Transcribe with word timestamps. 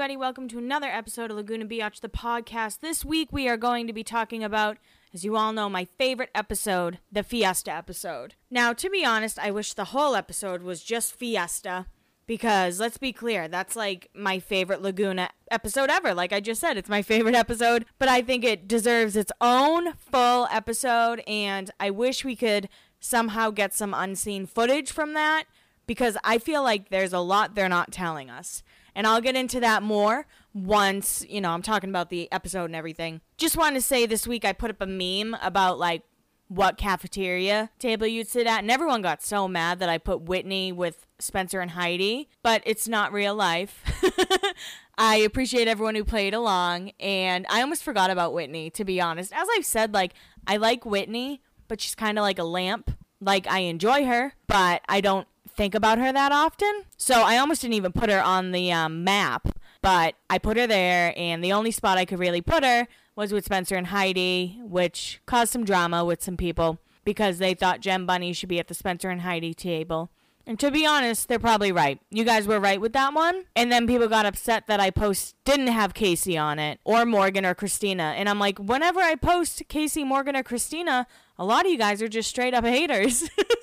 everybody. 0.00 0.16
Welcome 0.16 0.48
to 0.48 0.56
another 0.56 0.86
episode 0.86 1.30
of 1.30 1.36
Laguna 1.36 1.66
Biatch, 1.66 2.00
the 2.00 2.08
podcast. 2.08 2.80
This 2.80 3.04
week 3.04 3.28
we 3.30 3.50
are 3.50 3.58
going 3.58 3.86
to 3.86 3.92
be 3.92 4.02
talking 4.02 4.42
about, 4.42 4.78
as 5.12 5.26
you 5.26 5.36
all 5.36 5.52
know, 5.52 5.68
my 5.68 5.84
favorite 5.98 6.30
episode, 6.34 7.00
the 7.12 7.22
Fiesta 7.22 7.70
episode. 7.70 8.34
Now, 8.50 8.72
to 8.72 8.88
be 8.88 9.04
honest, 9.04 9.38
I 9.38 9.50
wish 9.50 9.74
the 9.74 9.84
whole 9.84 10.16
episode 10.16 10.62
was 10.62 10.82
just 10.82 11.14
Fiesta 11.14 11.84
because 12.26 12.80
let's 12.80 12.96
be 12.96 13.12
clear, 13.12 13.46
that's 13.46 13.76
like 13.76 14.08
my 14.14 14.38
favorite 14.38 14.80
Laguna 14.80 15.28
episode 15.50 15.90
ever. 15.90 16.14
Like 16.14 16.32
I 16.32 16.40
just 16.40 16.62
said, 16.62 16.78
it's 16.78 16.88
my 16.88 17.02
favorite 17.02 17.34
episode, 17.34 17.84
but 17.98 18.08
I 18.08 18.22
think 18.22 18.42
it 18.42 18.66
deserves 18.66 19.16
its 19.16 19.32
own 19.38 19.92
full 19.96 20.48
episode, 20.50 21.22
and 21.26 21.70
I 21.78 21.90
wish 21.90 22.24
we 22.24 22.36
could 22.36 22.70
somehow 23.00 23.50
get 23.50 23.74
some 23.74 23.92
unseen 23.92 24.46
footage 24.46 24.92
from 24.92 25.12
that 25.12 25.44
because 25.86 26.16
I 26.24 26.38
feel 26.38 26.62
like 26.62 26.88
there's 26.88 27.12
a 27.12 27.18
lot 27.18 27.54
they're 27.54 27.68
not 27.68 27.92
telling 27.92 28.30
us. 28.30 28.62
And 28.94 29.06
I'll 29.06 29.20
get 29.20 29.36
into 29.36 29.60
that 29.60 29.82
more 29.82 30.26
once, 30.52 31.24
you 31.28 31.40
know, 31.40 31.50
I'm 31.50 31.62
talking 31.62 31.90
about 31.90 32.10
the 32.10 32.30
episode 32.32 32.66
and 32.66 32.76
everything. 32.76 33.20
Just 33.36 33.56
wanted 33.56 33.76
to 33.76 33.82
say 33.82 34.06
this 34.06 34.26
week 34.26 34.44
I 34.44 34.52
put 34.52 34.70
up 34.70 34.80
a 34.80 34.86
meme 34.86 35.36
about 35.42 35.78
like 35.78 36.02
what 36.50 36.76
cafeteria 36.76 37.70
table 37.78 38.08
you'd 38.08 38.26
sit 38.26 38.44
at, 38.44 38.58
and 38.58 38.72
everyone 38.72 39.02
got 39.02 39.22
so 39.22 39.46
mad 39.46 39.78
that 39.78 39.88
I 39.88 39.98
put 39.98 40.22
Whitney 40.22 40.72
with 40.72 41.06
Spencer 41.20 41.60
and 41.60 41.70
Heidi, 41.70 42.28
but 42.42 42.60
it's 42.66 42.88
not 42.88 43.12
real 43.12 43.36
life. 43.36 43.84
I 44.98 45.16
appreciate 45.18 45.68
everyone 45.68 45.94
who 45.94 46.04
played 46.04 46.34
along, 46.34 46.90
and 46.98 47.46
I 47.48 47.62
almost 47.62 47.84
forgot 47.84 48.10
about 48.10 48.34
Whitney, 48.34 48.68
to 48.70 48.84
be 48.84 49.00
honest. 49.00 49.32
As 49.32 49.46
I've 49.56 49.64
said, 49.64 49.94
like, 49.94 50.12
I 50.44 50.56
like 50.56 50.84
Whitney, 50.84 51.40
but 51.68 51.80
she's 51.80 51.94
kind 51.94 52.18
of 52.18 52.22
like 52.22 52.40
a 52.40 52.44
lamp. 52.44 52.90
Like, 53.20 53.46
I 53.46 53.60
enjoy 53.60 54.04
her, 54.06 54.34
but 54.48 54.82
I 54.88 55.00
don't 55.00 55.28
think 55.60 55.74
about 55.74 55.98
her 55.98 56.10
that 56.10 56.32
often. 56.32 56.84
So 56.96 57.20
I 57.20 57.36
almost 57.36 57.60
didn't 57.60 57.74
even 57.74 57.92
put 57.92 58.08
her 58.08 58.22
on 58.22 58.52
the 58.52 58.72
um, 58.72 59.04
map, 59.04 59.46
but 59.82 60.14
I 60.30 60.38
put 60.38 60.56
her 60.56 60.66
there, 60.66 61.12
and 61.18 61.44
the 61.44 61.52
only 61.52 61.70
spot 61.70 61.98
I 61.98 62.06
could 62.06 62.18
really 62.18 62.40
put 62.40 62.64
her 62.64 62.88
was 63.14 63.30
with 63.30 63.44
Spencer 63.44 63.76
and 63.76 63.88
Heidi, 63.88 64.58
which 64.62 65.20
caused 65.26 65.52
some 65.52 65.66
drama 65.66 66.02
with 66.02 66.22
some 66.22 66.38
people 66.38 66.78
because 67.04 67.36
they 67.36 67.52
thought 67.52 67.80
Jem 67.80 68.06
Bunny 68.06 68.32
should 68.32 68.48
be 68.48 68.58
at 68.58 68.68
the 68.68 68.74
Spencer 68.74 69.10
and 69.10 69.20
Heidi 69.20 69.52
table. 69.52 70.10
And 70.46 70.58
to 70.60 70.70
be 70.70 70.86
honest, 70.86 71.28
they're 71.28 71.38
probably 71.38 71.72
right. 71.72 72.00
You 72.10 72.24
guys 72.24 72.46
were 72.46 72.58
right 72.58 72.80
with 72.80 72.94
that 72.94 73.12
one. 73.12 73.44
And 73.54 73.70
then 73.70 73.86
people 73.86 74.08
got 74.08 74.24
upset 74.24 74.66
that 74.66 74.80
I 74.80 74.90
post 74.90 75.36
didn't 75.44 75.66
have 75.66 75.92
Casey 75.92 76.38
on 76.38 76.58
it 76.58 76.80
or 76.84 77.04
Morgan 77.04 77.44
or 77.44 77.54
Christina. 77.54 78.14
And 78.16 78.30
I'm 78.30 78.38
like, 78.38 78.58
whenever 78.58 79.00
I 79.00 79.14
post 79.14 79.64
Casey, 79.68 80.04
Morgan, 80.04 80.36
or 80.36 80.42
Christina, 80.42 81.06
a 81.38 81.44
lot 81.44 81.66
of 81.66 81.70
you 81.70 81.78
guys 81.78 82.00
are 82.00 82.08
just 82.08 82.30
straight 82.30 82.54
up 82.54 82.64
haters. 82.64 83.28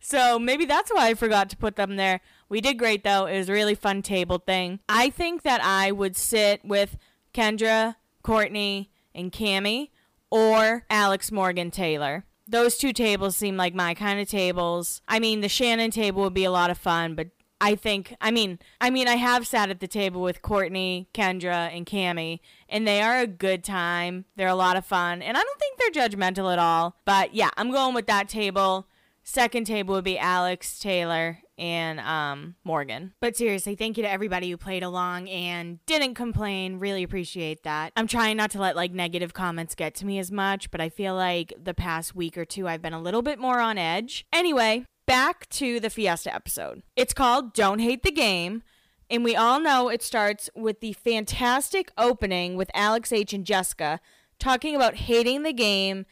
so 0.00 0.38
maybe 0.38 0.64
that's 0.64 0.92
why 0.92 1.08
I 1.08 1.14
forgot 1.14 1.50
to 1.50 1.56
put 1.56 1.76
them 1.76 1.96
there. 1.96 2.20
We 2.48 2.60
did 2.60 2.78
great 2.78 3.04
though. 3.04 3.26
It 3.26 3.38
was 3.38 3.48
really 3.48 3.74
fun 3.74 4.02
table 4.02 4.38
thing. 4.38 4.80
I 4.88 5.10
think 5.10 5.42
that 5.42 5.62
I 5.62 5.92
would 5.92 6.16
sit 6.16 6.64
with 6.64 6.96
Kendra, 7.32 7.96
Courtney, 8.22 8.90
and 9.14 9.32
Cami 9.32 9.90
or 10.30 10.84
Alex 10.90 11.30
Morgan 11.30 11.70
Taylor. 11.70 12.24
Those 12.46 12.76
two 12.76 12.92
tables 12.92 13.36
seem 13.36 13.56
like 13.56 13.74
my 13.74 13.94
kind 13.94 14.20
of 14.20 14.28
tables. 14.28 15.00
I 15.08 15.18
mean, 15.18 15.40
the 15.40 15.48
Shannon 15.48 15.90
table 15.90 16.22
would 16.22 16.34
be 16.34 16.44
a 16.44 16.50
lot 16.50 16.70
of 16.70 16.76
fun, 16.76 17.14
but 17.14 17.28
I 17.60 17.76
think 17.76 18.14
I 18.20 18.30
mean 18.30 18.58
I 18.80 18.90
mean 18.90 19.08
I 19.08 19.14
have 19.14 19.46
sat 19.46 19.70
at 19.70 19.80
the 19.80 19.88
table 19.88 20.20
with 20.20 20.42
Courtney, 20.42 21.08
Kendra, 21.14 21.74
and 21.74 21.86
Cami, 21.86 22.40
and 22.68 22.86
they 22.86 23.00
are 23.00 23.20
a 23.20 23.26
good 23.26 23.64
time. 23.64 24.26
They're 24.36 24.48
a 24.48 24.54
lot 24.54 24.76
of 24.76 24.84
fun, 24.84 25.22
and 25.22 25.36
I 25.36 25.40
don't 25.40 25.58
think 25.58 25.78
they're 25.78 26.08
judgmental 26.08 26.52
at 26.52 26.58
all. 26.58 26.96
But 27.04 27.34
yeah, 27.34 27.50
I'm 27.56 27.70
going 27.70 27.94
with 27.94 28.06
that 28.06 28.28
table. 28.28 28.86
Second 29.26 29.66
table 29.66 29.94
would 29.94 30.04
be 30.04 30.18
Alex 30.18 30.78
Taylor 30.78 31.38
and 31.56 31.98
um, 32.00 32.56
Morgan. 32.62 33.14
But 33.20 33.36
seriously, 33.36 33.74
thank 33.74 33.96
you 33.96 34.02
to 34.02 34.10
everybody 34.10 34.50
who 34.50 34.58
played 34.58 34.82
along 34.82 35.30
and 35.30 35.84
didn't 35.86 36.14
complain. 36.14 36.78
Really 36.78 37.02
appreciate 37.02 37.62
that. 37.62 37.92
I'm 37.96 38.06
trying 38.06 38.36
not 38.36 38.50
to 38.50 38.60
let 38.60 38.76
like 38.76 38.92
negative 38.92 39.32
comments 39.32 39.74
get 39.74 39.94
to 39.96 40.06
me 40.06 40.18
as 40.18 40.30
much, 40.30 40.70
but 40.70 40.80
I 40.80 40.90
feel 40.90 41.14
like 41.14 41.54
the 41.62 41.72
past 41.72 42.14
week 42.14 42.36
or 42.36 42.44
two 42.44 42.68
I've 42.68 42.82
been 42.82 42.92
a 42.92 43.00
little 43.00 43.22
bit 43.22 43.38
more 43.38 43.60
on 43.60 43.78
edge. 43.78 44.26
Anyway, 44.30 44.84
back 45.06 45.48
to 45.50 45.80
the 45.80 45.90
Fiesta 45.90 46.34
episode. 46.34 46.82
It's 46.94 47.14
called 47.14 47.54
Don't 47.54 47.78
Hate 47.78 48.02
the 48.02 48.12
Game. 48.12 48.62
And 49.08 49.24
we 49.24 49.36
all 49.36 49.60
know 49.60 49.88
it 49.88 50.02
starts 50.02 50.50
with 50.54 50.80
the 50.80 50.92
fantastic 50.92 51.92
opening 51.96 52.56
with 52.56 52.70
Alex 52.74 53.12
H. 53.12 53.32
and 53.32 53.44
Jessica 53.44 54.00
talking 54.38 54.74
about 54.74 54.96
hating 54.96 55.42
the 55.42 55.52
game 55.52 56.04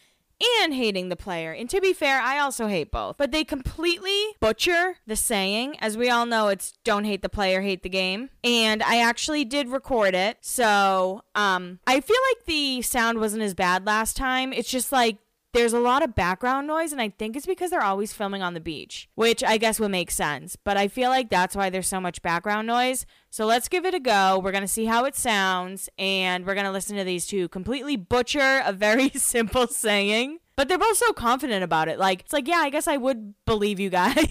and 0.60 0.74
hating 0.74 1.08
the 1.08 1.16
player. 1.16 1.52
And 1.52 1.68
to 1.70 1.80
be 1.80 1.92
fair, 1.92 2.20
I 2.20 2.38
also 2.38 2.66
hate 2.66 2.90
both. 2.90 3.16
But 3.16 3.32
they 3.32 3.44
completely 3.44 4.20
butcher 4.40 4.96
the 5.06 5.16
saying. 5.16 5.76
As 5.80 5.96
we 5.96 6.10
all 6.10 6.26
know, 6.26 6.48
it's 6.48 6.72
don't 6.84 7.04
hate 7.04 7.22
the 7.22 7.28
player, 7.28 7.60
hate 7.60 7.82
the 7.82 7.88
game. 7.88 8.30
And 8.44 8.82
I 8.82 9.00
actually 9.00 9.44
did 9.44 9.68
record 9.68 10.14
it. 10.14 10.38
So 10.40 11.22
um, 11.34 11.80
I 11.86 12.00
feel 12.00 12.16
like 12.30 12.46
the 12.46 12.82
sound 12.82 13.18
wasn't 13.18 13.42
as 13.42 13.54
bad 13.54 13.86
last 13.86 14.16
time. 14.16 14.52
It's 14.52 14.70
just 14.70 14.92
like 14.92 15.18
there's 15.52 15.72
a 15.72 15.80
lot 15.80 16.02
of 16.02 16.14
background 16.14 16.66
noise, 16.66 16.92
and 16.92 17.00
I 17.00 17.10
think 17.10 17.36
it's 17.36 17.46
because 17.46 17.70
they're 17.70 17.82
always 17.82 18.12
filming 18.12 18.42
on 18.42 18.54
the 18.54 18.60
beach, 18.60 19.08
which 19.14 19.44
I 19.44 19.58
guess 19.58 19.78
would 19.80 19.90
make 19.90 20.10
sense. 20.10 20.56
But 20.56 20.76
I 20.76 20.88
feel 20.88 21.10
like 21.10 21.28
that's 21.28 21.54
why 21.54 21.70
there's 21.70 21.88
so 21.88 22.00
much 22.00 22.22
background 22.22 22.66
noise. 22.66 23.06
So 23.30 23.46
let's 23.46 23.68
give 23.68 23.84
it 23.84 23.94
a 23.94 24.00
go. 24.00 24.40
We're 24.42 24.52
going 24.52 24.62
to 24.62 24.68
see 24.68 24.86
how 24.86 25.04
it 25.04 25.14
sounds, 25.14 25.88
and 25.98 26.46
we're 26.46 26.54
going 26.54 26.66
to 26.66 26.72
listen 26.72 26.96
to 26.96 27.04
these 27.04 27.26
two 27.26 27.48
completely 27.48 27.96
butcher 27.96 28.62
a 28.64 28.72
very 28.72 29.08
simple 29.14 29.66
saying. 29.66 30.38
But 30.56 30.68
they're 30.68 30.78
both 30.78 30.96
so 30.96 31.12
confident 31.12 31.64
about 31.64 31.88
it. 31.88 31.98
Like, 31.98 32.20
it's 32.20 32.32
like, 32.32 32.46
yeah, 32.46 32.58
I 32.58 32.70
guess 32.70 32.86
I 32.86 32.96
would 32.96 33.34
believe 33.46 33.80
you 33.80 33.90
guys. 33.90 34.14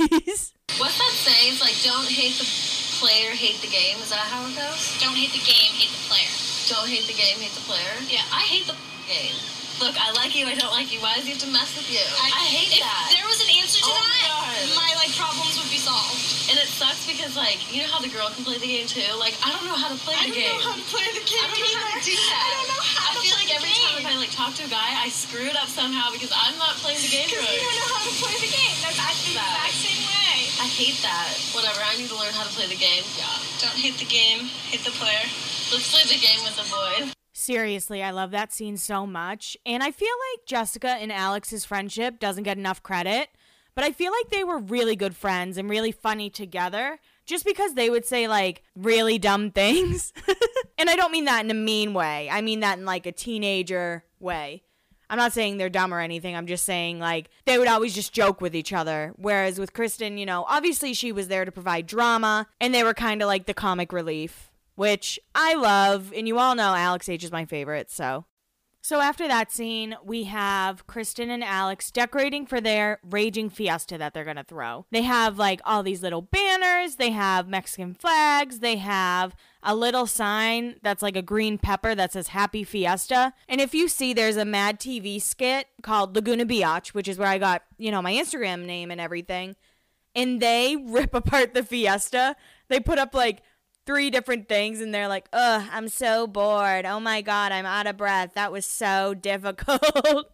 What's 0.77 0.97
that 0.97 1.13
saying? 1.13 1.53
It's 1.53 1.61
like, 1.61 1.75
don't 1.83 2.07
hate 2.07 2.37
the 2.37 2.45
player, 2.99 3.31
hate 3.31 3.59
the 3.61 3.67
game. 3.67 3.97
Is 3.97 4.11
that 4.11 4.19
how 4.19 4.45
it 4.45 4.55
goes? 4.55 4.99
Don't 5.01 5.15
hate 5.15 5.31
the 5.31 5.43
game, 5.45 5.73
hate 5.73 5.89
the 5.89 6.07
player. 6.09 6.29
Don't 6.69 6.87
hate 6.87 7.07
the 7.07 7.13
game, 7.13 7.37
hate 7.41 7.51
the 7.51 7.65
player. 7.65 7.93
Yeah, 8.07 8.21
I 8.31 8.41
hate 8.41 8.67
the 8.67 8.75
Game. 9.11 9.60
Look, 9.81 9.97
I 9.97 10.13
like 10.13 10.37
you, 10.37 10.45
I 10.45 10.53
don't 10.53 10.69
like 10.69 10.93
you. 10.93 11.01
Why 11.01 11.17
does 11.17 11.25
he 11.25 11.33
have 11.33 11.41
to 11.41 11.49
mess 11.49 11.73
with 11.73 11.89
you? 11.89 12.05
I, 12.21 12.45
hate 12.45 12.69
if 12.69 12.85
that. 12.85 13.09
there 13.09 13.25
was 13.25 13.41
an 13.41 13.49
answer 13.57 13.81
to 13.81 13.89
Oh 13.89 13.97
my 13.97 14.13
that, 14.13 14.29
God. 14.29 14.77
my 14.77 14.91
like 15.01 15.09
problems 15.17 15.57
would 15.57 15.73
be 15.73 15.81
solved. 15.81 16.21
And 16.53 16.61
it 16.61 16.69
sucks 16.69 17.09
because, 17.09 17.33
like, 17.33 17.57
you 17.73 17.81
know 17.81 17.89
how 17.89 17.97
the 17.97 18.13
girl 18.13 18.29
can 18.29 18.45
play 18.45 18.61
the 18.61 18.69
game 18.69 18.85
too? 18.85 19.01
Like, 19.17 19.33
I 19.41 19.49
don't 19.49 19.65
know 19.65 19.73
how 19.73 19.89
to 19.89 19.97
play 20.05 20.13
I 20.13 20.29
the 20.29 20.37
game. 20.37 20.53
I 20.53 20.61
don't 20.61 20.61
know 20.61 20.69
how 20.69 20.77
to 20.77 20.85
play 20.85 21.07
the 21.17 21.25
game 21.25 21.41
I 21.41 21.49
don't 21.49 21.65
know 21.65 21.81
how 21.81 21.97
to 21.97 22.03
do 22.05 22.13
that. 22.13 22.45
I 22.45 22.49
don't 22.61 22.69
know 22.69 22.83
how 22.85 23.09
I 23.09 23.11
feel 23.25 23.35
like 23.41 23.49
every 23.49 23.73
game. 23.73 23.89
time 23.89 24.05
if 24.05 24.13
I 24.13 24.15
like 24.21 24.33
talk 24.37 24.53
to 24.61 24.63
a 24.65 24.71
guy, 24.71 24.89
I 25.01 25.09
screw 25.09 25.49
it 25.49 25.57
up 25.57 25.65
somehow 25.65 26.13
because 26.13 26.29
I'm 26.29 26.53
not 26.61 26.77
playing 26.85 27.01
the 27.01 27.09
game 27.09 27.25
Because 27.25 27.41
right. 27.41 27.57
you 27.57 27.65
don't 27.65 27.77
know 27.81 27.89
how 27.89 28.01
to 28.05 28.13
play 28.21 28.37
the 28.37 28.51
game. 28.53 28.75
That's 28.85 29.01
I 29.01 29.11
the 29.17 29.33
exact 29.33 29.75
same 29.81 30.01
way. 30.05 30.37
I 30.61 30.67
hate 30.69 30.99
that. 31.01 31.33
Whatever. 31.57 31.81
I 31.81 31.97
need 31.97 32.11
to 32.13 32.17
learn 32.21 32.37
how 32.37 32.45
to 32.45 32.53
play 32.53 32.69
the 32.69 32.77
game. 32.77 33.01
Yeah. 33.17 33.25
Don't 33.65 33.77
hate 33.81 33.97
the 33.97 34.05
game, 34.05 34.45
hate 34.69 34.85
the 34.85 34.93
player. 34.93 35.25
Let's 35.73 35.89
play 35.89 36.05
the 36.05 36.21
game 36.21 36.45
with 36.45 36.53
the 36.53 36.67
boy. 36.69 37.17
Seriously, 37.33 38.03
I 38.03 38.11
love 38.11 38.31
that 38.31 38.51
scene 38.51 38.77
so 38.77 39.07
much. 39.07 39.55
And 39.65 39.81
I 39.81 39.91
feel 39.91 40.07
like 40.33 40.45
Jessica 40.45 40.89
and 40.89 41.11
Alex's 41.11 41.65
friendship 41.65 42.19
doesn't 42.19 42.43
get 42.43 42.57
enough 42.57 42.83
credit, 42.83 43.29
but 43.73 43.83
I 43.83 43.91
feel 43.91 44.11
like 44.11 44.29
they 44.29 44.43
were 44.43 44.57
really 44.57 44.95
good 44.95 45.15
friends 45.15 45.57
and 45.57 45.69
really 45.69 45.91
funny 45.91 46.29
together 46.29 46.99
just 47.25 47.45
because 47.45 47.73
they 47.73 47.89
would 47.89 48.05
say 48.05 48.27
like 48.27 48.63
really 48.75 49.17
dumb 49.17 49.51
things. 49.51 50.11
and 50.77 50.89
I 50.89 50.95
don't 50.95 51.11
mean 51.11 51.25
that 51.25 51.45
in 51.45 51.51
a 51.51 51.55
mean 51.55 51.93
way, 51.93 52.29
I 52.29 52.41
mean 52.41 52.59
that 52.61 52.77
in 52.77 52.85
like 52.85 53.05
a 53.05 53.11
teenager 53.11 54.03
way. 54.19 54.63
I'm 55.09 55.17
not 55.17 55.33
saying 55.33 55.57
they're 55.57 55.69
dumb 55.69 55.93
or 55.93 55.99
anything. 55.99 56.37
I'm 56.37 56.47
just 56.47 56.63
saying 56.63 56.99
like 56.99 57.29
they 57.45 57.57
would 57.57 57.67
always 57.67 57.93
just 57.93 58.13
joke 58.13 58.39
with 58.39 58.55
each 58.55 58.71
other. 58.71 59.13
Whereas 59.17 59.59
with 59.59 59.73
Kristin, 59.73 60.17
you 60.17 60.25
know, 60.25 60.45
obviously 60.47 60.93
she 60.93 61.11
was 61.11 61.27
there 61.27 61.43
to 61.43 61.51
provide 61.51 61.85
drama 61.85 62.47
and 62.61 62.73
they 62.73 62.83
were 62.83 62.93
kind 62.93 63.21
of 63.21 63.27
like 63.27 63.45
the 63.45 63.53
comic 63.53 63.91
relief, 63.91 64.50
which 64.75 65.19
I 65.35 65.55
love. 65.55 66.13
And 66.15 66.27
you 66.27 66.39
all 66.39 66.55
know 66.55 66.73
Alex 66.73 67.09
H 67.09 67.23
is 67.23 67.31
my 67.31 67.45
favorite, 67.45 67.91
so. 67.91 68.25
So 68.83 68.99
after 68.99 69.27
that 69.27 69.51
scene, 69.51 69.95
we 70.03 70.23
have 70.23 70.87
Kristin 70.87 71.29
and 71.29 71.43
Alex 71.43 71.91
decorating 71.91 72.47
for 72.47 72.59
their 72.59 72.99
raging 73.07 73.51
fiesta 73.51 73.95
that 73.99 74.15
they're 74.15 74.25
gonna 74.25 74.43
throw. 74.43 74.87
They 74.89 75.03
have 75.03 75.37
like 75.37 75.61
all 75.63 75.83
these 75.83 76.01
little 76.01 76.23
banners, 76.23 76.95
they 76.95 77.11
have 77.11 77.47
Mexican 77.47 77.93
flags, 77.93 78.57
they 78.57 78.77
have 78.77 79.35
a 79.61 79.75
little 79.75 80.07
sign 80.07 80.77
that's 80.81 81.03
like 81.03 81.15
a 81.15 81.21
green 81.21 81.59
pepper 81.59 81.93
that 81.93 82.13
says 82.13 82.29
Happy 82.29 82.63
Fiesta. 82.63 83.33
And 83.47 83.61
if 83.61 83.75
you 83.75 83.87
see, 83.87 84.13
there's 84.13 84.37
a 84.37 84.45
Mad 84.45 84.79
TV 84.79 85.21
skit 85.21 85.67
called 85.83 86.15
Laguna 86.15 86.47
Biatch, 86.47 86.95
which 86.95 87.07
is 87.07 87.19
where 87.19 87.27
I 87.27 87.37
got, 87.37 87.61
you 87.77 87.91
know, 87.91 88.01
my 88.01 88.13
Instagram 88.13 88.65
name 88.65 88.89
and 88.89 88.99
everything. 88.99 89.55
And 90.15 90.41
they 90.41 90.75
rip 90.87 91.13
apart 91.13 91.53
the 91.53 91.61
fiesta. 91.61 92.35
They 92.67 92.79
put 92.79 92.97
up 92.97 93.13
like 93.13 93.43
three 93.85 94.09
different 94.09 94.47
things 94.47 94.81
and 94.81 94.93
they're 94.93 95.07
like, 95.07 95.27
ugh, 95.33 95.67
I'm 95.71 95.89
so 95.89 96.27
bored. 96.27 96.85
Oh 96.85 96.99
my 96.99 97.21
God, 97.21 97.51
I'm 97.51 97.65
out 97.65 97.87
of 97.87 97.97
breath. 97.97 98.33
That 98.35 98.51
was 98.51 98.65
so 98.65 99.13
difficult. 99.21 100.31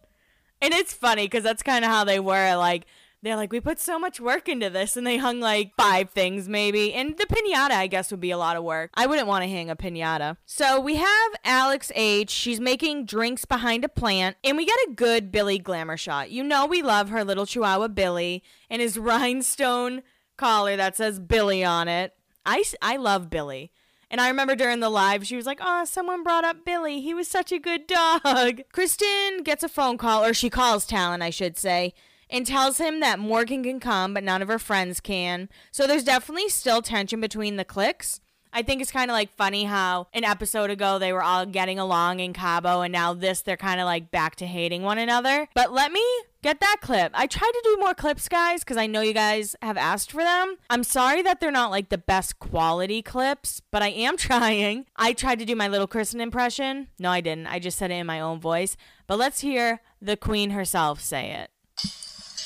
and 0.60 0.74
it's 0.74 0.92
funny 0.92 1.24
because 1.24 1.44
that's 1.44 1.62
kind 1.62 1.84
of 1.84 1.90
how 1.90 2.04
they 2.04 2.20
were. 2.20 2.56
Like, 2.56 2.86
they're 3.22 3.36
like, 3.36 3.50
we 3.50 3.60
put 3.60 3.80
so 3.80 3.98
much 3.98 4.20
work 4.20 4.48
into 4.48 4.70
this, 4.70 4.96
and 4.96 5.04
they 5.04 5.16
hung 5.16 5.40
like 5.40 5.72
five 5.76 6.10
things 6.10 6.48
maybe. 6.48 6.94
And 6.94 7.16
the 7.18 7.26
pinata, 7.26 7.72
I 7.72 7.88
guess, 7.88 8.10
would 8.12 8.20
be 8.20 8.30
a 8.30 8.38
lot 8.38 8.56
of 8.56 8.62
work. 8.62 8.90
I 8.94 9.06
wouldn't 9.06 9.26
want 9.26 9.42
to 9.42 9.50
hang 9.50 9.70
a 9.70 9.76
pinata. 9.76 10.36
So 10.46 10.80
we 10.80 10.96
have 10.96 11.32
Alex 11.44 11.90
H. 11.96 12.30
She's 12.30 12.60
making 12.60 13.06
drinks 13.06 13.44
behind 13.44 13.84
a 13.84 13.88
plant, 13.88 14.36
and 14.44 14.56
we 14.56 14.64
get 14.64 14.78
a 14.88 14.92
good 14.94 15.32
Billy 15.32 15.58
glamour 15.58 15.96
shot. 15.96 16.30
You 16.30 16.44
know, 16.44 16.64
we 16.66 16.80
love 16.80 17.08
her 17.08 17.24
little 17.24 17.46
Chihuahua 17.46 17.88
Billy 17.88 18.44
and 18.70 18.80
his 18.80 18.96
rhinestone 18.98 20.02
collar 20.36 20.76
that 20.76 20.96
says 20.96 21.18
Billy 21.18 21.64
on 21.64 21.88
it. 21.88 22.14
I, 22.48 22.64
I 22.80 22.96
love 22.96 23.28
Billy. 23.28 23.70
And 24.10 24.22
I 24.22 24.28
remember 24.28 24.56
during 24.56 24.80
the 24.80 24.88
live, 24.88 25.26
she 25.26 25.36
was 25.36 25.44
like, 25.44 25.60
Oh, 25.62 25.84
someone 25.84 26.22
brought 26.22 26.44
up 26.44 26.64
Billy. 26.64 27.02
He 27.02 27.12
was 27.12 27.28
such 27.28 27.52
a 27.52 27.58
good 27.58 27.86
dog. 27.86 28.22
Kristin 28.72 29.44
gets 29.44 29.62
a 29.62 29.68
phone 29.68 29.98
call, 29.98 30.24
or 30.24 30.32
she 30.32 30.48
calls 30.48 30.86
Talan, 30.86 31.20
I 31.20 31.28
should 31.28 31.58
say, 31.58 31.92
and 32.30 32.46
tells 32.46 32.78
him 32.78 33.00
that 33.00 33.18
Morgan 33.18 33.62
can 33.62 33.80
come, 33.80 34.14
but 34.14 34.24
none 34.24 34.40
of 34.40 34.48
her 34.48 34.58
friends 34.58 34.98
can. 34.98 35.50
So 35.70 35.86
there's 35.86 36.04
definitely 36.04 36.48
still 36.48 36.80
tension 36.80 37.20
between 37.20 37.56
the 37.56 37.66
cliques. 37.66 38.20
I 38.58 38.62
think 38.62 38.82
it's 38.82 38.90
kind 38.90 39.08
of 39.08 39.14
like 39.14 39.30
funny 39.36 39.62
how 39.62 40.08
an 40.12 40.24
episode 40.24 40.68
ago 40.68 40.98
they 40.98 41.12
were 41.12 41.22
all 41.22 41.46
getting 41.46 41.78
along 41.78 42.18
in 42.18 42.32
Cabo, 42.32 42.80
and 42.80 42.90
now 42.90 43.14
this 43.14 43.40
they're 43.40 43.56
kind 43.56 43.78
of 43.78 43.84
like 43.84 44.10
back 44.10 44.34
to 44.34 44.48
hating 44.48 44.82
one 44.82 44.98
another. 44.98 45.46
But 45.54 45.72
let 45.72 45.92
me 45.92 46.02
get 46.42 46.58
that 46.58 46.78
clip. 46.80 47.12
I 47.14 47.28
tried 47.28 47.52
to 47.52 47.60
do 47.62 47.76
more 47.78 47.94
clips, 47.94 48.28
guys, 48.28 48.64
because 48.64 48.76
I 48.76 48.88
know 48.88 49.00
you 49.00 49.12
guys 49.14 49.54
have 49.62 49.76
asked 49.76 50.10
for 50.10 50.24
them. 50.24 50.56
I'm 50.70 50.82
sorry 50.82 51.22
that 51.22 51.38
they're 51.38 51.52
not 51.52 51.70
like 51.70 51.88
the 51.88 51.98
best 51.98 52.40
quality 52.40 53.00
clips, 53.00 53.62
but 53.70 53.80
I 53.80 53.90
am 53.90 54.16
trying. 54.26 54.86
I 54.96 55.12
tried 55.12 55.38
to 55.38 55.44
do 55.44 55.54
my 55.54 55.68
little 55.68 55.86
Kristin 55.86 56.18
impression. 56.18 56.88
No, 56.98 57.12
I 57.12 57.20
didn't. 57.20 57.46
I 57.46 57.60
just 57.60 57.78
said 57.78 57.92
it 57.92 57.94
in 57.94 58.08
my 58.08 58.18
own 58.18 58.40
voice. 58.40 58.76
But 59.06 59.18
let's 59.18 59.38
hear 59.38 59.82
the 60.02 60.16
queen 60.16 60.50
herself 60.50 61.00
say 61.00 61.30
it. 61.30 61.52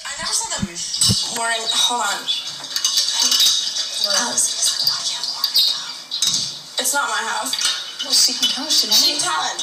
I 0.04 0.12
never 0.18 0.66
them. 0.66 0.76
Lauren, 1.38 1.56
hold 1.72 2.02
on. 2.04 2.28
It's 6.92 7.00
not 7.00 7.08
my 7.08 7.24
house. 7.24 8.04
Well, 8.04 8.12
she 8.12 8.36
can 8.36 8.52
come. 8.52 8.68
She 8.68 8.84
She 8.92 9.16
can 9.16 9.24
come. 9.24 9.56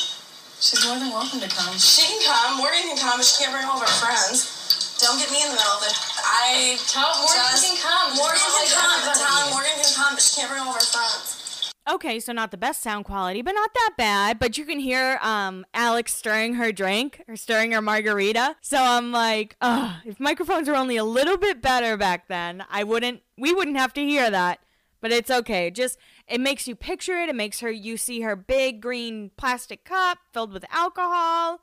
She's 0.57 0.81
more 0.81 0.97
than 0.97 1.13
welcome 1.13 1.37
to 1.37 1.47
come. 1.47 1.77
She 1.77 2.01
can 2.09 2.25
come. 2.25 2.57
Morgan 2.57 2.81
can 2.89 2.97
come, 2.97 3.21
but 3.21 3.25
she 3.29 3.37
can't 3.45 3.53
bring 3.53 3.69
all 3.69 3.77
of 3.77 3.85
her 3.85 3.95
friends. 4.01 4.97
Don't 4.97 5.19
get 5.21 5.29
me 5.29 5.37
in 5.45 5.53
the 5.53 5.53
middle 5.53 5.77
of 5.77 5.85
it. 5.85 5.93
I 6.25 6.73
Tell 6.89 7.05
Morgan 7.21 7.37
just- 7.53 7.69
can 7.69 7.77
come. 7.85 8.17
Morgan 8.17 8.33
can 8.41 8.49
like 8.57 8.73
come. 8.73 8.97
everybody. 8.97 9.19
Tell 9.21 9.49
Morgan 9.53 9.77
can 9.77 9.93
come, 9.93 10.13
but 10.17 10.23
she 10.25 10.41
can't 10.41 10.49
bring 10.49 10.63
all 10.65 10.73
of 10.73 10.81
her 10.81 10.89
friends. 10.89 11.71
Okay, 11.87 12.19
so 12.19 12.33
not 12.33 12.49
the 12.49 12.57
best 12.57 12.81
sound 12.81 13.05
quality, 13.05 13.43
but 13.43 13.53
not 13.53 13.75
that 13.75 13.91
bad. 13.95 14.39
But 14.39 14.57
you 14.57 14.65
can 14.65 14.79
hear 14.79 15.19
um 15.21 15.67
Alex 15.75 16.15
stirring 16.17 16.55
her 16.55 16.71
drink 16.71 17.21
or 17.29 17.35
stirring 17.35 17.73
her 17.77 17.81
margarita. 17.83 18.55
So 18.61 18.81
I'm 18.81 19.11
like, 19.11 19.55
ugh, 19.61 20.01
if 20.03 20.19
microphones 20.19 20.67
were 20.67 20.75
only 20.75 20.97
a 20.97 21.03
little 21.05 21.37
bit 21.37 21.61
better 21.61 21.95
back 21.95 22.27
then, 22.27 22.65
I 22.71 22.83
wouldn't 22.83 23.21
we 23.37 23.53
wouldn't 23.53 23.77
have 23.77 23.93
to 23.93 24.01
hear 24.01 24.31
that. 24.31 24.61
But 25.01 25.13
it's 25.13 25.31
okay. 25.31 25.71
Just 25.71 25.97
it 26.29 26.39
makes 26.39 26.67
you 26.67 26.75
picture 26.75 27.17
it. 27.17 27.29
It 27.29 27.35
makes 27.35 27.59
her 27.59 27.71
you 27.71 27.97
see 27.97 28.21
her 28.21 28.35
big 28.35 28.81
green 28.81 29.31
plastic 29.37 29.83
cup 29.83 30.19
filled 30.31 30.53
with 30.53 30.65
alcohol. 30.71 31.61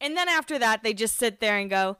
And 0.00 0.16
then 0.16 0.28
after 0.28 0.58
that, 0.58 0.82
they 0.82 0.94
just 0.94 1.16
sit 1.16 1.40
there 1.40 1.58
and 1.58 1.70
go, 1.70 1.98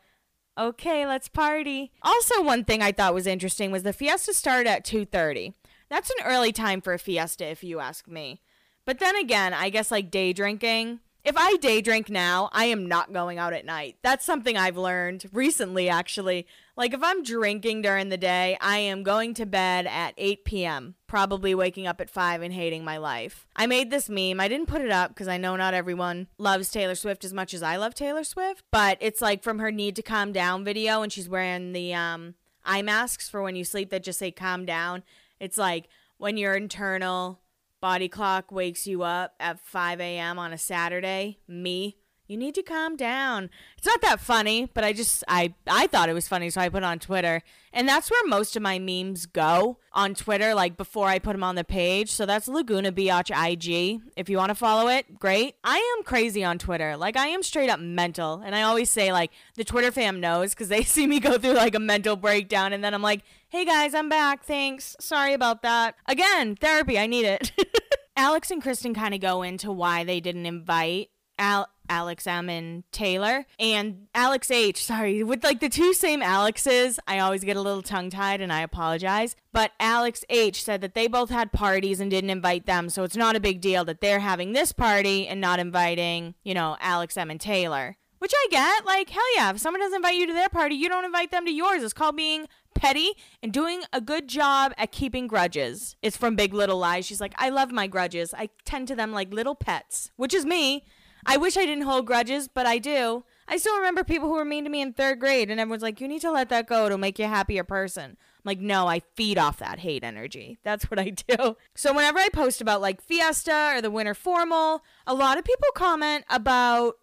okay, 0.59 1.07
let's 1.07 1.29
party. 1.29 1.93
Also, 2.03 2.43
one 2.43 2.65
thing 2.65 2.83
I 2.83 2.93
thought 2.93 3.15
was 3.15 3.27
interesting 3.27 3.71
was 3.71 3.83
the 3.83 3.93
fiesta 3.93 4.35
started 4.35 4.69
at 4.69 4.85
2:30. 4.85 5.55
That's 5.89 6.11
an 6.11 6.25
early 6.25 6.53
time 6.53 6.81
for 6.81 6.93
a 6.93 6.99
fiesta 6.99 7.47
if 7.47 7.65
you 7.65 7.81
ask 7.81 8.07
me. 8.09 8.41
But 8.85 8.99
then 8.99 9.17
again, 9.17 9.55
I 9.55 9.71
guess 9.71 9.91
like 9.91 10.11
day 10.11 10.33
drinking, 10.33 11.01
if 11.25 11.37
I 11.37 11.57
day 11.57 11.81
drink 11.81 12.09
now, 12.09 12.49
I 12.53 12.67
am 12.67 12.87
not 12.87 13.13
going 13.13 13.39
out 13.39 13.53
at 13.53 13.67
night. 13.67 13.97
That's 14.03 14.25
something 14.25 14.57
I've 14.57 14.77
learned 14.77 15.27
recently 15.33 15.89
actually. 15.89 16.47
Like 16.81 16.95
if 16.95 17.03
I'm 17.03 17.23
drinking 17.23 17.83
during 17.83 18.09
the 18.09 18.17
day, 18.17 18.57
I 18.59 18.79
am 18.79 19.03
going 19.03 19.35
to 19.35 19.45
bed 19.45 19.87
at 19.87 20.15
8 20.17 20.47
p.m., 20.47 20.95
probably 21.07 21.55
waking 21.55 21.87
up 21.87 22.01
at 22.01 22.09
5 22.09 22.41
and 22.41 22.55
hating 22.55 22.85
my 22.85 22.97
life. 22.97 23.47
I 23.55 23.67
made 23.67 23.91
this 23.91 24.09
meme. 24.09 24.41
I 24.41 24.49
didn't 24.49 24.69
put 24.69 24.81
it 24.81 24.91
up 24.91 25.11
because 25.11 25.29
I 25.29 25.37
know 25.37 25.57
not 25.57 25.75
everyone 25.75 26.29
loves 26.39 26.71
Taylor 26.71 26.95
Swift 26.95 27.23
as 27.23 27.35
much 27.35 27.53
as 27.53 27.63
I 27.63 27.77
love 27.77 27.93
Taylor 27.93 28.25
Swift, 28.25 28.65
but 28.71 28.97
it's 29.03 29.21
like 29.21 29.43
from 29.43 29.59
her 29.59 29.71
Need 29.71 29.95
to 29.97 30.03
Calm 30.03 30.33
Down 30.33 30.65
video 30.65 31.03
and 31.03 31.13
she's 31.13 31.29
wearing 31.29 31.75
the 31.75 31.93
um 31.93 32.35
eye 32.65 32.81
masks 32.81 33.29
for 33.29 33.43
when 33.43 33.57
you 33.57 33.65
sleep 33.65 33.91
that 33.91 34.03
just 34.03 34.19
say 34.19 34.31
calm 34.31 34.65
down. 34.65 35.03
It's 35.39 35.59
like 35.59 35.87
when 36.17 36.39
your 36.39 36.55
internal 36.55 37.41
body 37.83 38.09
clock 38.09 38.51
wakes 38.51 38.87
you 38.87 39.03
up 39.03 39.35
at 39.39 39.61
5 39.61 40.01
a.m. 40.01 40.39
on 40.39 40.55
a 40.55 40.59
Saturday, 40.59 41.41
me, 41.47 41.99
you 42.31 42.37
need 42.37 42.55
to 42.55 42.63
calm 42.63 42.97
down. 42.97 43.51
It's 43.77 43.87
not 43.87 44.01
that 44.03 44.21
funny, 44.21 44.71
but 44.73 44.85
I 44.85 44.93
just 44.93 45.25
I 45.27 45.53
I 45.67 45.89
thought 45.89 46.09
it 46.09 46.13
was 46.13 46.29
funny, 46.29 46.49
so 46.49 46.61
I 46.61 46.69
put 46.69 46.85
on 46.85 47.01
Twitter, 47.01 47.43
and 47.73 47.89
that's 47.89 48.09
where 48.09 48.25
most 48.27 48.55
of 48.55 48.63
my 48.63 48.79
memes 48.79 49.27
go 49.27 49.79
on 49.93 50.15
Twitter. 50.15 50.55
Like 50.55 50.77
before 50.77 51.09
I 51.09 51.19
put 51.19 51.33
them 51.33 51.43
on 51.43 51.57
the 51.57 51.65
page, 51.65 52.13
so 52.13 52.27
that's 52.27 52.47
Laguna 52.47 52.93
Biatch 52.93 53.31
IG. 53.31 54.01
If 54.17 54.31
you 54.31 54.37
want 54.37 54.51
to 54.51 54.55
follow 54.55 54.89
it, 54.89 55.19
great. 55.19 55.57
I 55.65 55.97
am 55.99 56.05
crazy 56.05 56.45
on 56.45 56.59
Twitter, 56.59 56.97
like 56.97 57.17
I 57.17 57.27
am 57.27 57.43
straight 57.43 57.69
up 57.69 57.81
mental, 57.81 58.41
and 58.45 58.55
I 58.55 58.63
always 58.63 58.91
say 58.91 59.13
like 59.13 59.33
the 59.57 59.65
Twitter 59.65 59.91
fam 59.91 60.21
knows 60.21 60.51
because 60.51 60.69
they 60.69 60.83
see 60.85 61.09
me 61.09 61.19
go 61.19 61.37
through 61.37 61.55
like 61.55 61.75
a 61.75 61.81
mental 61.81 62.15
breakdown, 62.15 62.73
and 62.73 62.85
then 62.85 62.95
I'm 62.95 63.03
like, 63.03 63.23
hey 63.49 63.65
guys, 63.65 63.93
I'm 63.93 64.09
back. 64.09 64.45
Thanks. 64.45 64.97
Sorry 65.01 65.33
about 65.33 65.63
that. 65.63 65.97
Again, 66.07 66.55
therapy. 66.55 66.97
I 66.97 67.09
need 67.09 67.25
it. 67.25 67.51
Alex 68.17 68.53
and 68.53 68.63
Kristin 68.63 68.95
kind 68.95 69.15
of 69.15 69.21
go 69.21 69.43
into 69.43 69.73
why 69.73 70.05
they 70.05 70.21
didn't 70.21 70.47
invite 70.47 71.11
Al- 71.41 71.69
Alex 71.91 72.27
and 72.27 72.85
Taylor 72.93 73.45
and 73.59 74.07
Alex 74.15 74.51
H. 74.51 74.83
Sorry, 74.85 75.23
with 75.23 75.45
like 75.45 75.61
the 75.61 75.69
two 75.69 75.93
same 75.93 76.23
Alexes, 76.23 76.99
I 77.07 77.19
always 77.19 77.45
get 77.45 77.57
a 77.57 77.61
little 77.61 77.83
tongue 77.83 78.09
tied 78.09 78.41
and 78.41 78.53
I 78.53 78.63
apologize. 78.63 79.37
But 79.53 79.73
Alex 79.81 80.25
H 80.31 80.63
said 80.63 80.81
that 80.81 80.95
they 80.95 81.09
both 81.09 81.29
had 81.31 81.53
parties 81.53 82.01
and 82.01 82.11
didn't 82.11 82.31
invite 82.31 82.67
them, 82.67 82.89
so 82.89 83.03
it's 83.03 83.17
not 83.17 83.37
a 83.37 83.41
big 83.41 83.61
deal 83.61 83.85
that 83.85 84.01
they're 84.01 84.21
having 84.21 84.53
this 84.53 84.73
party 84.73 85.27
and 85.27 85.41
not 85.41 85.59
inviting, 85.59 86.35
you 86.45 86.55
know, 86.55 86.77
Alex 86.81 87.17
and 87.19 87.41
Taylor. 87.41 87.97
Which 88.19 88.33
I 88.37 88.47
get. 88.51 88.85
Like, 88.85 89.09
hell 89.09 89.23
yeah, 89.35 89.51
if 89.51 89.59
someone 89.59 89.81
doesn't 89.81 89.97
invite 89.97 90.15
you 90.15 90.27
to 90.27 90.35
their 90.35 90.51
party, 90.51 90.75
you 90.75 90.91
don't 90.91 91.07
invite 91.07 91.31
them 91.31 91.47
to 91.47 91.51
yours. 91.51 91.83
It's 91.83 91.95
called 91.95 92.17
being 92.17 92.49
petty 92.75 93.13
and 93.43 93.51
doing 93.51 93.83
a 93.95 94.01
good 94.01 94.29
job 94.29 94.75
at 94.77 94.93
keeping 94.93 95.27
grudges. 95.27 95.97
It's 96.03 96.19
from 96.19 96.37
Big 96.37 96.53
Little 96.53 96.79
Lies. 96.79 97.07
She's 97.07 97.21
like, 97.21 97.35
I 97.39 97.49
love 97.49 97.73
my 97.73 97.87
grudges. 97.87 98.35
I 98.35 98.51
tend 98.67 98.89
to 98.89 98.95
them 98.95 99.13
like 99.13 99.33
little 99.33 99.55
pets, 99.55 100.11
which 100.17 100.35
is 100.35 100.45
me. 100.45 100.85
I 101.27 101.37
wish 101.37 101.57
I 101.57 101.67
didn't 101.67 101.85
hold 101.85 102.07
grudges, 102.07 102.49
but 102.49 102.67
I 102.67 102.79
do. 102.79 103.25
I 103.49 103.57
still 103.57 103.77
remember 103.77 104.05
people 104.05 104.29
who 104.29 104.35
were 104.35 104.45
mean 104.45 104.65
to 104.65 104.71
me 104.71 104.81
in 104.81 104.93
third 104.93 105.19
grade, 105.19 105.51
and 105.51 105.61
everyone's 105.61 105.83
like, 105.83 106.01
you 106.01 106.09
need 106.09 106.23
to 106.23 106.31
let 106.31 106.49
that 106.51 106.69
go. 106.69 106.87
It'll 106.87 106.99
make 106.99 107.19
you 107.19 107.25
a 107.25 107.29
happier 107.29 107.65
person. 107.65 108.13
I'm 108.13 108.43
like, 108.45 108.61
no, 108.61 108.87
I 108.87 109.01
feed 109.17 109.39
off 109.39 109.59
that 109.59 109.81
hate 109.81 110.05
energy. 110.05 110.59
That's 110.65 110.91
what 110.91 110.99
I 110.99 111.11
do. 111.11 111.57
So 111.75 111.93
whenever 111.93 112.19
I 112.19 112.29
post 112.29 112.61
about 112.61 112.81
like 112.81 113.03
Fiesta 113.03 113.73
or 113.75 113.83
the 113.83 113.91
winter 113.91 114.15
formal, 114.15 114.83
a 115.07 115.15
lot 115.15 115.39
of 115.39 115.45
people 115.45 115.69
comment 115.75 116.25
about 116.31 116.95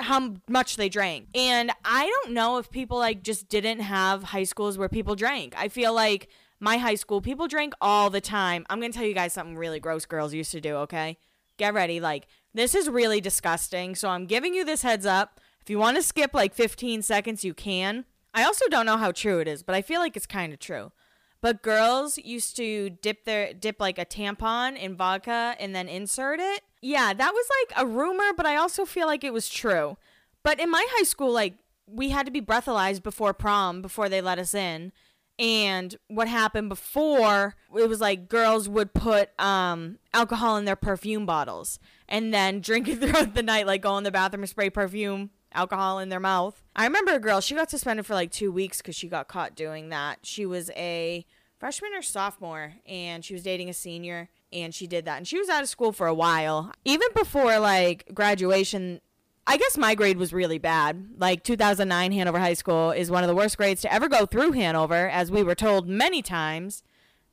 how 0.00 0.34
much 0.48 0.76
they 0.76 0.88
drank. 0.88 1.28
And 1.34 1.70
I 1.84 2.06
don't 2.06 2.34
know 2.34 2.58
if 2.58 2.70
people 2.70 2.98
like 2.98 3.22
just 3.22 3.48
didn't 3.48 3.80
have 3.80 4.24
high 4.24 4.44
schools 4.44 4.76
where 4.76 4.88
people 4.88 5.14
drank. 5.14 5.54
I 5.56 5.68
feel 5.68 5.94
like 5.94 6.28
my 6.60 6.78
high 6.78 6.94
school, 6.94 7.20
people 7.20 7.48
drank 7.48 7.74
all 7.80 8.10
the 8.10 8.20
time. 8.20 8.66
I'm 8.68 8.80
going 8.80 8.92
to 8.92 8.98
tell 8.98 9.06
you 9.06 9.14
guys 9.14 9.32
something 9.32 9.56
really 9.56 9.80
gross 9.80 10.06
girls 10.06 10.34
used 10.34 10.52
to 10.52 10.60
do, 10.60 10.76
okay? 10.76 11.18
Get 11.58 11.74
ready. 11.74 12.00
Like, 12.00 12.26
this 12.54 12.74
is 12.74 12.88
really 12.88 13.20
disgusting. 13.20 13.94
So 13.94 14.08
I'm 14.08 14.26
giving 14.26 14.54
you 14.54 14.64
this 14.64 14.82
heads 14.82 15.04
up. 15.04 15.40
If 15.60 15.68
you 15.68 15.78
want 15.78 15.96
to 15.96 16.02
skip 16.02 16.32
like 16.32 16.54
15 16.54 17.02
seconds, 17.02 17.44
you 17.44 17.52
can. 17.52 18.04
I 18.32 18.44
also 18.44 18.66
don't 18.68 18.86
know 18.86 18.96
how 18.96 19.12
true 19.12 19.40
it 19.40 19.48
is, 19.48 19.62
but 19.62 19.74
I 19.74 19.82
feel 19.82 20.00
like 20.00 20.16
it's 20.16 20.26
kind 20.26 20.52
of 20.52 20.58
true. 20.58 20.92
But 21.40 21.62
girls 21.62 22.16
used 22.18 22.56
to 22.56 22.90
dip 22.90 23.24
their 23.24 23.52
dip 23.52 23.78
like 23.78 23.98
a 23.98 24.06
tampon 24.06 24.78
in 24.78 24.96
vodka 24.96 25.56
and 25.60 25.74
then 25.74 25.88
insert 25.88 26.40
it. 26.40 26.62
Yeah, 26.80 27.12
that 27.12 27.32
was 27.32 27.46
like 27.60 27.84
a 27.84 27.86
rumor, 27.86 28.32
but 28.36 28.46
I 28.46 28.56
also 28.56 28.84
feel 28.84 29.06
like 29.06 29.24
it 29.24 29.32
was 29.32 29.48
true. 29.48 29.96
But 30.42 30.58
in 30.58 30.70
my 30.70 30.86
high 30.92 31.04
school, 31.04 31.32
like 31.32 31.54
we 31.86 32.10
had 32.10 32.26
to 32.26 32.32
be 32.32 32.40
breathalyzed 32.40 33.02
before 33.02 33.34
prom 33.34 33.82
before 33.82 34.08
they 34.08 34.20
let 34.20 34.38
us 34.38 34.54
in. 34.54 34.92
And 35.38 35.96
what 36.08 36.28
happened 36.28 36.68
before 36.68 37.56
it 37.76 37.88
was 37.88 38.00
like 38.00 38.28
girls 38.28 38.68
would 38.68 38.94
put 38.94 39.38
um, 39.38 39.98
alcohol 40.12 40.56
in 40.56 40.64
their 40.64 40.76
perfume 40.76 41.26
bottles 41.26 41.78
and 42.08 42.32
then 42.32 42.60
drink 42.60 42.88
it 42.88 42.96
throughout 43.00 43.34
the 43.34 43.42
night, 43.42 43.66
like 43.66 43.82
go 43.82 43.96
in 43.98 44.04
the 44.04 44.10
bathroom 44.10 44.46
spray 44.46 44.70
perfume 44.70 45.30
alcohol 45.52 45.98
in 45.98 46.08
their 46.08 46.20
mouth. 46.20 46.62
I 46.74 46.84
remember 46.84 47.12
a 47.12 47.20
girl, 47.20 47.40
she 47.40 47.54
got 47.54 47.70
suspended 47.70 48.06
for 48.06 48.14
like 48.14 48.30
two 48.30 48.50
weeks 48.50 48.78
because 48.78 48.96
she 48.96 49.08
got 49.08 49.28
caught 49.28 49.54
doing 49.54 49.88
that. 49.90 50.20
She 50.22 50.46
was 50.46 50.70
a 50.70 51.24
freshman 51.58 51.94
or 51.94 52.02
sophomore 52.02 52.74
and 52.86 53.24
she 53.24 53.32
was 53.32 53.42
dating 53.42 53.68
a 53.68 53.74
senior 53.74 54.28
and 54.52 54.74
she 54.74 54.86
did 54.86 55.04
that. 55.04 55.18
And 55.18 55.28
she 55.28 55.38
was 55.38 55.48
out 55.48 55.62
of 55.62 55.68
school 55.68 55.92
for 55.92 56.06
a 56.06 56.14
while. 56.14 56.72
Even 56.84 57.08
before 57.14 57.58
like 57.58 58.10
graduation, 58.12 59.00
I 59.46 59.56
guess 59.56 59.76
my 59.76 59.94
grade 59.94 60.16
was 60.16 60.32
really 60.32 60.58
bad. 60.58 61.08
Like 61.18 61.44
2009 61.44 62.12
Hanover 62.12 62.38
High 62.38 62.54
School 62.54 62.90
is 62.90 63.10
one 63.10 63.22
of 63.22 63.28
the 63.28 63.34
worst 63.34 63.56
grades 63.56 63.82
to 63.82 63.92
ever 63.92 64.08
go 64.08 64.26
through 64.26 64.52
Hanover, 64.52 65.08
as 65.08 65.30
we 65.30 65.42
were 65.42 65.54
told 65.54 65.88
many 65.88 66.22
times. 66.22 66.82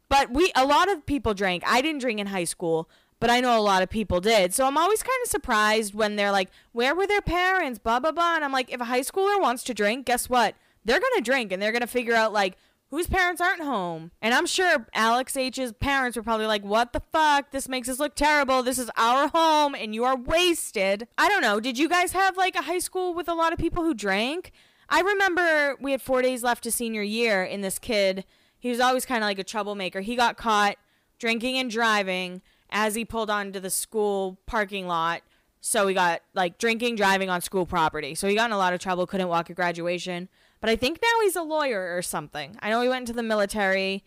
But 0.10 0.30
we, 0.30 0.52
a 0.56 0.66
lot 0.66 0.92
of 0.92 1.06
people 1.06 1.34
drank. 1.34 1.64
I 1.66 1.82
didn't 1.82 2.02
drink 2.02 2.20
in 2.20 2.28
high 2.28 2.44
school, 2.44 2.90
but 3.22 3.30
I 3.30 3.40
know 3.40 3.58
a 3.58 3.62
lot 3.62 3.84
of 3.84 3.90
people 3.90 4.20
did. 4.20 4.54
So 4.54 4.66
I'm 4.66 4.78
always 4.78 5.02
kind 5.02 5.20
of 5.24 5.30
surprised 5.30 5.94
when 5.94 6.18
they're 6.18 6.32
like, 6.32 6.50
where 6.74 6.94
were 6.94 7.08
their 7.08 7.22
parents? 7.22 7.80
Blah, 7.80 8.02
blah, 8.02 8.12
blah. 8.12 8.36
And 8.36 8.44
I'm 8.44 8.52
like, 8.52 8.74
if 8.74 8.82
a 8.82 8.86
high 8.86 9.02
schooler 9.02 9.40
wants 9.40 9.64
to 9.64 9.74
drink, 9.74 10.08
guess 10.08 10.28
what? 10.28 10.56
They're 10.84 11.00
going 11.00 11.14
to 11.16 11.22
drink 11.22 11.52
and 11.54 11.62
they're 11.62 11.72
going 11.72 11.82
to 11.82 11.88
figure 11.88 12.16
out, 12.16 12.34
like, 12.34 12.58
whose 12.90 13.08
parents 13.08 13.40
aren't 13.40 13.62
home. 13.62 14.12
And 14.22 14.34
I'm 14.34 14.48
sure 14.48 14.88
Alex 14.94 15.38
H's 15.38 15.72
parents 15.74 16.18
were 16.18 16.24
probably 16.24 16.48
like, 16.48 16.64
what 16.64 16.92
the 16.92 17.02
fuck? 17.14 17.52
This 17.52 17.70
makes 17.70 17.88
us 17.88 18.00
look 18.00 18.16
terrible. 18.16 18.64
This 18.64 18.80
is 18.80 18.90
our 18.98 19.30
home 19.30 19.76
and 19.76 19.96
you 19.96 20.04
are 20.04 20.18
wasted. 20.18 21.08
I 21.18 21.30
don't 21.30 21.42
know. 21.42 21.60
Did 21.62 21.78
you 21.78 21.88
guys 21.88 22.12
have 22.12 22.36
like 22.36 22.56
a 22.56 22.64
high 22.64 22.80
school 22.80 23.14
with 23.14 23.30
a 23.30 23.34
lot 23.34 23.54
of 23.54 23.60
people 23.60 23.84
who 23.84 23.94
drank? 23.94 24.52
I 24.90 25.00
remember 25.00 25.78
we 25.80 25.92
had 25.92 26.02
four 26.02 26.22
days 26.22 26.44
left 26.44 26.64
to 26.64 26.72
senior 26.72 27.02
year, 27.02 27.44
and 27.44 27.64
this 27.64 27.80
kid, 27.80 28.26
he 28.60 28.70
was 28.70 28.82
always 28.82 29.06
kind 29.06 29.24
of 29.24 29.28
like 29.28 29.40
a 29.40 29.44
troublemaker. 29.46 30.02
He 30.02 30.18
got 30.18 30.36
caught 30.36 30.76
drinking 31.18 31.58
and 31.58 31.72
driving, 31.72 32.42
as 32.72 32.96
he 32.96 33.06
pulled 33.06 33.30
onto 33.30 33.60
the 33.60 33.70
school 33.70 34.40
parking 34.46 34.88
lot. 34.88 35.22
So 35.60 35.88
he 35.88 35.94
got 35.94 36.22
like 36.34 36.58
drinking, 36.58 36.96
driving 36.96 37.30
on 37.30 37.42
school 37.42 37.66
property. 37.66 38.16
So 38.16 38.28
he 38.28 38.36
got 38.36 38.46
in 38.46 38.54
a 38.54 38.58
lot 38.58 38.74
of 38.74 38.80
trouble, 38.80 39.06
couldn't 39.06 39.28
walk 39.28 39.50
at 39.50 39.56
graduation. 39.56 40.30
But 40.60 40.70
I 40.70 40.76
think 40.76 41.00
now 41.02 41.24
he's 41.24 41.36
a 41.36 41.44
lawyer 41.44 41.96
or 41.96 42.02
something. 42.02 42.58
I 42.62 42.70
know 42.70 42.82
he 42.82 42.90
went 42.90 43.04
into 43.04 43.14
the 43.14 43.24
military. 43.24 44.04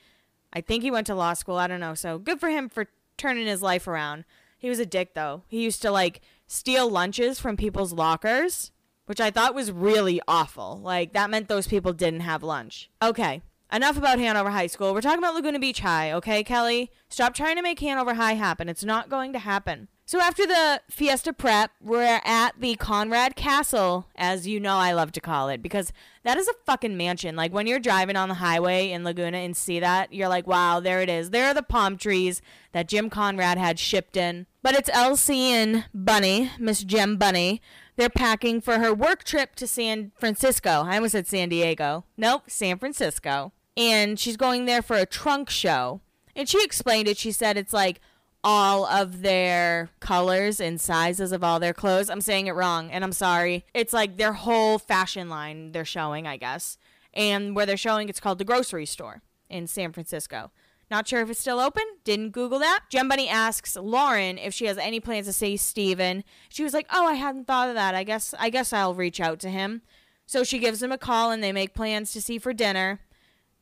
I 0.53 0.61
think 0.61 0.83
he 0.83 0.91
went 0.91 1.07
to 1.09 1.15
law 1.15 1.35
school. 1.35 1.57
I 1.57 1.67
don't 1.67 1.81
know. 1.81 1.95
So 1.95 2.19
good 2.19 2.41
for 2.41 2.49
him 2.49 2.69
for 2.69 2.87
turning 3.17 3.47
his 3.47 3.63
life 3.63 3.87
around. 3.87 4.25
He 4.59 4.69
was 4.69 4.79
a 4.79 4.87
dick 4.87 5.15
though. 5.15 5.43
He 5.49 5.63
used 5.63 5.83
to 5.83 5.91
like 5.91 6.21
steal 6.47 6.89
lunches 6.89 7.39
from 7.39 7.57
people's 7.57 7.93
lockers, 7.93 8.73
which 9.07 9.21
I 9.21 9.31
thought 9.31 9.55
was 9.55 9.71
really 9.71 10.21
awful. 10.27 10.81
Like 10.83 11.13
that 11.13 11.31
meant 11.31 11.49
those 11.49 11.67
people 11.67 11.93
didn't 11.93 12.21
have 12.21 12.43
lunch. 12.43 12.91
Okay. 13.03 13.43
Enough 13.75 13.99
about 13.99 14.21
Hanover 14.21 14.51
High 14.51 14.69
School. 14.69 14.95
We're 14.95 15.01
talking 15.01 15.19
about 15.19 15.35
Laguna 15.35 15.59
Beach 15.59 15.81
High, 15.81 16.13
okay, 16.13 16.45
Kelly? 16.45 16.93
Stop 17.09 17.35
trying 17.35 17.57
to 17.57 17.63
make 17.63 17.81
Hanover 17.81 18.15
High 18.15 18.35
happen. 18.35 18.69
It's 18.69 18.85
not 18.85 19.09
going 19.09 19.33
to 19.33 19.41
happen. 19.41 19.89
So 20.07 20.21
after 20.21 20.47
the 20.47 20.81
Fiesta 20.89 21.33
Prep, 21.33 21.73
we're 21.81 22.21
at 22.25 22.53
the 22.61 22.77
Conrad 22.77 23.35
Castle, 23.35 24.07
as 24.15 24.47
you 24.47 24.61
know 24.61 24.77
I 24.77 24.93
love 24.93 25.11
to 25.13 25.21
call 25.21 25.49
it, 25.49 25.61
because 25.61 25.93
that 26.23 26.37
is 26.37 26.47
a 26.47 26.55
fucking 26.65 26.97
mansion. 26.97 27.35
Like 27.35 27.53
when 27.53 27.67
you're 27.67 27.81
driving 27.81 28.15
on 28.15 28.29
the 28.29 28.37
highway 28.37 28.93
in 28.93 29.03
Laguna 29.03 29.39
and 29.39 29.57
see 29.57 29.81
that, 29.81 30.13
you're 30.13 30.29
like, 30.29 30.47
wow, 30.47 30.79
there 30.79 31.01
it 31.01 31.09
is. 31.09 31.31
There 31.31 31.47
are 31.47 31.55
the 31.55 31.63
palm 31.65 31.97
trees 31.97 32.43
that 32.71 32.87
Jim 32.87 33.11
Conrad 33.11 33.59
had 33.59 33.81
shipped 33.81 34.17
in. 34.17 34.47
But 34.63 34.77
it's 34.77 34.91
LC 34.91 35.35
and 35.49 35.87
Bunny, 35.93 36.53
Miss 36.61 36.85
Gem 36.85 37.17
Bunny. 37.17 37.61
They're 37.97 38.09
packing 38.09 38.61
for 38.61 38.79
her 38.79 38.95
work 38.95 39.25
trip 39.25 39.57
to 39.57 39.67
San 39.67 40.13
Francisco. 40.17 40.85
I 40.87 40.95
almost 40.95 41.13
said 41.13 41.27
San 41.27 41.49
Diego. 41.49 42.05
Nope, 42.17 42.45
San 42.47 42.79
Francisco. 42.79 43.53
And 43.77 44.19
she's 44.19 44.37
going 44.37 44.67
there 44.67 44.83
for 44.83 44.97
a 44.97 45.07
trunk 45.07 45.51
show. 45.51 46.01
And 46.37 46.49
she 46.49 46.63
explained 46.63 47.09
it. 47.09 47.17
She 47.17 47.33
said 47.33 47.57
it's 47.57 47.73
like 47.73 48.01
all 48.45 48.85
of 48.87 49.23
their 49.23 49.91
colors 50.01 50.61
and 50.61 50.81
sizes 50.81 51.33
of 51.33 51.43
all 51.43 51.59
their 51.59 51.73
clothes. 51.73 52.11
I'm 52.11 52.21
saying 52.21 52.47
it 52.47 52.53
wrong, 52.53 52.91
and 52.91 53.03
I'm 53.03 53.13
sorry. 53.13 53.65
It's 53.73 53.93
like 53.93 54.17
their 54.17 54.35
whole 54.35 54.79
fashion 54.79 55.29
line 55.29 55.73
they're 55.73 55.85
showing, 55.85 56.27
I 56.27 56.37
guess. 56.37 56.77
And 57.15 57.57
where 57.57 57.65
they're 57.65 57.77
showing, 57.77 58.09
it's 58.09 58.21
called 58.21 58.39
the 58.39 58.45
grocery 58.45 58.87
store 58.87 59.23
in 59.49 59.67
San 59.67 59.93
Francisco. 59.93 60.51
Not 60.91 61.09
sure 61.09 61.23
if 61.23 61.31
it's 61.31 61.41
still 61.41 61.61
open. 61.61 61.85
Didn't 62.05 62.31
Google 62.31 62.59
that. 62.59 62.85
Gem 62.91 63.09
Bunny 63.09 63.29
asks 63.29 63.77
Lauren 63.77 64.37
if 64.37 64.53
she 64.53 64.67
has 64.67 64.77
any 64.77 65.01
plans 65.01 65.27
to 65.27 65.33
see 65.33 65.57
Stephen. 65.57 66.23
She 66.51 66.63
was 66.63 66.75
like, 66.75 66.87
"Oh, 66.93 67.07
I 67.07 67.15
hadn't 67.15 67.47
thought 67.47 67.69
of 67.71 67.75
that. 67.75 67.95
I 67.95 68.05
guess 68.05 68.35
I 68.39 68.51
guess 68.51 68.73
I'll 68.73 68.95
reach 68.95 69.21
out 69.21 69.41
to 69.41 69.49
him." 69.49 69.81
So 70.27 70.45
she 70.45 70.59
gives 70.59 70.83
him 70.83 70.93
a 70.93 70.99
call 70.99 71.31
and 71.31 71.43
they 71.43 71.53
make 71.53 71.75
plans 71.75 72.13
to 72.13 72.21
see 72.21 72.39
for 72.39 72.53
dinner. 72.53 73.01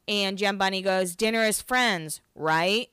And 0.08 0.38
Gem 0.38 0.58
Bunny 0.58 0.82
goes, 0.82 1.14
"Dinner 1.14 1.44
is 1.44 1.62
friends, 1.62 2.20
right?" 2.34 2.88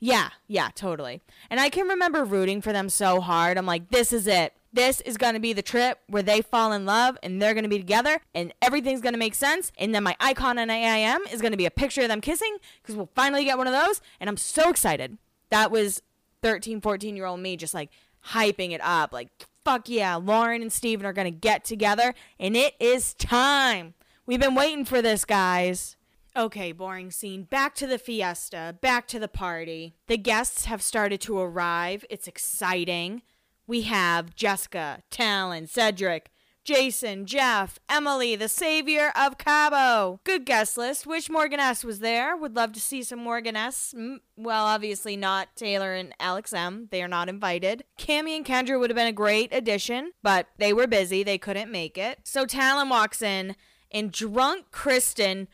Yeah, 0.00 0.30
yeah, 0.46 0.70
totally. 0.74 1.22
And 1.50 1.58
I 1.58 1.70
can 1.70 1.88
remember 1.88 2.24
rooting 2.24 2.62
for 2.62 2.72
them 2.72 2.88
so 2.88 3.20
hard. 3.20 3.58
I'm 3.58 3.66
like, 3.66 3.90
this 3.90 4.12
is 4.12 4.26
it. 4.26 4.54
This 4.72 5.00
is 5.00 5.16
going 5.16 5.34
to 5.34 5.40
be 5.40 5.52
the 5.52 5.62
trip 5.62 5.98
where 6.08 6.22
they 6.22 6.42
fall 6.42 6.72
in 6.72 6.84
love 6.84 7.18
and 7.22 7.40
they're 7.40 7.54
going 7.54 7.64
to 7.64 7.70
be 7.70 7.78
together 7.78 8.20
and 8.34 8.52
everything's 8.60 9.00
going 9.00 9.14
to 9.14 9.18
make 9.18 9.34
sense. 9.34 9.72
And 9.78 9.94
then 9.94 10.04
my 10.04 10.14
icon 10.20 10.58
on 10.58 10.70
AIM 10.70 11.22
is 11.32 11.40
going 11.40 11.52
to 11.52 11.58
be 11.58 11.66
a 11.66 11.70
picture 11.70 12.02
of 12.02 12.08
them 12.08 12.20
kissing 12.20 12.58
because 12.80 12.94
we'll 12.94 13.10
finally 13.14 13.44
get 13.44 13.58
one 13.58 13.66
of 13.66 13.72
those. 13.72 14.00
And 14.20 14.28
I'm 14.28 14.36
so 14.36 14.68
excited. 14.68 15.16
That 15.50 15.70
was 15.70 16.02
13, 16.42 16.80
14 16.80 17.16
year 17.16 17.24
old 17.24 17.40
me 17.40 17.56
just 17.56 17.74
like 17.74 17.90
hyping 18.26 18.72
it 18.72 18.80
up. 18.82 19.12
Like, 19.12 19.30
fuck 19.64 19.88
yeah, 19.88 20.14
Lauren 20.16 20.62
and 20.62 20.72
Stephen 20.72 21.06
are 21.06 21.12
going 21.14 21.32
to 21.32 21.36
get 21.36 21.64
together 21.64 22.14
and 22.38 22.56
it 22.56 22.74
is 22.78 23.14
time. 23.14 23.94
We've 24.26 24.38
been 24.38 24.54
waiting 24.54 24.84
for 24.84 25.00
this, 25.00 25.24
guys. 25.24 25.96
Okay, 26.36 26.72
boring 26.72 27.10
scene. 27.10 27.42
Back 27.44 27.74
to 27.76 27.86
the 27.86 27.98
fiesta, 27.98 28.76
back 28.80 29.08
to 29.08 29.18
the 29.18 29.28
party. 29.28 29.94
The 30.06 30.18
guests 30.18 30.66
have 30.66 30.82
started 30.82 31.20
to 31.22 31.38
arrive. 31.38 32.04
It's 32.10 32.28
exciting. 32.28 33.22
We 33.66 33.82
have 33.82 34.34
Jessica, 34.34 35.02
Talan, 35.10 35.68
Cedric, 35.68 36.30
Jason, 36.64 37.24
Jeff, 37.24 37.78
Emily, 37.88 38.36
the 38.36 38.48
savior 38.48 39.10
of 39.16 39.38
Cabo. 39.38 40.20
Good 40.24 40.44
guest 40.44 40.76
list. 40.76 41.06
Wish 41.06 41.30
Morgan 41.30 41.60
S 41.60 41.82
was 41.82 42.00
there. 42.00 42.36
Would 42.36 42.56
love 42.56 42.72
to 42.74 42.80
see 42.80 43.02
some 43.02 43.20
Morgan 43.20 43.56
S. 43.56 43.94
Well, 44.36 44.66
obviously 44.66 45.16
not 45.16 45.56
Taylor 45.56 45.94
and 45.94 46.14
Alex 46.20 46.52
M. 46.52 46.88
They 46.90 47.02
are 47.02 47.08
not 47.08 47.28
invited. 47.28 47.84
Cami 47.98 48.36
and 48.36 48.44
Kendra 48.44 48.78
would 48.78 48.90
have 48.90 48.96
been 48.96 49.06
a 49.06 49.12
great 49.12 49.52
addition, 49.52 50.12
but 50.22 50.46
they 50.58 50.72
were 50.72 50.86
busy. 50.86 51.22
They 51.22 51.38
couldn't 51.38 51.72
make 51.72 51.96
it. 51.96 52.20
So 52.24 52.44
Talan 52.44 52.90
walks 52.90 53.22
in, 53.22 53.56
and 53.90 54.12
drunk 54.12 54.66
Kristin 54.70 55.46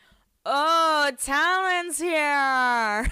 oh, 0.45 1.11
Talan's 1.17 1.99
here. 1.99 2.11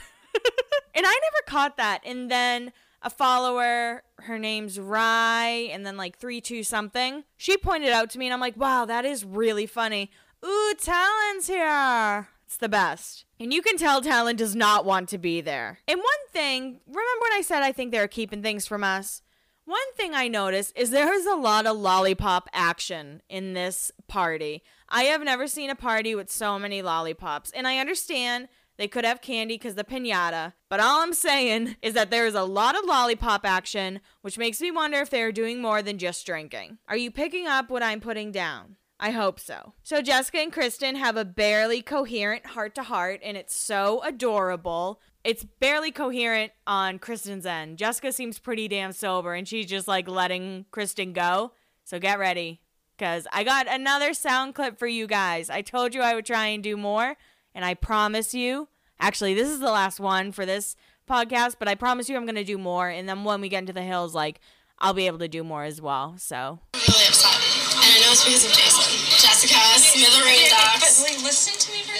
and 0.95 1.05
I 1.05 1.19
never 1.21 1.43
caught 1.47 1.77
that. 1.77 2.01
And 2.05 2.29
then 2.29 2.71
a 3.01 3.09
follower, 3.09 4.03
her 4.19 4.39
name's 4.39 4.79
Rye, 4.79 5.69
and 5.71 5.85
then 5.85 5.97
like 5.97 6.17
3 6.17 6.41
2 6.41 6.63
something. 6.63 7.23
She 7.37 7.57
pointed 7.57 7.89
out 7.89 8.09
to 8.11 8.19
me, 8.19 8.27
and 8.27 8.33
I'm 8.33 8.39
like, 8.39 8.57
wow, 8.57 8.85
that 8.85 9.05
is 9.05 9.25
really 9.25 9.65
funny. 9.65 10.11
Ooh, 10.45 10.73
Talan's 10.77 11.47
here. 11.47 12.29
It's 12.45 12.57
the 12.57 12.69
best. 12.69 13.25
And 13.39 13.53
you 13.53 13.61
can 13.61 13.77
tell 13.77 14.01
Talan 14.01 14.37
does 14.37 14.55
not 14.55 14.85
want 14.85 15.09
to 15.09 15.17
be 15.17 15.41
there. 15.41 15.79
And 15.87 15.97
one 15.97 16.27
thing, 16.31 16.81
remember 16.85 17.21
when 17.21 17.33
I 17.33 17.41
said 17.41 17.63
I 17.63 17.71
think 17.71 17.91
they're 17.91 18.07
keeping 18.07 18.41
things 18.41 18.67
from 18.67 18.83
us? 18.83 19.21
One 19.65 19.93
thing 19.95 20.13
I 20.13 20.27
noticed 20.27 20.77
is 20.77 20.89
there 20.89 21.13
is 21.13 21.25
a 21.25 21.35
lot 21.35 21.65
of 21.65 21.77
lollipop 21.77 22.49
action 22.51 23.21
in 23.29 23.53
this 23.53 23.91
party. 24.07 24.61
I 24.95 25.05
have 25.05 25.23
never 25.23 25.47
seen 25.47 25.71
a 25.71 25.75
party 25.75 26.13
with 26.13 26.29
so 26.29 26.59
many 26.59 26.83
lollipops. 26.83 27.49
And 27.49 27.67
I 27.67 27.79
understand 27.79 28.47
they 28.77 28.87
could 28.87 29.05
have 29.05 29.21
candy 29.21 29.55
because 29.55 29.73
the 29.73 29.83
pinata. 29.83 30.53
But 30.69 30.79
all 30.79 31.01
I'm 31.01 31.13
saying 31.13 31.77
is 31.81 31.95
that 31.95 32.11
there 32.11 32.27
is 32.27 32.35
a 32.35 32.43
lot 32.43 32.77
of 32.77 32.85
lollipop 32.85 33.43
action, 33.43 34.01
which 34.21 34.37
makes 34.37 34.61
me 34.61 34.69
wonder 34.69 34.99
if 34.99 35.09
they 35.09 35.23
are 35.23 35.31
doing 35.31 35.59
more 35.59 35.81
than 35.81 35.97
just 35.97 36.23
drinking. 36.27 36.77
Are 36.87 36.95
you 36.95 37.09
picking 37.09 37.47
up 37.47 37.71
what 37.71 37.81
I'm 37.81 37.99
putting 37.99 38.31
down? 38.31 38.75
I 38.99 39.09
hope 39.09 39.39
so. 39.39 39.73
So 39.81 40.03
Jessica 40.03 40.37
and 40.37 40.53
Kristin 40.53 40.95
have 40.95 41.17
a 41.17 41.25
barely 41.25 41.81
coherent 41.81 42.45
heart 42.45 42.75
to 42.75 42.83
heart, 42.83 43.19
and 43.23 43.35
it's 43.35 43.55
so 43.55 43.99
adorable. 44.03 45.01
It's 45.23 45.43
barely 45.43 45.91
coherent 45.91 46.51
on 46.67 46.99
Kristin's 46.99 47.47
end. 47.47 47.79
Jessica 47.79 48.13
seems 48.13 48.37
pretty 48.37 48.67
damn 48.67 48.91
sober, 48.91 49.33
and 49.33 49.47
she's 49.47 49.65
just 49.65 49.87
like 49.87 50.07
letting 50.07 50.67
Kristin 50.71 51.13
go. 51.13 51.53
So 51.83 51.99
get 51.99 52.17
ready, 52.17 52.61
because 52.97 53.27
I 53.31 53.43
got 53.43 53.67
another 53.67 54.13
sound 54.13 54.55
clip 54.55 54.77
for 54.77 54.87
you 54.87 55.07
guys. 55.07 55.49
I 55.49 55.61
told 55.61 55.93
you 55.93 56.01
I 56.01 56.15
would 56.15 56.25
try 56.25 56.47
and 56.47 56.63
do 56.63 56.77
more, 56.77 57.15
and 57.53 57.65
I 57.65 57.73
promise 57.73 58.33
you. 58.33 58.69
Actually, 58.99 59.33
this 59.33 59.49
is 59.49 59.59
the 59.59 59.71
last 59.71 59.99
one 59.99 60.31
for 60.31 60.45
this 60.45 60.75
podcast, 61.09 61.55
but 61.59 61.67
I 61.67 61.75
promise 61.75 62.07
you 62.09 62.15
I'm 62.15 62.25
going 62.25 62.35
to 62.35 62.43
do 62.43 62.57
more. 62.57 62.89
And 62.89 63.07
then 63.09 63.23
when 63.23 63.41
we 63.41 63.49
get 63.49 63.59
into 63.59 63.73
the 63.73 63.81
hills, 63.81 64.15
like, 64.15 64.39
I'll 64.79 64.93
be 64.93 65.07
able 65.07 65.19
to 65.19 65.27
do 65.27 65.43
more 65.43 65.63
as 65.63 65.81
well. 65.81 66.15
So. 66.17 66.59
really 66.73 67.07
upset. 67.07 67.35
And 67.83 67.91
I 67.91 67.99
know 67.99 68.11
it's 68.11 68.23
because 68.23 68.45
of 68.45 68.51
Jason. 68.51 68.83
Jessica, 69.19 69.59
Smithereen 69.79 70.49
But 70.51 71.03
like, 71.03 71.23
listen 71.23 71.59
to 71.59 71.71
me 71.71 71.83
for 71.83 71.92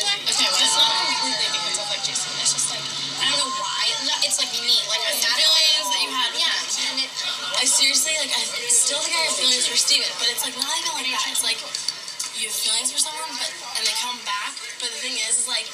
still 8.84 9.00
think 9.00 9.16
I 9.16 9.32
has 9.32 9.40
feelings 9.40 9.63
for 9.63 9.80
Stephen, 9.80 10.12
but 10.20 10.28
it's 10.28 10.44
like 10.44 10.60
not 10.60 10.75
even 10.75 10.92
like 11.00 11.08
that. 11.08 11.32
It's 11.32 11.40
like 11.40 11.56
you 12.36 12.52
have 12.52 12.58
feelings 12.60 12.92
for 12.92 13.00
someone, 13.00 13.32
but 13.40 13.48
and 13.80 13.84
they 13.88 13.96
come 14.04 14.20
back. 14.28 14.52
But 14.84 14.92
the 14.92 15.00
thing 15.00 15.16
is, 15.24 15.40
is 15.40 15.48
like 15.48 15.72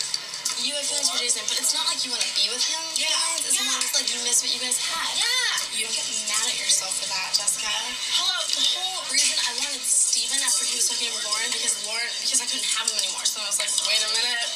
you 0.61 0.77
have 0.77 0.85
feelings 0.85 1.09
for 1.09 1.17
Jason, 1.17 1.41
but 1.49 1.57
it's 1.57 1.73
not 1.73 1.89
like 1.89 2.05
you 2.05 2.13
want 2.13 2.21
to 2.21 2.29
be 2.37 2.45
with 2.53 2.61
him. 2.61 2.77
Yeah. 3.01 3.09
It's 3.41 3.57
yeah. 3.57 3.97
like 3.97 4.05
you 4.13 4.21
miss 4.21 4.45
what 4.45 4.53
you 4.53 4.61
guys 4.61 4.77
had. 4.77 5.09
Yeah. 5.17 5.25
You 5.73 5.89
don't 5.89 5.97
get 5.97 6.05
mad 6.29 6.53
at 6.53 6.57
yourself 6.61 7.01
for 7.01 7.09
that, 7.09 7.33
Jessica. 7.33 7.65
Hello. 8.13 8.37
The 8.45 8.61
whole 8.77 9.01
reason 9.09 9.41
I 9.41 9.57
wanted 9.57 9.81
Stephen 9.81 10.37
after 10.45 10.69
he 10.69 10.77
was 10.77 10.85
talking 10.93 11.09
to 11.09 11.17
Lauren 11.25 11.49
because 11.49 11.81
Lauren 11.89 12.13
because 12.21 12.37
I 12.37 12.45
couldn't 12.45 12.69
have 12.77 12.85
him 12.93 12.97
anymore. 13.01 13.25
So 13.25 13.41
I 13.41 13.49
was 13.49 13.57
like, 13.57 13.73
wait 13.89 14.05
a 14.05 14.09
minute. 14.13 14.53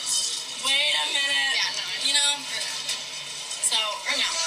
Wait 0.62 0.94
a 0.94 1.06
minute. 1.10 1.54
Yeah, 1.58 1.74
no. 1.74 1.86
You 2.06 2.14
know? 2.22 2.32
So, 3.66 3.80
or 3.82 4.14
no. 4.14 4.43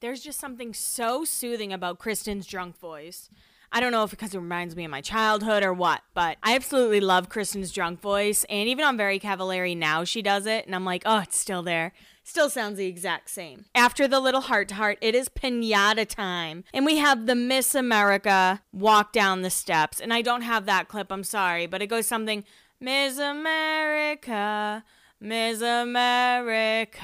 There's 0.00 0.22
just 0.22 0.40
something 0.40 0.72
so 0.72 1.24
soothing 1.26 1.74
about 1.74 1.98
Kristin's 1.98 2.46
drunk 2.46 2.78
voice. 2.78 3.28
I 3.70 3.80
don't 3.80 3.92
know 3.92 4.02
if 4.02 4.10
because 4.10 4.34
it 4.34 4.38
reminds 4.38 4.74
me 4.74 4.86
of 4.86 4.90
my 4.90 5.02
childhood 5.02 5.62
or 5.62 5.74
what, 5.74 6.00
but 6.14 6.38
I 6.42 6.56
absolutely 6.56 7.00
love 7.00 7.28
Kristin's 7.28 7.70
drunk 7.70 8.00
voice. 8.00 8.44
And 8.48 8.66
even 8.66 8.84
on 8.84 8.96
Very 8.96 9.20
Cavallari 9.20 9.76
now, 9.76 10.04
she 10.04 10.22
does 10.22 10.46
it. 10.46 10.64
And 10.64 10.74
I'm 10.74 10.86
like, 10.86 11.02
oh, 11.04 11.18
it's 11.18 11.36
still 11.36 11.62
there. 11.62 11.92
Still 12.24 12.48
sounds 12.48 12.78
the 12.78 12.86
exact 12.86 13.28
same. 13.28 13.66
After 13.74 14.08
the 14.08 14.20
little 14.20 14.40
heart 14.40 14.68
to 14.68 14.74
heart, 14.76 14.96
it 15.02 15.14
is 15.14 15.28
pinata 15.28 16.08
time. 16.08 16.64
And 16.72 16.86
we 16.86 16.96
have 16.96 17.26
the 17.26 17.34
Miss 17.34 17.74
America 17.74 18.62
walk 18.72 19.12
down 19.12 19.42
the 19.42 19.50
steps. 19.50 20.00
And 20.00 20.14
I 20.14 20.22
don't 20.22 20.42
have 20.42 20.64
that 20.64 20.88
clip, 20.88 21.12
I'm 21.12 21.24
sorry, 21.24 21.66
but 21.66 21.82
it 21.82 21.88
goes 21.88 22.06
something 22.06 22.42
Miss 22.80 23.18
America, 23.18 24.82
Miss 25.20 25.60
America. 25.60 26.96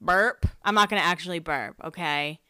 Burp. 0.00 0.46
I'm 0.62 0.74
not 0.74 0.90
going 0.90 1.00
to 1.00 1.06
actually 1.06 1.38
burp, 1.38 1.76
okay? 1.84 2.40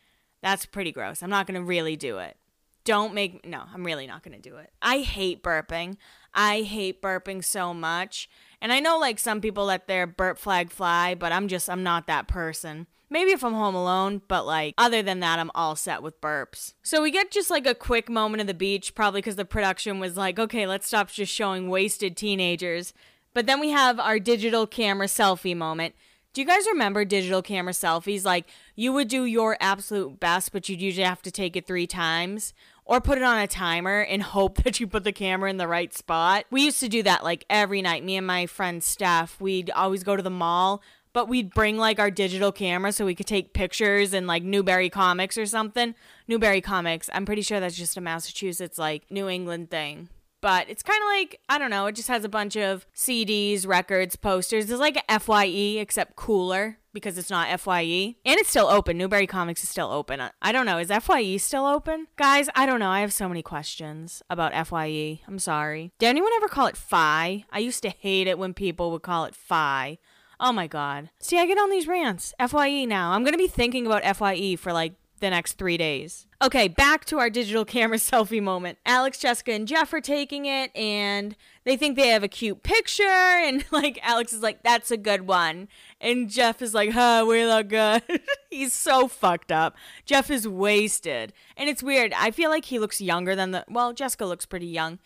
That's 0.43 0.67
pretty 0.67 0.93
gross. 0.93 1.23
I'm 1.23 1.31
not 1.31 1.47
going 1.47 1.61
to 1.61 1.65
really 1.65 1.97
do 1.97 2.19
it. 2.19 2.37
Don't 2.85 3.13
make 3.13 3.47
no, 3.47 3.65
I'm 3.75 3.85
really 3.85 4.07
not 4.07 4.23
going 4.23 4.41
to 4.41 4.51
do 4.51 4.57
it. 4.57 4.71
I 4.81 5.01
hate 5.01 5.43
burping. 5.43 5.97
I 6.33 6.63
hate 6.63 7.03
burping 7.03 7.45
so 7.45 7.75
much. 7.75 8.31
And 8.63 8.73
I 8.73 8.81
know 8.81 8.99
like 8.99 9.19
some 9.19 9.41
people 9.41 9.67
let 9.67 9.89
their 9.89 10.07
burp 10.07 10.39
flag 10.39 10.71
fly, 10.71 11.15
but 11.15 11.33
I'm 11.33 11.49
just 11.49 11.69
I'm 11.69 11.83
not 11.83 12.07
that 12.07 12.29
person. 12.29 12.87
Maybe 13.11 13.31
if 13.31 13.43
I'm 13.43 13.55
home 13.55 13.75
alone, 13.75 14.23
but 14.27 14.47
like 14.47 14.75
other 14.79 15.03
than 15.03 15.21
that, 15.21 15.39
I'm 15.39 15.51
all 15.55 15.77
set 15.77 16.03
with 16.03 16.21
burps. 16.21 16.75
So 16.83 17.03
we 17.03 17.11
get 17.11 17.31
just 17.31 17.51
like 17.51 17.67
a 17.67 17.75
quick 17.75 18.09
moment 18.09 18.41
of 18.41 18.47
the 18.47 18.55
beach, 18.55 18.95
probably 18.95 19.21
because 19.21 19.37
the 19.37 19.45
production 19.45 19.99
was 19.99 20.17
like, 20.17 20.39
okay, 20.39 20.67
let's 20.67 20.87
stop 20.87 21.11
just 21.11 21.33
showing 21.33 21.69
wasted 21.69 22.17
teenagers. 22.17 22.95
But 23.35 23.47
then 23.47 23.61
we 23.61 23.71
have 23.71 24.01
our 24.01 24.19
digital 24.19 24.67
camera 24.67 25.07
selfie 25.07 25.57
moment. 25.57 25.95
Do 26.35 26.43
you 26.43 26.47
guys 26.47 26.67
remember 26.71 27.05
digital 27.05 27.43
camera 27.43 27.73
selfies? 27.73 28.25
Like 28.25 28.47
you 28.77 28.93
would 28.93 29.09
do 29.09 29.25
your 29.25 29.57
absolute 29.61 30.21
best, 30.21 30.53
but 30.53 30.69
you'd 30.69 30.81
usually 30.81 31.07
have 31.07 31.23
to 31.23 31.31
take 31.31 31.57
it 31.57 31.67
three 31.67 31.87
times 31.87 32.53
or 32.85 33.01
put 33.01 33.19
it 33.19 33.25
on 33.25 33.39
a 33.39 33.47
timer 33.47 34.01
and 34.01 34.23
hope 34.35 34.63
that 34.63 34.79
you 34.79 34.87
put 34.87 35.05
the 35.05 35.13
camera 35.13 35.51
in 35.51 35.57
the 35.57 35.67
right 35.67 35.93
spot. 35.95 36.45
We 36.51 36.65
used 36.65 36.81
to 36.81 36.89
do 36.89 37.03
that 37.03 37.25
like 37.25 37.45
every 37.49 37.83
night. 37.83 38.05
Me 38.05 38.17
and 38.17 38.27
my 38.27 38.47
friend 38.47 38.85
Steph, 38.85 39.41
we'd 39.41 39.71
always 39.71 40.05
go 40.05 40.17
to 40.17 40.23
the 40.23 40.31
mall, 40.31 40.83
but 41.13 41.29
we'd 41.29 41.55
bring 41.55 41.79
like 41.79 41.99
our 41.99 42.11
digital 42.11 42.53
camera 42.53 42.93
so 42.93 43.07
we 43.07 43.15
could 43.15 43.27
take 43.27 43.55
pictures 43.55 44.13
in 44.13 44.27
like 44.27 44.43
Newbury 44.43 44.91
Comics 44.91 45.39
or 45.39 45.47
something. 45.47 45.95
Newbury 46.29 46.61
Comics, 46.61 47.09
I'm 47.13 47.25
pretty 47.25 47.43
sure 47.43 47.59
that's 47.59 47.77
just 47.77 47.97
a 47.97 48.01
Massachusetts, 48.01 48.79
like 48.79 49.11
New 49.11 49.29
England 49.29 49.71
thing 49.71 50.11
but 50.41 50.69
it's 50.69 50.83
kind 50.83 51.01
of 51.03 51.07
like 51.07 51.41
I 51.49 51.59
don't 51.59 51.71
know. 51.71 51.87
It 51.87 51.95
just 51.95 52.09
has 52.09 52.25
a 52.25 52.29
bunch 52.29 52.57
of 52.57 52.87
CDs, 52.95 53.67
records, 53.67 54.17
posters. 54.17 54.71
It's 54.71 54.81
like 54.81 54.97
a 55.09 55.19
FYE 55.19 55.79
except 55.81 56.17
cooler 56.17 56.79
because 56.93 57.19
it's 57.19 57.31
not 57.31 57.49
FYE 57.61 58.17
and 58.25 58.39
it's 58.39 58.51
still 58.51 58.67
open. 58.67 58.99
Newbury 58.99 59.27
Comics 59.27 59.63
is 59.63 59.69
still 59.69 59.91
open. 59.91 60.21
I 60.43 60.53
don't 60.53 60.67
know. 60.67 60.79
Is 60.79 60.91
FYE 60.91 61.37
still 61.37 61.67
open, 61.67 62.07
guys? 62.17 62.49
I 62.55 62.67
don't 62.67 62.81
know. 62.81 62.91
I 62.91 63.01
have 63.01 63.13
so 63.13 63.29
many 63.29 63.43
questions 63.43 64.23
about 64.29 64.53
FYE. 64.67 65.21
I'm 65.27 65.39
sorry. 65.39 65.93
Did 65.99 66.09
anyone 66.09 66.33
ever 66.37 66.49
call 66.49 66.67
it 66.67 66.77
Phi? 66.77 67.45
I 67.51 67.59
used 67.59 67.83
to 67.83 67.91
hate 67.91 68.27
it 68.27 68.39
when 68.39 68.55
people 68.55 68.91
would 68.91 69.03
call 69.03 69.25
it 69.25 69.35
Phi. 69.35 69.99
Oh 70.41 70.53
my 70.53 70.67
god. 70.67 71.11
See, 71.21 71.39
I 71.39 71.47
get 71.47 71.59
on 71.59 71.71
these 71.71 71.89
rants. 71.89 72.33
FYE 72.39 72.85
now. 72.85 73.13
I'm 73.13 73.25
gonna 73.25 73.37
be 73.37 73.49
thinking 73.49 73.87
about 73.87 74.05
FYE 74.17 74.57
for 74.57 74.73
like 74.73 74.95
the 75.19 75.31
next 75.31 75.55
three 75.55 75.77
days. 75.77 76.27
Okay, 76.41 76.69
back 76.69 77.05
to 77.07 77.19
our 77.19 77.31
digital 77.31 77.65
camera 77.65 77.97
selfie 77.99 78.43
moment. 78.43 78.79
Alex, 78.87 79.19
Jessica, 79.19 79.53
and 79.53 79.67
Jeff 79.67 79.93
are 79.93 80.01
taking 80.01 80.47
it, 80.47 80.75
and 80.77 81.37
they 81.65 81.77
think 81.77 81.97
they 81.97 82.09
have 82.09 82.23
a 82.23 82.29
cute 82.29 82.63
picture, 82.63 83.03
and 83.07 83.65
like 83.71 83.99
Alex 84.03 84.33
is 84.33 84.43
like, 84.43 84.63
"That's 84.63 84.91
a 84.91 84.97
good 84.97 85.27
one," 85.27 85.69
and 86.01 86.31
Jeff 86.31 86.63
is 86.63 86.75
like, 86.75 86.91
"Huh, 86.91 87.25
we 87.29 87.45
look 87.45 87.69
good." 87.69 88.03
He's 88.51 88.73
so 88.73 89.09
fucked 89.09 89.53
up. 89.53 89.77
Jeff 90.05 90.31
is 90.31 90.47
wasted, 90.47 91.33
and 91.57 91.69
it's 91.69 91.83
weird. 91.83 92.13
I 92.17 92.31
feel 92.31 92.51
like 92.51 92.67
he 92.67 92.79
looks 92.79 93.01
younger 93.01 93.35
than 93.35 93.51
the. 93.51 93.65
Well, 93.69 93.93
Jessica 93.93 94.25
looks 94.27 94.47
pretty 94.47 94.67
young, 94.67 94.99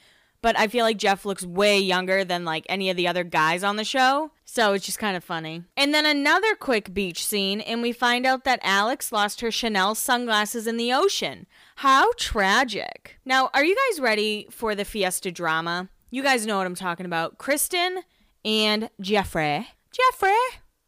but 0.43 0.59
I 0.59 0.69
feel 0.69 0.85
like 0.85 0.99
Jeff 0.99 1.25
looks 1.25 1.45
way 1.47 1.79
younger 1.79 2.25
than 2.25 2.45
like 2.45 2.67
any 2.69 2.91
of 2.91 2.97
the 2.97 3.09
other 3.09 3.25
guys 3.25 3.65
on 3.65 3.77
the 3.77 3.85
show. 3.85 4.33
So 4.55 4.75
it's 4.75 4.85
just 4.85 4.99
kind 4.99 5.17
of 5.17 5.25
funny. 5.25 5.65
And 5.79 5.95
then 5.95 6.05
another 6.05 6.55
quick 6.55 6.93
beach 6.93 7.25
scene, 7.25 7.63
and 7.63 7.81
we 7.81 7.91
find 7.91 8.27
out 8.27 8.45
that 8.45 8.61
Alex 8.63 9.11
lost 9.11 9.41
her 9.41 9.51
Chanel 9.51 9.95
sunglasses 9.95 10.67
in 10.67 10.77
the 10.77 10.93
ocean. 10.93 11.47
How 11.77 12.13
tragic. 12.19 13.17
Now, 13.25 13.49
are 13.55 13.65
you 13.65 13.75
guys 13.75 13.99
ready 13.99 14.47
for 14.51 14.75
the 14.75 14.85
fiesta 14.85 15.33
drama? 15.33 15.89
You 16.11 16.23
guys 16.23 16.45
know 16.45 16.59
what 16.59 16.67
I'm 16.67 16.75
talking 16.75 17.07
about. 17.07 17.39
Kristin 17.39 18.03
and 18.45 18.91
Jeffrey. 19.01 19.69
Jeffrey. 19.91 20.37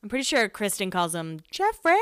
I'm 0.03 0.11
pretty 0.11 0.25
sure 0.25 0.47
Kristin 0.51 0.93
calls 0.93 1.15
him 1.15 1.41
Jeffrey 1.51 1.97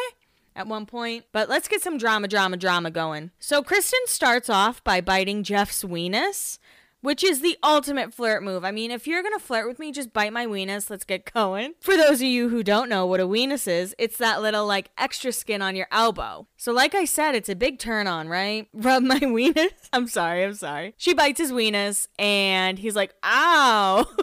at 0.57 0.67
one 0.67 0.85
point. 0.85 1.27
But 1.31 1.49
let's 1.49 1.69
get 1.69 1.81
some 1.81 1.97
drama, 1.97 2.27
drama, 2.27 2.57
drama 2.57 2.91
going. 2.91 3.31
So 3.39 3.63
Kristin 3.63 4.09
starts 4.09 4.51
off 4.51 4.83
by 4.83 5.01
biting 5.01 5.45
Jeff's 5.45 5.85
weenus 5.85 6.59
which 7.03 7.23
is 7.23 7.41
the 7.41 7.59
ultimate 7.63 8.15
flirt 8.15 8.43
move. 8.43 8.65
I 8.65 8.71
mean, 8.71 8.91
if 8.91 9.07
you're 9.07 9.23
gonna 9.23 9.39
flirt 9.39 9.69
with 9.69 9.79
me, 9.79 9.93
just 9.93 10.13
bite 10.13 10.33
my 10.33 10.47
weenus. 10.47 10.89
Let's 10.89 11.05
get 11.05 11.31
going. 11.33 11.75
For 11.81 11.97
those 11.97 12.21
of 12.21 12.29
you 12.29 12.49
who 12.49 12.63
don't 12.63 12.89
know 12.89 13.05
what 13.05 13.21
a 13.21 13.27
weenus 13.27 13.69
is, 13.69 13.95
it's 13.99 14.17
that 14.17 14.41
little 14.41 14.67
like 14.67 14.91
extra 14.97 15.33
skin 15.33 15.61
on 15.61 15.77
your 15.77 15.89
elbow. 15.91 16.47
So, 16.57 16.73
like 16.73 16.95
I 16.95 17.05
said, 17.05 17.35
it's 17.35 17.49
a 17.51 17.57
big 17.57 17.79
turn 17.79 18.07
on, 18.07 18.29
right? 18.29 18.69
Rub 18.73 19.03
my 19.03 19.21
weenus. 19.21 19.73
I'm 19.93 20.07
sorry, 20.09 20.45
I'm 20.45 20.55
sorry. 20.55 20.95
She 20.97 21.13
bites 21.13 21.41
his 21.41 21.53
weenus, 21.53 22.09
and 22.19 22.79
he's 22.79 22.97
like, 22.97 23.15
"Ow." 23.23 24.07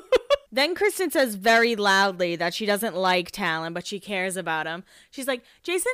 Then 0.51 0.73
Kristin 0.73 1.12
says 1.12 1.36
very 1.36 1.75
loudly 1.75 2.36
that 2.36 2.56
she 2.56 2.65
doesn't 2.65 2.95
like 2.95 3.32
Talan, 3.32 3.73
but 3.73 3.86
she 3.86 3.99
cares 3.99 4.36
about 4.36 4.65
him. 4.65 4.84
She's 5.12 5.27
like, 5.27 5.43
Jason, 5.62 5.91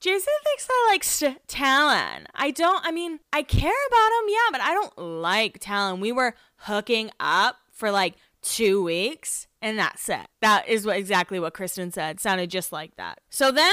Jason 0.00 0.32
thinks 0.44 0.68
I 0.70 0.88
like 0.90 1.04
st- 1.04 1.46
Talan. 1.48 2.26
I 2.34 2.50
don't, 2.50 2.84
I 2.84 2.92
mean, 2.92 3.20
I 3.32 3.42
care 3.42 3.70
about 3.88 4.22
him, 4.22 4.28
yeah, 4.28 4.48
but 4.52 4.60
I 4.60 4.74
don't 4.74 5.22
like 5.22 5.58
Talan. 5.58 6.00
We 6.00 6.12
were 6.12 6.34
hooking 6.56 7.10
up 7.18 7.56
for 7.72 7.90
like 7.90 8.14
two 8.42 8.82
weeks, 8.82 9.46
and 9.60 9.78
that's 9.78 10.08
it. 10.08 10.26
That 10.40 10.68
is 10.68 10.86
what 10.86 10.96
exactly 10.96 11.40
what 11.40 11.54
Kristin 11.54 11.92
said. 11.92 12.20
Sounded 12.20 12.50
just 12.50 12.72
like 12.72 12.96
that. 12.96 13.20
So 13.30 13.50
then 13.50 13.72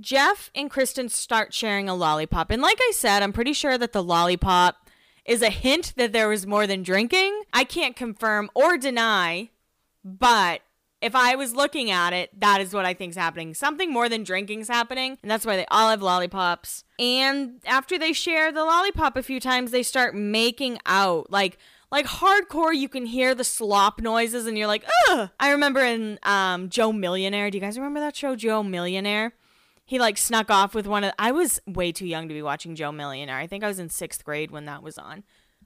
Jeff 0.00 0.50
and 0.54 0.70
Kristin 0.70 1.10
start 1.10 1.54
sharing 1.54 1.88
a 1.88 1.94
lollipop. 1.94 2.50
And 2.50 2.62
like 2.62 2.78
I 2.80 2.92
said, 2.94 3.22
I'm 3.22 3.32
pretty 3.32 3.52
sure 3.52 3.78
that 3.78 3.92
the 3.92 4.02
lollipop 4.02 4.88
is 5.24 5.42
a 5.42 5.50
hint 5.50 5.94
that 5.96 6.12
there 6.12 6.28
was 6.28 6.46
more 6.46 6.66
than 6.66 6.82
drinking. 6.82 7.42
I 7.52 7.64
can't 7.64 7.96
confirm 7.96 8.50
or 8.54 8.76
deny, 8.76 9.50
but 10.04 10.60
if 11.04 11.14
I 11.14 11.36
was 11.36 11.54
looking 11.54 11.90
at 11.90 12.14
it, 12.14 12.40
that 12.40 12.62
is 12.62 12.72
what 12.72 12.86
I 12.86 12.94
think 12.94 13.10
is 13.10 13.16
happening. 13.16 13.52
Something 13.52 13.92
more 13.92 14.08
than 14.08 14.24
drinking 14.24 14.60
is 14.60 14.68
happening, 14.68 15.18
and 15.22 15.30
that's 15.30 15.44
why 15.44 15.56
they 15.56 15.66
all 15.70 15.90
have 15.90 16.00
lollipops. 16.00 16.84
And 16.98 17.60
after 17.66 17.98
they 17.98 18.14
share 18.14 18.50
the 18.50 18.64
lollipop 18.64 19.14
a 19.14 19.22
few 19.22 19.38
times, 19.38 19.70
they 19.70 19.82
start 19.82 20.14
making 20.14 20.78
out. 20.86 21.30
Like 21.30 21.58
like 21.92 22.06
hardcore, 22.06 22.74
you 22.74 22.88
can 22.88 23.04
hear 23.04 23.34
the 23.34 23.44
slop 23.44 24.00
noises, 24.00 24.46
and 24.46 24.56
you're 24.56 24.66
like, 24.66 24.86
ugh. 25.10 25.28
I 25.38 25.50
remember 25.50 25.80
in 25.80 26.18
um, 26.22 26.70
Joe 26.70 26.90
Millionaire. 26.90 27.50
Do 27.50 27.58
you 27.58 27.62
guys 27.62 27.76
remember 27.76 28.00
that 28.00 28.16
show, 28.16 28.34
Joe 28.34 28.62
Millionaire? 28.62 29.34
He 29.84 29.98
like 29.98 30.16
snuck 30.16 30.50
off 30.50 30.74
with 30.74 30.86
one 30.86 31.04
of. 31.04 31.12
I 31.18 31.32
was 31.32 31.60
way 31.66 31.92
too 31.92 32.06
young 32.06 32.28
to 32.28 32.34
be 32.34 32.40
watching 32.40 32.76
Joe 32.76 32.92
Millionaire. 32.92 33.36
I 33.36 33.46
think 33.46 33.62
I 33.62 33.68
was 33.68 33.78
in 33.78 33.90
sixth 33.90 34.24
grade 34.24 34.50
when 34.50 34.64
that 34.64 34.82
was 34.82 34.96
on. 34.96 35.22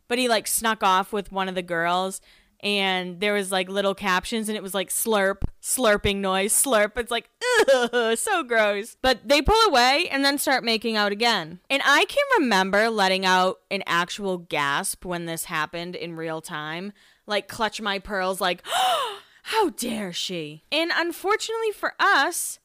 But 0.09 0.19
he 0.19 0.29
like 0.29 0.49
snuck 0.49 0.83
off 0.83 1.13
with 1.13 1.31
one 1.31 1.49
of 1.49 1.55
the 1.55 1.63
girls 1.63 2.21
and 2.61 3.21
there 3.21 3.35
was 3.35 3.53
like 3.53 3.69
little 3.69 3.95
captions 3.95 4.49
and 4.49 4.57
it 4.57 4.63
was 4.63 4.75
like 4.75 4.89
slurp 4.89 5.43
slurping 5.63 6.17
noise 6.17 6.53
slurp. 6.53 6.97
It's 6.97 7.11
like 7.11 7.31
ugh, 7.73 8.17
so 8.17 8.43
gross. 8.43 8.97
But 9.01 9.21
they 9.25 9.43
pull 9.43 9.61
away 9.69 10.09
and 10.11 10.25
then 10.25 10.39
start 10.39 10.65
making 10.65 10.97
out 10.97 11.13
again. 11.13 11.61
And 11.71 11.83
i 11.85 12.05
can 12.07 12.25
remember 12.39 12.91
letting 12.91 13.25
out 13.25 13.59
an 13.71 13.83
actual 13.87 14.39
gasp 14.39 15.05
when 15.05 15.27
this 15.27 15.45
happened 15.45 15.95
in 15.97 16.17
real 16.17 16.41
time 16.41 16.93
like 17.27 17.47
clutch 17.49 17.81
my 17.81 17.99
pearls 17.99 18.41
like 18.41 18.63
how 19.45 19.71
dare 19.71 20.13
she? 20.13 20.65
And 20.73 20.91
unfortunately 20.95 21.73
for 21.73 21.95
us 21.99 22.59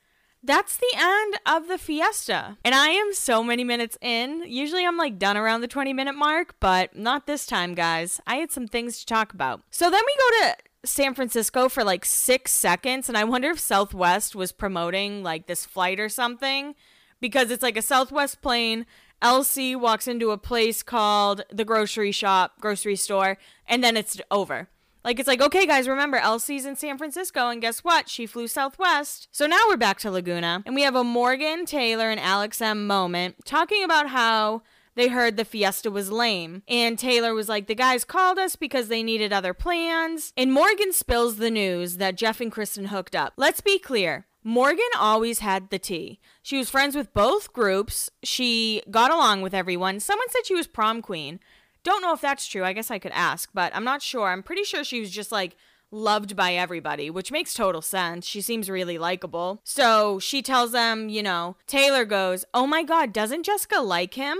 that's 0.43 0.77
the 0.77 0.93
end 0.95 1.39
of 1.45 1.67
the 1.67 1.77
fiesta. 1.77 2.58
And 2.65 2.75
I 2.75 2.89
am 2.89 3.13
so 3.13 3.43
many 3.43 3.63
minutes 3.63 3.97
in. 4.01 4.43
Usually 4.45 4.86
I'm 4.86 4.97
like 4.97 5.17
done 5.17 5.38
around 5.38 5.62
the 5.62 5.67
20 5.67 5.93
minute 5.93 6.15
mark, 6.15 6.56
but 6.60 6.95
not 6.95 7.25
this 7.25 7.45
time, 7.45 7.73
guys. 7.73 8.19
I 8.27 8.36
had 8.36 8.51
some 8.51 8.67
things 8.67 8.99
to 8.99 9.06
talk 9.06 9.34
about. 9.34 9.62
So 9.69 9.89
then 9.89 10.01
we 10.06 10.15
go 10.15 10.47
to 10.47 10.56
San 10.86 11.13
Francisco 11.13 11.69
for 11.69 11.84
like 11.84 12.03
six 12.03 12.51
seconds, 12.51 13.08
and 13.08 13.17
I 13.17 13.23
wonder 13.23 13.49
if 13.51 13.60
Southwest 13.60 14.36
was 14.36 14.51
promoting 14.51 15.23
like 15.23 15.47
this 15.47 15.65
flight 15.65 15.99
or 15.99 16.10
something 16.10 16.75
because 17.21 17.51
it's 17.51 17.63
like 17.63 17.77
a 17.77 17.82
Southwest 17.82 18.41
plane. 18.41 18.86
LC 19.21 19.79
walks 19.79 20.10
into 20.10 20.32
a 20.32 20.38
place 20.38 20.84
called 20.84 21.45
the 21.49 21.63
grocery 21.63 22.12
shop, 22.12 22.60
grocery 22.60 22.97
store, 22.97 23.38
and 23.65 23.82
then 23.82 23.95
it's 23.95 24.19
over. 24.29 24.67
Like 25.03 25.19
it's 25.19 25.27
like, 25.27 25.41
okay, 25.41 25.65
guys, 25.65 25.87
remember 25.87 26.17
LC's 26.17 26.65
in 26.65 26.75
San 26.75 26.97
Francisco, 26.97 27.49
and 27.49 27.61
guess 27.61 27.79
what? 27.79 28.07
She 28.07 28.25
flew 28.25 28.47
Southwest. 28.47 29.27
So 29.31 29.45
now 29.45 29.59
we're 29.67 29.77
back 29.77 29.99
to 29.99 30.11
Laguna, 30.11 30.63
and 30.65 30.75
we 30.75 30.83
have 30.83 30.95
a 30.95 31.03
Morgan 31.03 31.65
Taylor 31.65 32.09
and 32.09 32.19
Alex 32.19 32.61
M 32.61 32.87
moment 32.87 33.45
talking 33.45 33.83
about 33.83 34.09
how 34.09 34.61
they 34.95 35.07
heard 35.09 35.37
the 35.37 35.45
fiesta 35.45 35.91
was 35.91 36.11
lame. 36.11 36.63
And 36.67 36.97
Taylor 36.97 37.33
was 37.33 37.49
like, 37.49 37.67
the 37.67 37.75
guys 37.75 38.03
called 38.03 38.37
us 38.37 38.55
because 38.55 38.87
they 38.87 39.03
needed 39.03 39.33
other 39.33 39.53
plans. 39.53 40.33
And 40.37 40.53
Morgan 40.53 40.93
spills 40.93 41.37
the 41.37 41.51
news 41.51 41.97
that 41.97 42.15
Jeff 42.15 42.39
and 42.39 42.51
Kristin 42.51 42.87
hooked 42.87 43.15
up. 43.15 43.33
Let's 43.35 43.61
be 43.61 43.79
clear. 43.79 44.25
Morgan 44.43 44.85
always 44.99 45.39
had 45.39 45.69
the 45.69 45.79
tea. 45.79 46.19
She 46.41 46.57
was 46.57 46.69
friends 46.69 46.95
with 46.95 47.13
both 47.13 47.53
groups. 47.53 48.09
She 48.23 48.83
got 48.91 49.09
along 49.09 49.41
with 49.41 49.53
everyone. 49.53 49.99
Someone 49.99 50.29
said 50.29 50.45
she 50.45 50.55
was 50.55 50.67
prom 50.67 51.01
queen. 51.01 51.39
Don't 51.83 52.01
know 52.01 52.13
if 52.13 52.21
that's 52.21 52.47
true. 52.47 52.63
I 52.63 52.73
guess 52.73 52.89
I 52.91 52.99
could 52.99 53.11
ask, 53.13 53.49
but 53.53 53.75
I'm 53.75 53.83
not 53.83 54.01
sure. 54.01 54.29
I'm 54.29 54.43
pretty 54.43 54.63
sure 54.63 54.83
she 54.83 54.99
was 54.99 55.11
just 55.11 55.31
like 55.31 55.55
loved 55.91 56.35
by 56.35 56.53
everybody, 56.53 57.09
which 57.09 57.31
makes 57.31 57.53
total 57.53 57.81
sense. 57.81 58.25
She 58.25 58.41
seems 58.41 58.69
really 58.69 58.97
likable. 58.97 59.61
So 59.63 60.19
she 60.19 60.41
tells 60.41 60.71
them, 60.71 61.09
you 61.09 61.21
know, 61.21 61.55
Taylor 61.67 62.05
goes, 62.05 62.45
Oh 62.53 62.65
my 62.65 62.83
God, 62.83 63.13
doesn't 63.13 63.43
Jessica 63.43 63.79
like 63.79 64.15
him? 64.15 64.37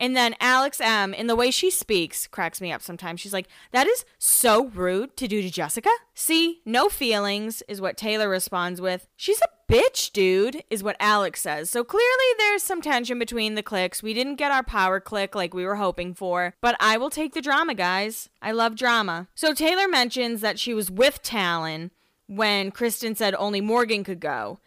And 0.00 0.16
then 0.16 0.34
Alex 0.40 0.80
M, 0.80 1.12
in 1.12 1.26
the 1.26 1.36
way 1.36 1.50
she 1.50 1.70
speaks, 1.70 2.26
cracks 2.26 2.60
me 2.60 2.72
up 2.72 2.80
sometimes. 2.80 3.20
She's 3.20 3.34
like, 3.34 3.48
That 3.70 3.86
is 3.86 4.06
so 4.18 4.66
rude 4.68 5.16
to 5.18 5.28
do 5.28 5.42
to 5.42 5.50
Jessica. 5.50 5.90
See, 6.14 6.62
no 6.64 6.88
feelings 6.88 7.62
is 7.68 7.82
what 7.82 7.98
Taylor 7.98 8.28
responds 8.28 8.80
with. 8.80 9.06
She's 9.14 9.42
a 9.42 9.72
bitch, 9.72 10.10
dude, 10.12 10.64
is 10.70 10.82
what 10.82 10.96
Alex 10.98 11.42
says. 11.42 11.70
So 11.70 11.84
clearly 11.84 12.34
there's 12.38 12.62
some 12.62 12.80
tension 12.80 13.18
between 13.18 13.54
the 13.54 13.62
cliques. 13.62 14.02
We 14.02 14.14
didn't 14.14 14.36
get 14.36 14.50
our 14.50 14.64
power 14.64 14.98
clique 14.98 15.34
like 15.34 15.54
we 15.54 15.66
were 15.66 15.76
hoping 15.76 16.14
for, 16.14 16.54
but 16.62 16.76
I 16.80 16.96
will 16.96 17.10
take 17.10 17.34
the 17.34 17.42
drama, 17.42 17.74
guys. 17.74 18.30
I 18.40 18.52
love 18.52 18.74
drama. 18.74 19.28
So 19.34 19.52
Taylor 19.52 19.86
mentions 19.86 20.40
that 20.40 20.58
she 20.58 20.72
was 20.72 20.90
with 20.90 21.22
Talan 21.22 21.90
when 22.26 22.72
Kristin 22.72 23.16
said 23.16 23.34
only 23.34 23.60
Morgan 23.60 24.02
could 24.02 24.20
go. 24.20 24.60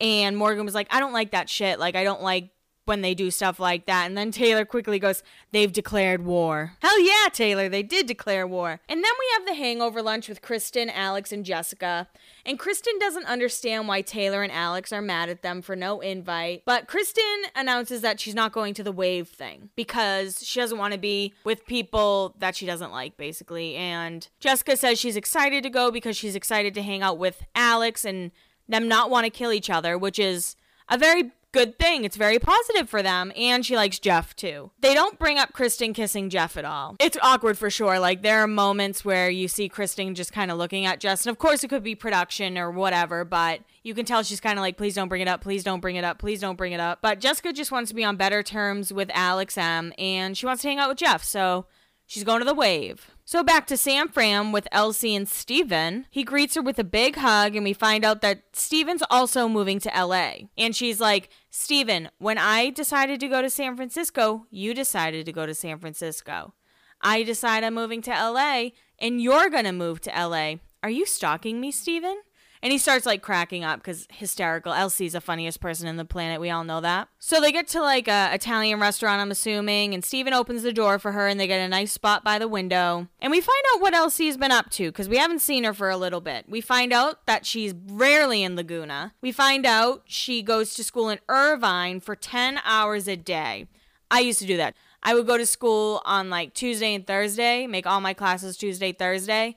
And 0.00 0.36
Morgan 0.36 0.64
was 0.64 0.74
like, 0.74 0.88
I 0.90 1.00
don't 1.00 1.14
like 1.14 1.30
that 1.30 1.48
shit. 1.48 1.78
Like, 1.78 1.96
I 1.96 2.04
don't 2.04 2.22
like 2.22 2.50
when 2.86 3.02
they 3.02 3.14
do 3.14 3.30
stuff 3.30 3.60
like 3.60 3.86
that. 3.86 4.06
And 4.06 4.16
then 4.16 4.30
Taylor 4.30 4.64
quickly 4.64 4.98
goes, 4.98 5.22
They've 5.52 5.72
declared 5.72 6.24
war. 6.24 6.72
Hell 6.80 7.00
yeah, 7.00 7.28
Taylor, 7.32 7.68
they 7.68 7.82
did 7.82 8.06
declare 8.06 8.46
war. 8.46 8.80
And 8.88 9.04
then 9.04 9.12
we 9.18 9.26
have 9.34 9.46
the 9.46 9.54
hangover 9.54 10.02
lunch 10.02 10.28
with 10.28 10.42
Kristin, 10.42 10.90
Alex, 10.92 11.32
and 11.32 11.44
Jessica. 11.44 12.08
And 12.44 12.58
Kristin 12.58 12.98
doesn't 13.00 13.26
understand 13.26 13.88
why 13.88 14.02
Taylor 14.02 14.42
and 14.42 14.52
Alex 14.52 14.92
are 14.92 15.02
mad 15.02 15.28
at 15.28 15.42
them 15.42 15.62
for 15.62 15.74
no 15.76 16.00
invite. 16.00 16.62
But 16.64 16.86
Kristin 16.86 17.44
announces 17.54 18.02
that 18.02 18.20
she's 18.20 18.34
not 18.34 18.52
going 18.52 18.74
to 18.74 18.82
the 18.82 18.92
wave 18.92 19.28
thing 19.28 19.70
because 19.76 20.46
she 20.46 20.60
doesn't 20.60 20.78
want 20.78 20.92
to 20.92 20.98
be 20.98 21.34
with 21.44 21.66
people 21.66 22.34
that 22.38 22.54
she 22.54 22.66
doesn't 22.66 22.92
like, 22.92 23.16
basically. 23.16 23.74
And 23.76 24.26
Jessica 24.40 24.76
says 24.76 24.98
she's 24.98 25.16
excited 25.16 25.62
to 25.64 25.70
go 25.70 25.90
because 25.90 26.16
she's 26.16 26.34
excited 26.34 26.74
to 26.74 26.82
hang 26.82 27.02
out 27.02 27.18
with 27.18 27.42
Alex 27.54 28.04
and 28.04 28.30
them 28.68 28.88
not 28.88 29.10
want 29.10 29.24
to 29.24 29.30
kill 29.30 29.52
each 29.52 29.70
other, 29.70 29.96
which 29.96 30.18
is 30.18 30.56
a 30.88 30.98
very 30.98 31.32
good 31.56 31.78
thing. 31.78 32.04
It's 32.04 32.16
very 32.16 32.38
positive 32.38 32.88
for 32.88 33.02
them. 33.02 33.32
And 33.34 33.64
she 33.64 33.76
likes 33.76 33.98
Jeff 33.98 34.36
too. 34.36 34.70
They 34.80 34.92
don't 34.92 35.18
bring 35.18 35.38
up 35.38 35.54
Kristin 35.54 35.94
kissing 35.94 36.28
Jeff 36.28 36.56
at 36.58 36.66
all. 36.66 36.96
It's 37.00 37.16
awkward 37.22 37.56
for 37.56 37.70
sure. 37.70 37.98
Like 37.98 38.20
there 38.22 38.42
are 38.42 38.46
moments 38.46 39.04
where 39.04 39.30
you 39.30 39.48
see 39.48 39.68
Kristin 39.68 40.14
just 40.14 40.32
kind 40.32 40.50
of 40.50 40.58
looking 40.58 40.84
at 40.84 41.00
Jess. 41.00 41.24
And 41.24 41.30
of 41.30 41.38
course 41.38 41.64
it 41.64 41.68
could 41.68 41.82
be 41.82 41.94
production 41.94 42.58
or 42.58 42.70
whatever, 42.70 43.24
but 43.24 43.60
you 43.82 43.94
can 43.94 44.04
tell 44.04 44.22
she's 44.22 44.40
kind 44.40 44.58
of 44.58 44.62
like, 44.62 44.76
please 44.76 44.94
don't 44.94 45.08
bring 45.08 45.22
it 45.22 45.28
up. 45.28 45.40
Please 45.40 45.64
don't 45.64 45.80
bring 45.80 45.96
it 45.96 46.04
up. 46.04 46.18
Please 46.18 46.40
don't 46.40 46.56
bring 46.56 46.72
it 46.72 46.80
up. 46.80 46.98
But 47.00 47.20
Jessica 47.20 47.52
just 47.52 47.72
wants 47.72 47.88
to 47.88 47.94
be 47.94 48.04
on 48.04 48.16
better 48.16 48.42
terms 48.42 48.92
with 48.92 49.10
Alex 49.14 49.56
M. 49.56 49.94
And 49.96 50.36
she 50.36 50.44
wants 50.44 50.60
to 50.62 50.68
hang 50.68 50.78
out 50.78 50.90
with 50.90 50.98
Jeff. 50.98 51.24
So 51.24 51.66
she's 52.06 52.24
going 52.24 52.40
to 52.40 52.44
the 52.44 52.54
wave. 52.54 53.15
So 53.28 53.42
back 53.42 53.66
to 53.66 53.76
Sam 53.76 54.06
Fram 54.06 54.52
with 54.52 54.68
LC 54.72 55.16
and 55.16 55.28
Stephen. 55.28 56.06
He 56.10 56.22
greets 56.22 56.54
her 56.54 56.62
with 56.62 56.78
a 56.78 56.84
big 56.84 57.16
hug, 57.16 57.56
and 57.56 57.64
we 57.64 57.72
find 57.72 58.04
out 58.04 58.20
that 58.20 58.44
Stephen's 58.52 59.02
also 59.10 59.48
moving 59.48 59.80
to 59.80 59.88
LA. 59.88 60.46
And 60.56 60.76
she's 60.76 61.00
like, 61.00 61.28
Stephen, 61.50 62.08
when 62.18 62.38
I 62.38 62.70
decided 62.70 63.18
to 63.18 63.28
go 63.28 63.42
to 63.42 63.50
San 63.50 63.74
Francisco, 63.74 64.46
you 64.48 64.74
decided 64.74 65.26
to 65.26 65.32
go 65.32 65.44
to 65.44 65.54
San 65.54 65.80
Francisco. 65.80 66.54
I 67.00 67.24
decide 67.24 67.64
I'm 67.64 67.74
moving 67.74 68.00
to 68.02 68.10
LA, 68.12 68.68
and 69.00 69.20
you're 69.20 69.50
gonna 69.50 69.72
move 69.72 70.00
to 70.02 70.10
LA. 70.10 70.58
Are 70.84 70.90
you 70.90 71.04
stalking 71.04 71.60
me, 71.60 71.72
Stephen? 71.72 72.22
And 72.62 72.72
he 72.72 72.78
starts 72.78 73.06
like 73.06 73.22
cracking 73.22 73.64
up 73.64 73.80
because 73.80 74.06
hysterical. 74.10 74.72
LC's 74.72 75.12
the 75.12 75.20
funniest 75.20 75.60
person 75.60 75.86
in 75.86 75.96
the 75.96 76.04
planet. 76.04 76.40
We 76.40 76.50
all 76.50 76.64
know 76.64 76.80
that. 76.80 77.08
So 77.18 77.40
they 77.40 77.52
get 77.52 77.68
to 77.68 77.82
like 77.82 78.08
a 78.08 78.30
Italian 78.32 78.80
restaurant, 78.80 79.20
I'm 79.20 79.30
assuming, 79.30 79.94
and 79.94 80.04
Stephen 80.04 80.32
opens 80.32 80.62
the 80.62 80.72
door 80.72 80.98
for 80.98 81.12
her 81.12 81.26
and 81.28 81.38
they 81.38 81.46
get 81.46 81.60
a 81.60 81.68
nice 81.68 81.92
spot 81.92 82.24
by 82.24 82.38
the 82.38 82.48
window. 82.48 83.08
And 83.20 83.30
we 83.30 83.40
find 83.40 83.62
out 83.74 83.80
what 83.80 83.94
LC's 83.94 84.36
been 84.36 84.52
up 84.52 84.70
to 84.70 84.90
because 84.90 85.08
we 85.08 85.18
haven't 85.18 85.40
seen 85.40 85.64
her 85.64 85.74
for 85.74 85.90
a 85.90 85.96
little 85.96 86.20
bit. 86.20 86.46
We 86.48 86.60
find 86.60 86.92
out 86.92 87.26
that 87.26 87.46
she's 87.46 87.74
rarely 87.88 88.42
in 88.42 88.56
Laguna. 88.56 89.14
We 89.20 89.32
find 89.32 89.66
out 89.66 90.02
she 90.06 90.42
goes 90.42 90.74
to 90.74 90.84
school 90.84 91.08
in 91.08 91.18
Irvine 91.28 92.00
for 92.00 92.16
10 92.16 92.60
hours 92.64 93.08
a 93.08 93.16
day. 93.16 93.66
I 94.10 94.20
used 94.20 94.38
to 94.38 94.46
do 94.46 94.56
that. 94.56 94.74
I 95.02 95.14
would 95.14 95.26
go 95.26 95.38
to 95.38 95.46
school 95.46 96.02
on 96.04 96.30
like 96.30 96.54
Tuesday 96.54 96.94
and 96.94 97.06
Thursday, 97.06 97.66
make 97.66 97.86
all 97.86 98.00
my 98.00 98.14
classes 98.14 98.56
Tuesday, 98.56 98.92
Thursday 98.92 99.56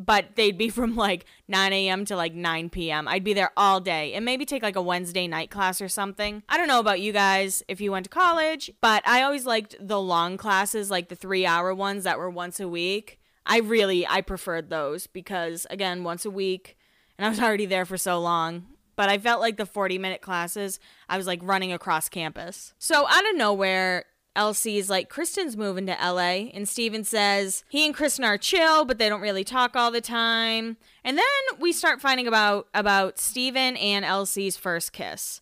but 0.00 0.34
they'd 0.34 0.56
be 0.56 0.68
from 0.70 0.96
like 0.96 1.26
9 1.46 1.72
a.m. 1.72 2.04
to 2.06 2.16
like 2.16 2.34
9 2.34 2.70
p.m. 2.70 3.06
I'd 3.06 3.22
be 3.22 3.34
there 3.34 3.52
all 3.56 3.80
day 3.80 4.14
and 4.14 4.24
maybe 4.24 4.44
take 4.44 4.62
like 4.62 4.76
a 4.76 4.82
Wednesday 4.82 5.28
night 5.28 5.50
class 5.50 5.80
or 5.80 5.88
something. 5.88 6.42
I 6.48 6.56
don't 6.56 6.68
know 6.68 6.80
about 6.80 7.00
you 7.00 7.12
guys 7.12 7.62
if 7.68 7.80
you 7.80 7.92
went 7.92 8.04
to 8.06 8.10
college, 8.10 8.70
but 8.80 9.06
I 9.06 9.22
always 9.22 9.46
liked 9.46 9.76
the 9.78 10.00
long 10.00 10.36
classes, 10.36 10.90
like 10.90 11.08
the 11.08 11.14
three 11.14 11.44
hour 11.44 11.74
ones 11.74 12.04
that 12.04 12.18
were 12.18 12.30
once 12.30 12.58
a 12.58 12.68
week. 12.68 13.20
I 13.44 13.58
really, 13.58 14.06
I 14.06 14.22
preferred 14.22 14.70
those 14.70 15.06
because 15.06 15.66
again, 15.70 16.02
once 16.02 16.24
a 16.24 16.30
week 16.30 16.76
and 17.18 17.26
I 17.26 17.28
was 17.28 17.40
already 17.40 17.66
there 17.66 17.84
for 17.84 17.98
so 17.98 18.18
long. 18.18 18.66
But 18.96 19.08
I 19.08 19.16
felt 19.16 19.40
like 19.40 19.56
the 19.56 19.66
40 19.66 19.98
minute 19.98 20.20
classes, 20.20 20.78
I 21.08 21.16
was 21.16 21.26
like 21.26 21.40
running 21.42 21.72
across 21.72 22.08
campus. 22.10 22.74
So 22.78 23.06
out 23.08 23.28
of 23.30 23.36
nowhere, 23.36 24.04
LC's 24.36 24.88
like, 24.88 25.10
Kristin's 25.10 25.56
moving 25.56 25.86
to 25.86 25.92
LA. 25.92 26.50
And 26.54 26.68
Stephen 26.68 27.04
says 27.04 27.64
he 27.68 27.84
and 27.84 27.94
Kristin 27.94 28.24
are 28.24 28.38
chill, 28.38 28.84
but 28.84 28.98
they 28.98 29.08
don't 29.08 29.20
really 29.20 29.44
talk 29.44 29.74
all 29.74 29.90
the 29.90 30.00
time. 30.00 30.76
And 31.04 31.18
then 31.18 31.58
we 31.58 31.72
start 31.72 32.00
finding 32.00 32.26
about 32.26 32.68
about 32.72 33.18
Stephen 33.18 33.76
and 33.76 34.04
LC's 34.04 34.56
first 34.56 34.92
kiss. 34.92 35.40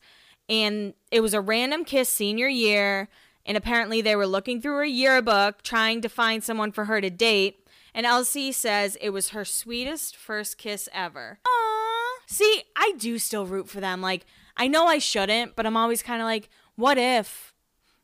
And 0.48 0.94
it 1.10 1.20
was 1.20 1.34
a 1.34 1.40
random 1.40 1.84
kiss 1.84 2.08
senior 2.08 2.48
year. 2.48 3.08
And 3.44 3.56
apparently 3.56 4.00
they 4.00 4.16
were 4.16 4.26
looking 4.26 4.60
through 4.60 4.76
her 4.76 4.84
yearbook 4.84 5.62
trying 5.62 6.00
to 6.02 6.08
find 6.08 6.42
someone 6.42 6.72
for 6.72 6.86
her 6.86 7.00
to 7.00 7.10
date. 7.10 7.66
And 7.94 8.06
LC 8.06 8.52
says 8.54 8.96
it 9.00 9.10
was 9.10 9.30
her 9.30 9.44
sweetest 9.44 10.16
first 10.16 10.58
kiss 10.58 10.88
ever. 10.92 11.38
Aww. 11.46 12.30
See, 12.30 12.62
I 12.76 12.92
do 12.98 13.18
still 13.18 13.46
root 13.46 13.68
for 13.68 13.80
them. 13.80 14.02
Like, 14.02 14.26
I 14.56 14.68
know 14.68 14.86
I 14.86 14.98
shouldn't, 14.98 15.56
but 15.56 15.66
I'm 15.66 15.76
always 15.76 16.02
kind 16.02 16.20
of 16.20 16.26
like, 16.26 16.50
what 16.76 16.98
if? 16.98 17.54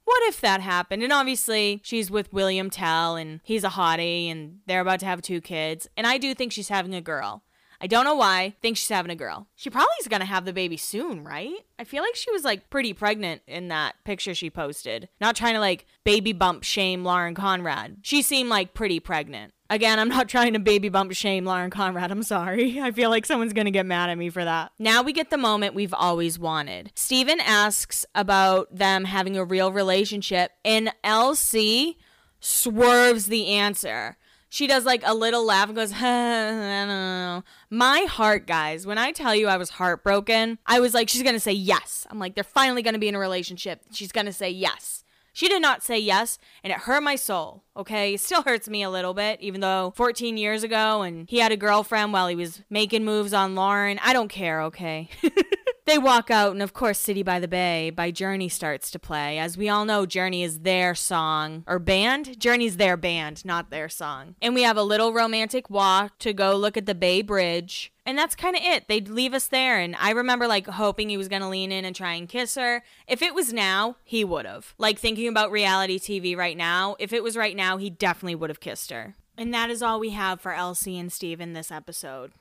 What 0.05 0.23
if 0.25 0.41
that 0.41 0.61
happened? 0.61 1.03
And 1.03 1.13
obviously, 1.13 1.81
she's 1.83 2.11
with 2.11 2.33
William 2.33 2.71
Tell, 2.71 3.17
and 3.17 3.41
he's 3.43 3.65
a 3.65 3.71
hottie, 3.71 4.31
and 4.31 4.59
they're 4.67 4.81
about 4.81 5.01
to 5.01 5.07
have 5.07 5.23
two 5.23 5.41
kids. 5.41 5.89
And 5.97 6.07
I 6.07 6.19
do 6.19 6.35
think 6.35 6.53
she's 6.53 6.69
having 6.69 6.95
a 6.95 7.01
girl. 7.01 7.43
I 7.81 7.87
don't 7.87 8.05
know 8.05 8.15
why. 8.15 8.55
Think 8.63 8.77
she's 8.77 8.89
having 8.89 9.11
a 9.11 9.17
girl. 9.17 9.49
She 9.57 9.69
probably 9.69 9.95
is 10.01 10.09
gonna 10.09 10.25
have 10.25 10.45
the 10.45 10.53
baby 10.53 10.77
soon, 10.77 11.25
right? 11.25 11.55
I 11.79 11.85
feel 11.85 12.03
like 12.03 12.15
she 12.15 12.31
was 12.31 12.45
like 12.45 12.71
pretty 12.71 12.93
pregnant 12.93 13.43
in 13.47 13.69
that 13.69 13.97
picture 14.05 14.35
she 14.35 14.49
posted. 14.51 15.09
Not 15.21 15.37
trying 15.37 15.55
to 15.55 15.61
like 15.61 15.87
baby 16.05 16.33
bump 16.33 16.63
shame 16.63 17.05
Lauren 17.05 17.35
Conrad. 17.35 17.97
She 18.03 18.23
seemed 18.23 18.49
like 18.49 18.75
pretty 18.75 19.01
pregnant. 19.01 19.53
Again, 19.71 19.99
I'm 19.99 20.09
not 20.09 20.29
trying 20.29 20.53
to 20.53 20.59
baby 20.59 20.89
bump 20.89 21.13
shame 21.13 21.45
Lauren 21.45 21.71
Conrad. 21.71 22.11
I'm 22.11 22.23
sorry. 22.23 22.81
I 22.83 22.91
feel 22.91 23.11
like 23.11 23.27
someone's 23.27 23.53
going 23.53 23.67
to 23.67 23.71
get 23.71 23.87
mad 23.87 24.11
at 24.11 24.19
me 24.19 24.31
for 24.31 24.45
that. 24.45 24.73
Now 24.79 25.03
we 25.03 25.13
get 25.13 25.31
the 25.31 25.39
moment 25.39 25.75
we've 25.75 25.95
always 25.95 26.39
wanted. 26.39 26.93
Stephen 26.95 27.41
asks 27.41 28.05
about 28.15 28.75
them 28.75 29.05
having 29.05 29.37
a 29.37 29.45
real 29.45 29.73
relationship, 29.73 30.53
and 30.65 30.93
LC 31.03 31.97
swerves 32.41 33.27
the 33.27 33.49
answer. 33.49 34.17
She 34.51 34.69
does 34.69 34.85
like 34.85 35.03
a 35.05 35.15
little 35.15 35.45
laugh 35.45 35.69
and 35.69 35.75
goes, 35.77 35.93
I 35.97 36.01
don't 36.01 36.89
know. 36.89 37.43
My 37.71 38.07
heart, 38.09 38.47
guys, 38.47 38.87
when 38.87 38.99
I 38.99 39.11
tell 39.11 39.35
you 39.35 39.49
I 39.49 39.57
was 39.57 39.71
heartbroken, 39.71 40.59
I 40.65 40.79
was 40.79 40.95
like, 40.95 41.09
she's 41.09 41.25
going 41.25 41.35
to 41.35 41.41
say 41.41 41.53
yes. 41.53 42.07
I'm 42.09 42.21
like, 42.21 42.37
they're 42.37 42.45
finally 42.45 42.83
going 42.83 42.95
to 42.95 43.01
be 43.01 43.09
in 43.09 43.17
a 43.17 43.19
relationship. 43.19 43.81
She's 43.91 44.13
going 44.13 44.27
to 44.27 44.33
say 44.33 44.51
yes. 44.51 45.04
She 45.35 45.49
did 45.49 45.61
not 45.61 45.83
say 45.83 45.99
yes, 45.99 46.39
and 46.63 46.73
it 46.73 46.79
hurt 46.79 47.03
my 47.03 47.17
soul, 47.17 47.65
okay? 47.77 48.15
It 48.15 48.21
still 48.21 48.43
hurts 48.43 48.69
me 48.69 48.85
a 48.85 48.89
little 48.89 49.15
bit, 49.15 49.41
even 49.41 49.61
though 49.61 49.93
14 49.97 50.37
years 50.37 50.63
ago 50.63 51.03
and 51.03 51.29
he 51.29 51.39
had 51.39 51.51
a 51.51 51.57
girlfriend 51.57 52.13
while 52.13 52.29
he 52.29 52.37
was 52.37 52.63
making 52.71 53.05
moves 53.05 53.35
on 53.35 53.57
Lauren. 53.57 53.99
I 54.01 54.13
don't 54.13 54.29
care, 54.29 54.63
okay? 54.63 55.09
They 55.87 55.99
walk 55.99 56.31
out, 56.31 56.53
and 56.53 56.63
of 56.63 56.73
course, 56.73 56.99
City 56.99 57.23
by 57.23 57.39
the 57.39 57.49
Bay 57.49 57.91
by 57.91 58.11
Journey 58.11 58.49
starts 58.49 58.91
to 58.91 58.99
play. 58.99 59.39
As 59.39 59.59
we 59.59 59.69
all 59.69 59.85
know, 59.85 60.07
Journey 60.07 60.43
is 60.43 60.61
their 60.61 60.95
song 60.95 61.63
or 61.67 61.79
band. 61.79 62.41
Journey's 62.41 62.79
their 62.79 62.97
band, 62.97 63.45
not 63.45 63.69
their 63.69 63.91
song. 63.91 64.35
And 64.41 64.55
we 64.55 64.63
have 64.63 64.79
a 64.79 64.83
little 64.83 65.13
romantic 65.13 65.69
walk 65.69 66.19
to 66.21 66.33
go 66.33 66.57
look 66.57 66.79
at 66.79 66.87
the 66.87 66.95
Bay 66.95 67.21
Bridge. 67.21 67.93
And 68.07 68.17
that's 68.17 68.35
kind 68.35 68.57
of 68.57 68.63
it. 68.63 68.89
They'd 68.89 69.09
leave 69.11 69.35
us 69.35 69.49
there. 69.49 69.79
And 69.79 69.95
I 69.99 70.13
remember 70.13 70.47
like 70.47 70.67
hoping 70.67 71.11
he 71.11 71.19
was 71.19 71.29
going 71.29 71.43
to 71.43 71.49
lean 71.49 71.71
in 71.71 71.85
and 71.85 71.95
try 71.95 72.15
and 72.15 72.29
kiss 72.29 72.55
her. 72.55 72.83
If 73.07 73.21
it 73.21 73.35
was 73.35 73.53
now, 73.53 73.97
he 74.05 74.25
would 74.25 74.47
have. 74.47 74.75
Like 74.79 74.99
thinking 74.99 75.29
about 75.29 75.51
reality 75.51 75.99
TV 75.99 76.35
right 76.35 76.57
now, 76.57 76.97
if 76.99 77.13
it 77.13 77.23
was 77.23 77.37
right 77.37 77.57
now, 77.57 77.77
he 77.77 77.91
definitely 77.91 78.37
would 78.37 78.51
have 78.51 78.61
kissed 78.61 78.91
her. 78.91 79.17
And 79.37 79.53
that 79.53 79.69
is 79.69 79.83
all 79.83 80.01
we 80.01 80.11
have 80.11 80.41
for 80.41 80.53
LC 80.53 80.99
and 80.99 81.13
Steve 81.13 81.43
in 81.43 81.53
this 81.53 81.71
episode. 81.71 82.33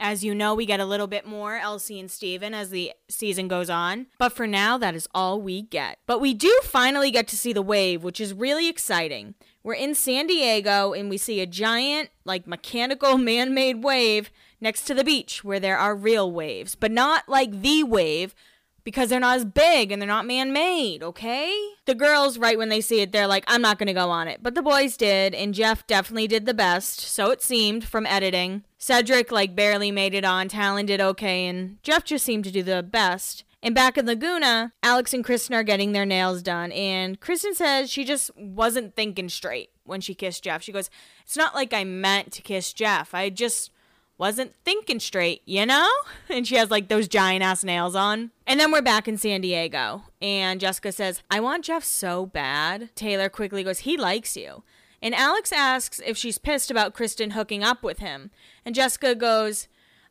As 0.00 0.24
you 0.24 0.34
know, 0.34 0.54
we 0.54 0.66
get 0.66 0.80
a 0.80 0.84
little 0.84 1.06
bit 1.06 1.26
more 1.26 1.58
LC 1.58 2.00
and 2.00 2.10
Stephen 2.10 2.54
as 2.54 2.70
the 2.70 2.92
season 3.08 3.48
goes 3.48 3.70
on. 3.70 4.06
But 4.18 4.32
for 4.32 4.46
now, 4.46 4.76
that 4.78 4.94
is 4.94 5.08
all 5.14 5.40
we 5.40 5.62
get. 5.62 5.98
But 6.06 6.20
we 6.20 6.34
do 6.34 6.60
finally 6.64 7.10
get 7.10 7.28
to 7.28 7.36
see 7.36 7.52
the 7.52 7.62
wave, 7.62 8.02
which 8.02 8.20
is 8.20 8.34
really 8.34 8.68
exciting. 8.68 9.34
We're 9.62 9.74
in 9.74 9.94
San 9.94 10.26
Diego 10.26 10.92
and 10.92 11.08
we 11.08 11.18
see 11.18 11.40
a 11.40 11.46
giant, 11.46 12.10
like 12.24 12.46
mechanical 12.46 13.16
man 13.18 13.54
made 13.54 13.84
wave 13.84 14.30
next 14.60 14.84
to 14.86 14.94
the 14.94 15.04
beach 15.04 15.44
where 15.44 15.60
there 15.60 15.78
are 15.78 15.94
real 15.94 16.30
waves, 16.30 16.74
but 16.74 16.90
not 16.90 17.28
like 17.28 17.62
the 17.62 17.84
wave 17.84 18.34
because 18.84 19.08
they're 19.08 19.20
not 19.20 19.36
as 19.36 19.44
big 19.44 19.92
and 19.92 20.00
they're 20.00 20.08
not 20.08 20.26
man 20.26 20.52
made, 20.52 21.02
okay? 21.02 21.56
The 21.84 21.94
girls, 21.94 22.38
right 22.38 22.58
when 22.58 22.68
they 22.68 22.80
see 22.80 23.00
it, 23.00 23.12
they're 23.12 23.26
like, 23.26 23.44
I'm 23.46 23.62
not 23.62 23.78
gonna 23.78 23.94
go 23.94 24.10
on 24.10 24.28
it. 24.28 24.40
But 24.42 24.54
the 24.54 24.62
boys 24.62 24.96
did, 24.96 25.34
and 25.34 25.54
Jeff 25.54 25.86
definitely 25.86 26.28
did 26.28 26.46
the 26.46 26.54
best, 26.54 27.00
so 27.00 27.30
it 27.30 27.42
seemed 27.42 27.84
from 27.84 28.06
editing. 28.06 28.64
Cedric, 28.78 29.30
like, 29.30 29.54
barely 29.54 29.90
made 29.90 30.14
it 30.14 30.24
on, 30.24 30.48
Talan 30.48 30.86
did 30.86 31.00
okay, 31.00 31.46
and 31.46 31.82
Jeff 31.82 32.04
just 32.04 32.24
seemed 32.24 32.44
to 32.44 32.50
do 32.50 32.62
the 32.62 32.82
best. 32.82 33.44
And 33.62 33.76
back 33.76 33.96
in 33.96 34.06
Laguna, 34.06 34.72
Alex 34.82 35.14
and 35.14 35.24
Kristin 35.24 35.54
are 35.54 35.62
getting 35.62 35.92
their 35.92 36.04
nails 36.04 36.42
done, 36.42 36.72
and 36.72 37.20
Kristin 37.20 37.54
says 37.54 37.90
she 37.90 38.04
just 38.04 38.36
wasn't 38.36 38.96
thinking 38.96 39.28
straight 39.28 39.70
when 39.84 40.00
she 40.00 40.14
kissed 40.14 40.42
Jeff. 40.42 40.62
She 40.62 40.72
goes, 40.72 40.90
It's 41.24 41.36
not 41.36 41.54
like 41.54 41.72
I 41.72 41.84
meant 41.84 42.32
to 42.32 42.42
kiss 42.42 42.72
Jeff. 42.72 43.14
I 43.14 43.30
just 43.30 43.70
wasn't 44.18 44.54
thinking 44.64 45.00
straight, 45.00 45.42
you 45.44 45.66
know? 45.66 45.88
And 46.28 46.46
she 46.46 46.56
has 46.56 46.70
like 46.70 46.88
those 46.88 47.08
giant 47.08 47.42
ass 47.42 47.62
nails 47.62 47.94
on. 47.94 48.30
And 48.46 48.58
then 48.58 48.72
we're 48.72 48.82
back 48.82 49.06
in 49.06 49.18
San 49.18 49.42
Diego. 49.42 50.04
And 50.20 50.60
Jessica 50.60 50.92
says, 50.92 51.22
I 51.30 51.40
want 51.40 51.64
Jeff 51.64 51.84
so 51.84 52.26
bad. 52.26 52.90
Taylor 52.94 53.28
quickly 53.28 53.62
goes, 53.62 53.80
He 53.80 53.96
likes 53.96 54.36
you. 54.36 54.62
And 55.02 55.14
Alex 55.14 55.52
asks 55.52 56.00
if 56.06 56.16
she's 56.16 56.38
pissed 56.38 56.70
about 56.70 56.94
Kristin 56.94 57.32
hooking 57.32 57.64
up 57.64 57.82
with 57.82 57.98
him. 57.98 58.30
And 58.64 58.74
Jessica 58.74 59.16
goes, 59.16 59.66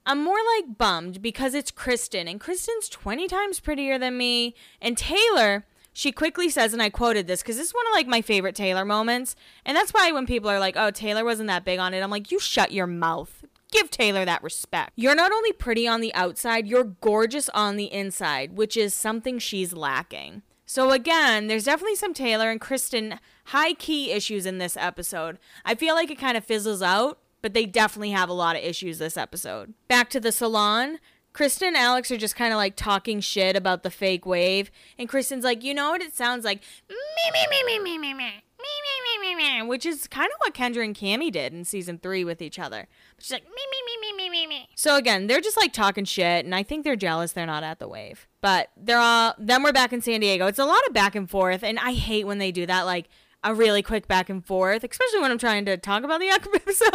I'm 0.06 0.24
more 0.24 0.38
like 0.58 0.78
bummed 0.78 1.22
because 1.22 1.54
it's 1.54 1.72
Kristin, 1.72 2.30
and 2.30 2.42
Kristin's 2.42 2.90
20 2.90 3.28
times 3.28 3.60
prettier 3.60 3.98
than 3.98 4.18
me. 4.18 4.56
And 4.82 4.98
Taylor, 4.98 5.66
she 5.94 6.12
quickly 6.12 6.50
says, 6.50 6.74
and 6.74 6.82
I 6.82 6.90
quoted 6.90 7.28
this 7.28 7.42
because 7.42 7.58
this 7.58 7.68
is 7.68 7.74
one 7.74 7.88
of 7.88 7.94
like 7.94 8.08
my 8.08 8.22
favorite 8.22 8.56
Taylor 8.56 8.84
moments. 8.84 9.36
And 9.66 9.78
that's 9.78 9.94
why 9.94 10.12
when 10.12 10.26
people 10.26 10.50
are 10.50 10.60
like, 10.60 10.76
oh, 10.76 10.92
Taylor 10.92 11.24
wasn't 11.24 11.48
that 11.48 11.64
big 11.64 11.80
on 11.80 11.94
it, 11.94 12.02
I'm 12.02 12.12
like, 12.12 12.32
you 12.32 12.40
shut 12.40 12.72
your 12.72 12.88
mouth. 12.88 13.46
Give 13.72 13.90
Taylor 13.90 14.26
that 14.26 14.44
respect. 14.44 14.92
You're 14.96 15.16
not 15.16 15.32
only 15.32 15.54
pretty 15.54 15.88
on 15.88 16.02
the 16.02 16.14
outside, 16.14 16.68
you're 16.68 16.84
gorgeous 16.84 17.50
on 17.50 17.78
the 17.78 17.92
inside, 17.92 18.58
which 18.58 18.76
is 18.76 18.94
something 18.94 19.40
she's 19.40 19.74
lacking. 19.74 20.44
So 20.66 20.92
again, 20.92 21.48
there's 21.48 21.66
definitely 21.66 21.96
some 21.96 22.14
Taylor 22.14 22.50
and 22.50 22.62
Kristin 22.62 23.18
high 23.46 23.74
key 23.74 24.12
issues 24.12 24.46
in 24.46 24.58
this 24.58 24.78
episode. 24.78 25.38
I 25.66 25.76
feel 25.76 25.96
like 25.96 26.10
it 26.12 26.18
kind 26.20 26.38
of 26.38 26.46
fizzles 26.46 26.82
out, 26.82 27.20
but 27.42 27.54
they 27.54 27.66
definitely 27.66 28.12
have 28.12 28.30
a 28.30 28.34
lot 28.34 28.56
of 28.56 28.64
issues 28.64 28.98
this 28.98 29.18
episode. 29.18 29.74
Back 29.88 30.10
to 30.12 30.20
the 30.20 30.32
salon. 30.32 31.00
Kristin 31.34 31.68
and 31.68 31.78
Alex 31.78 32.12
are 32.12 32.18
just 32.18 32.36
kind 32.36 32.54
of 32.54 32.58
like 32.58 32.76
talking 32.76 33.22
shit 33.22 33.56
about 33.56 33.84
the 33.84 33.90
fake 33.90 34.26
wave, 34.26 34.70
and 34.98 35.08
Kristin's 35.08 35.46
like, 35.46 35.64
you 35.64 35.74
know 35.74 35.92
what 35.92 36.02
it 36.02 36.14
sounds 36.14 36.44
like? 36.44 36.62
Me, 36.90 36.96
me, 37.34 37.46
me, 37.50 37.64
me, 37.64 37.80
me, 37.80 37.98
me, 37.98 38.14
me. 38.14 38.44
Me, 38.62 38.68
me, 38.86 38.96
me, 39.06 39.11
which 39.68 39.86
is 39.86 40.08
kind 40.08 40.28
of 40.28 40.38
what 40.40 40.54
Kendra 40.54 40.84
and 40.84 40.96
Cami 40.96 41.32
did 41.32 41.54
in 41.54 41.66
season 41.66 41.98
three 41.98 42.24
with 42.24 42.42
each 42.42 42.60
other. 42.60 42.88
She's 43.20 43.32
like, 43.32 43.44
me, 43.44 43.50
me, 43.50 43.78
me, 43.86 44.12
me, 44.14 44.18
me, 44.18 44.30
me, 44.30 44.48
me. 44.48 44.70
So 44.76 44.96
again, 44.96 45.28
they're 45.28 45.42
just 45.42 45.58
like 45.58 45.74
talking 45.74 46.06
shit, 46.06 46.46
and 46.46 46.54
I 46.56 46.64
think 46.64 46.84
they're 46.84 46.96
jealous 46.96 47.32
they're 47.32 47.46
not 47.46 47.64
at 47.64 47.80
the 47.80 47.88
wave. 47.88 48.28
But 48.42 48.70
they're 48.76 49.00
all, 49.00 49.36
then 49.38 49.64
we're 49.64 49.74
back 49.74 49.94
in 49.94 50.02
San 50.02 50.20
Diego. 50.20 50.48
It's 50.48 50.60
a 50.60 50.66
lot 50.66 50.82
of 50.88 50.94
back 50.94 51.16
and 51.16 51.30
forth, 51.30 51.64
and 51.64 51.80
I 51.80 51.94
hate 51.94 52.26
when 52.26 52.38
they 52.38 52.52
do 52.52 52.66
that. 52.66 52.84
Like, 52.84 53.08
a 53.44 53.56
really 53.56 53.82
quick 53.82 54.08
back 54.08 54.30
and 54.30 54.46
forth, 54.46 54.84
especially 54.84 55.20
when 55.20 55.32
I'm 55.32 55.38
trying 55.38 55.66
to 55.66 55.78
talk 55.78 56.04
about 56.04 56.20
the 56.20 56.30
episode. 56.30 56.92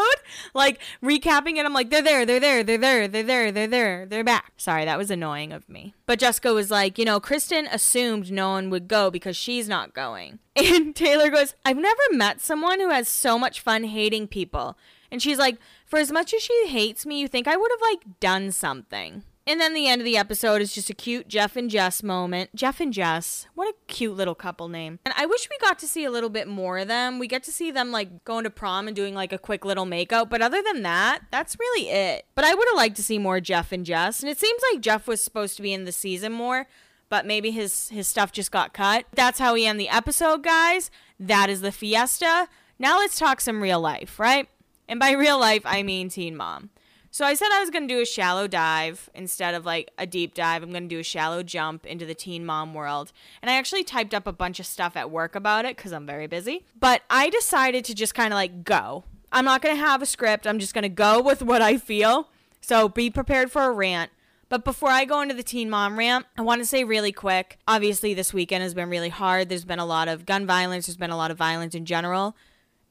like 0.54 0.80
recapping 1.02 1.56
it, 1.56 1.66
I'm 1.66 1.72
like, 1.72 1.90
they're 1.90 2.02
there, 2.02 2.24
they're 2.24 2.40
there, 2.40 2.62
they're 2.62 2.78
there, 2.78 3.08
they're 3.08 3.22
there, 3.22 3.52
they're 3.52 3.66
there, 3.66 4.06
they're 4.06 4.24
back. 4.24 4.52
Sorry, 4.56 4.84
that 4.84 4.98
was 4.98 5.10
annoying 5.10 5.52
of 5.52 5.68
me. 5.68 5.94
But 6.06 6.18
Jessica 6.18 6.54
was 6.54 6.70
like, 6.70 6.98
you 6.98 7.04
know, 7.04 7.20
Kristin 7.20 7.68
assumed 7.72 8.30
no 8.30 8.50
one 8.50 8.70
would 8.70 8.88
go 8.88 9.10
because 9.10 9.36
she's 9.36 9.68
not 9.68 9.94
going. 9.94 10.38
And 10.56 10.96
Taylor 10.96 11.28
goes, 11.28 11.54
I've 11.66 11.76
never 11.76 12.02
met 12.12 12.40
someone 12.40 12.80
who 12.80 12.88
has 12.88 13.08
so 13.08 13.38
much 13.38 13.60
fun 13.60 13.84
hating 13.84 14.28
people. 14.28 14.78
And 15.10 15.20
she's 15.20 15.36
like, 15.36 15.58
for 15.84 15.98
as 15.98 16.10
much 16.10 16.32
as 16.32 16.40
she 16.42 16.66
hates 16.68 17.04
me, 17.04 17.20
you 17.20 17.28
think 17.28 17.46
I 17.46 17.56
would 17.56 17.70
have 17.70 17.80
like 17.82 18.20
done 18.20 18.50
something. 18.52 19.22
And 19.48 19.60
then 19.60 19.74
the 19.74 19.86
end 19.86 20.00
of 20.00 20.04
the 20.04 20.16
episode 20.16 20.60
is 20.60 20.74
just 20.74 20.90
a 20.90 20.94
cute 20.94 21.28
Jeff 21.28 21.54
and 21.54 21.70
Jess 21.70 22.02
moment. 22.02 22.50
Jeff 22.56 22.80
and 22.80 22.92
Jess, 22.92 23.46
what 23.54 23.68
a 23.68 23.74
cute 23.86 24.16
little 24.16 24.34
couple 24.34 24.68
name. 24.68 24.98
And 25.04 25.14
I 25.16 25.24
wish 25.24 25.48
we 25.48 25.56
got 25.64 25.78
to 25.78 25.86
see 25.86 26.04
a 26.04 26.10
little 26.10 26.30
bit 26.30 26.48
more 26.48 26.78
of 26.78 26.88
them. 26.88 27.20
We 27.20 27.28
get 27.28 27.44
to 27.44 27.52
see 27.52 27.70
them 27.70 27.92
like 27.92 28.24
going 28.24 28.42
to 28.42 28.50
prom 28.50 28.88
and 28.88 28.96
doing 28.96 29.14
like 29.14 29.32
a 29.32 29.38
quick 29.38 29.64
little 29.64 29.86
makeout. 29.86 30.28
But 30.30 30.42
other 30.42 30.60
than 30.62 30.82
that, 30.82 31.20
that's 31.30 31.56
really 31.60 31.88
it. 31.90 32.26
But 32.34 32.44
I 32.44 32.54
would 32.54 32.66
have 32.68 32.76
liked 32.76 32.96
to 32.96 33.04
see 33.04 33.20
more 33.20 33.40
Jeff 33.40 33.70
and 33.70 33.86
Jess. 33.86 34.20
And 34.20 34.28
it 34.28 34.38
seems 34.38 34.60
like 34.72 34.82
Jeff 34.82 35.06
was 35.06 35.20
supposed 35.20 35.54
to 35.56 35.62
be 35.62 35.72
in 35.72 35.84
the 35.84 35.92
season 35.92 36.32
more, 36.32 36.66
but 37.08 37.24
maybe 37.24 37.52
his 37.52 37.90
his 37.90 38.08
stuff 38.08 38.32
just 38.32 38.50
got 38.50 38.74
cut. 38.74 39.04
That's 39.14 39.38
how 39.38 39.54
we 39.54 39.64
end 39.64 39.78
the 39.78 39.88
episode, 39.88 40.42
guys. 40.42 40.90
That 41.20 41.48
is 41.50 41.60
the 41.60 41.70
fiesta. 41.70 42.48
Now 42.80 42.98
let's 42.98 43.16
talk 43.16 43.40
some 43.40 43.62
real 43.62 43.80
life, 43.80 44.18
right? 44.18 44.48
And 44.88 44.98
by 44.98 45.12
real 45.12 45.38
life, 45.38 45.62
I 45.64 45.84
mean 45.84 46.08
Teen 46.08 46.36
Mom. 46.36 46.70
So 47.16 47.24
I 47.24 47.32
said 47.32 47.48
I 47.50 47.60
was 47.60 47.70
going 47.70 47.88
to 47.88 47.94
do 47.94 48.02
a 48.02 48.04
shallow 48.04 48.46
dive 48.46 49.08
instead 49.14 49.54
of 49.54 49.64
like 49.64 49.90
a 49.96 50.04
deep 50.04 50.34
dive. 50.34 50.62
I'm 50.62 50.68
going 50.68 50.82
to 50.82 50.94
do 50.94 50.98
a 50.98 51.02
shallow 51.02 51.42
jump 51.42 51.86
into 51.86 52.04
the 52.04 52.14
teen 52.14 52.44
mom 52.44 52.74
world. 52.74 53.10
And 53.40 53.50
I 53.50 53.54
actually 53.54 53.84
typed 53.84 54.12
up 54.12 54.26
a 54.26 54.34
bunch 54.34 54.60
of 54.60 54.66
stuff 54.66 54.98
at 54.98 55.10
work 55.10 55.34
about 55.34 55.64
it 55.64 55.78
because 55.78 55.92
I'm 55.92 56.04
very 56.04 56.26
busy. 56.26 56.66
But 56.78 57.04
I 57.08 57.30
decided 57.30 57.86
to 57.86 57.94
just 57.94 58.14
kind 58.14 58.34
of 58.34 58.36
like 58.36 58.64
go. 58.64 59.04
I'm 59.32 59.46
not 59.46 59.62
going 59.62 59.74
to 59.74 59.80
have 59.80 60.02
a 60.02 60.04
script. 60.04 60.46
I'm 60.46 60.58
just 60.58 60.74
going 60.74 60.82
to 60.82 60.90
go 60.90 61.22
with 61.22 61.42
what 61.42 61.62
I 61.62 61.78
feel. 61.78 62.28
So 62.60 62.86
be 62.86 63.08
prepared 63.08 63.50
for 63.50 63.62
a 63.62 63.70
rant. 63.70 64.10
But 64.50 64.62
before 64.62 64.90
I 64.90 65.06
go 65.06 65.22
into 65.22 65.34
the 65.34 65.42
teen 65.42 65.70
mom 65.70 65.98
rant, 65.98 66.26
I 66.36 66.42
want 66.42 66.60
to 66.60 66.66
say 66.66 66.84
really 66.84 67.12
quick 67.12 67.58
obviously, 67.66 68.12
this 68.12 68.34
weekend 68.34 68.62
has 68.62 68.74
been 68.74 68.90
really 68.90 69.08
hard. 69.08 69.48
There's 69.48 69.64
been 69.64 69.78
a 69.78 69.86
lot 69.86 70.08
of 70.08 70.26
gun 70.26 70.46
violence, 70.46 70.84
there's 70.84 70.98
been 70.98 71.08
a 71.08 71.16
lot 71.16 71.30
of 71.30 71.38
violence 71.38 71.74
in 71.74 71.86
general. 71.86 72.36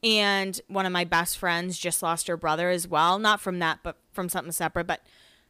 And 0.05 0.61
one 0.67 0.85
of 0.85 0.91
my 0.91 1.03
best 1.03 1.37
friends 1.37 1.79
just 1.79 2.03
lost 2.03 2.27
her 2.27 2.37
brother 2.37 2.69
as 2.69 2.87
well. 2.87 3.17
Not 3.17 3.41
from 3.41 3.57
that, 3.59 3.79
but 3.81 3.97
from 4.13 4.29
something 4.29 4.51
separate. 4.51 4.85
But 4.85 5.01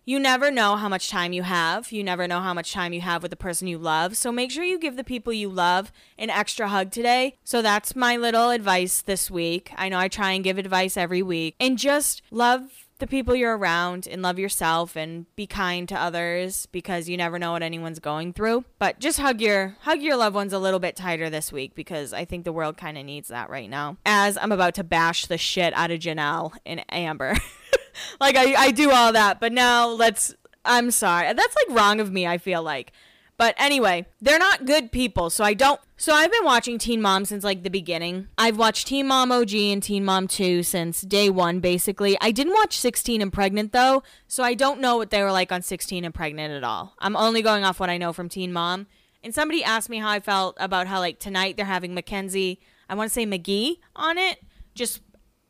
you 0.05 0.17
never 0.17 0.49
know 0.49 0.77
how 0.77 0.87
much 0.87 1.09
time 1.09 1.33
you 1.33 1.43
have. 1.43 1.91
You 1.91 2.03
never 2.03 2.25
know 2.25 2.39
how 2.39 2.53
much 2.53 2.71
time 2.71 2.93
you 2.93 3.01
have 3.01 3.21
with 3.21 3.31
the 3.31 3.35
person 3.35 3.67
you 3.67 3.77
love. 3.77 4.15
So 4.15 4.31
make 4.31 4.51
sure 4.51 4.63
you 4.63 4.79
give 4.79 4.95
the 4.95 5.03
people 5.03 5.33
you 5.33 5.49
love 5.49 5.91
an 6.17 6.29
extra 6.29 6.69
hug 6.69 6.91
today. 6.91 7.35
So 7.43 7.61
that's 7.61 7.95
my 7.95 8.15
little 8.15 8.51
advice 8.51 9.01
this 9.01 9.29
week. 9.29 9.71
I 9.75 9.89
know 9.89 9.99
I 9.99 10.07
try 10.07 10.31
and 10.31 10.43
give 10.43 10.57
advice 10.57 10.95
every 10.95 11.21
week. 11.21 11.55
And 11.59 11.77
just 11.77 12.21
love 12.31 12.84
the 12.99 13.07
people 13.07 13.35
you're 13.35 13.57
around 13.57 14.07
and 14.07 14.21
love 14.21 14.39
yourself 14.39 14.95
and 14.95 15.25
be 15.35 15.45
kind 15.45 15.87
to 15.89 15.99
others 15.99 16.65
because 16.67 17.09
you 17.09 17.17
never 17.17 17.37
know 17.37 17.51
what 17.51 17.63
anyone's 17.63 17.99
going 17.99 18.33
through. 18.33 18.63
But 18.79 18.99
just 18.99 19.19
hug 19.19 19.41
your 19.41 19.75
hug 19.81 20.01
your 20.01 20.15
loved 20.15 20.35
ones 20.35 20.53
a 20.53 20.59
little 20.59 20.79
bit 20.79 20.95
tighter 20.95 21.29
this 21.29 21.51
week 21.51 21.75
because 21.75 22.13
I 22.13 22.25
think 22.25 22.45
the 22.45 22.53
world 22.53 22.77
kind 22.77 22.97
of 22.97 23.05
needs 23.05 23.27
that 23.29 23.49
right 23.49 23.69
now. 23.69 23.97
As 24.05 24.37
I'm 24.37 24.51
about 24.51 24.75
to 24.75 24.83
bash 24.83 25.25
the 25.25 25.37
shit 25.37 25.73
out 25.73 25.91
of 25.91 25.99
Jenelle 25.99 26.53
and 26.65 26.85
Amber. 26.89 27.35
like 28.19 28.35
I, 28.35 28.55
I 28.55 28.71
do 28.71 28.91
all 28.91 29.11
that, 29.13 29.39
but 29.39 29.51
now 29.51 29.87
let's 29.89 30.33
I'm 30.63 30.91
sorry. 30.91 31.31
That's 31.33 31.55
like 31.67 31.77
wrong 31.77 31.99
of 31.99 32.11
me, 32.11 32.25
I 32.25 32.37
feel 32.37 32.63
like. 32.63 32.91
But 33.37 33.53
anyway, 33.57 34.05
they're 34.21 34.39
not 34.39 34.65
good 34.65 34.91
people, 34.91 35.29
so 35.29 35.43
I 35.43 35.53
don't. 35.53 35.79
So 35.97 36.13
I've 36.13 36.31
been 36.31 36.45
watching 36.45 36.77
Teen 36.77 37.01
Mom 37.01 37.25
since 37.25 37.43
like 37.43 37.63
the 37.63 37.69
beginning. 37.69 38.27
I've 38.37 38.57
watched 38.57 38.87
Teen 38.87 39.07
Mom 39.07 39.31
OG 39.31 39.53
and 39.53 39.83
Teen 39.83 40.05
Mom 40.05 40.27
2 40.27 40.63
since 40.63 41.01
day 41.01 41.29
one, 41.29 41.59
basically. 41.59 42.17
I 42.21 42.31
didn't 42.31 42.53
watch 42.53 42.77
16 42.77 43.21
and 43.21 43.33
Pregnant 43.33 43.73
though, 43.73 44.03
so 44.27 44.43
I 44.43 44.53
don't 44.53 44.79
know 44.79 44.95
what 44.97 45.09
they 45.09 45.21
were 45.21 45.31
like 45.31 45.51
on 45.51 45.61
16 45.61 46.05
and 46.05 46.13
Pregnant 46.13 46.53
at 46.53 46.63
all. 46.63 46.95
I'm 46.99 47.15
only 47.17 47.41
going 47.41 47.65
off 47.65 47.79
what 47.79 47.89
I 47.89 47.97
know 47.97 48.13
from 48.13 48.29
Teen 48.29 48.53
Mom. 48.53 48.87
And 49.21 49.33
somebody 49.33 49.63
asked 49.63 49.89
me 49.89 49.97
how 49.97 50.09
I 50.09 50.19
felt 50.19 50.55
about 50.59 50.87
how 50.87 50.99
like 50.99 51.19
tonight 51.19 51.57
they're 51.57 51.65
having 51.65 51.93
Mackenzie, 51.93 52.61
I 52.87 52.95
want 52.95 53.09
to 53.09 53.13
say 53.13 53.25
McGee 53.25 53.79
on 53.95 54.17
it, 54.17 54.39
just 54.75 55.01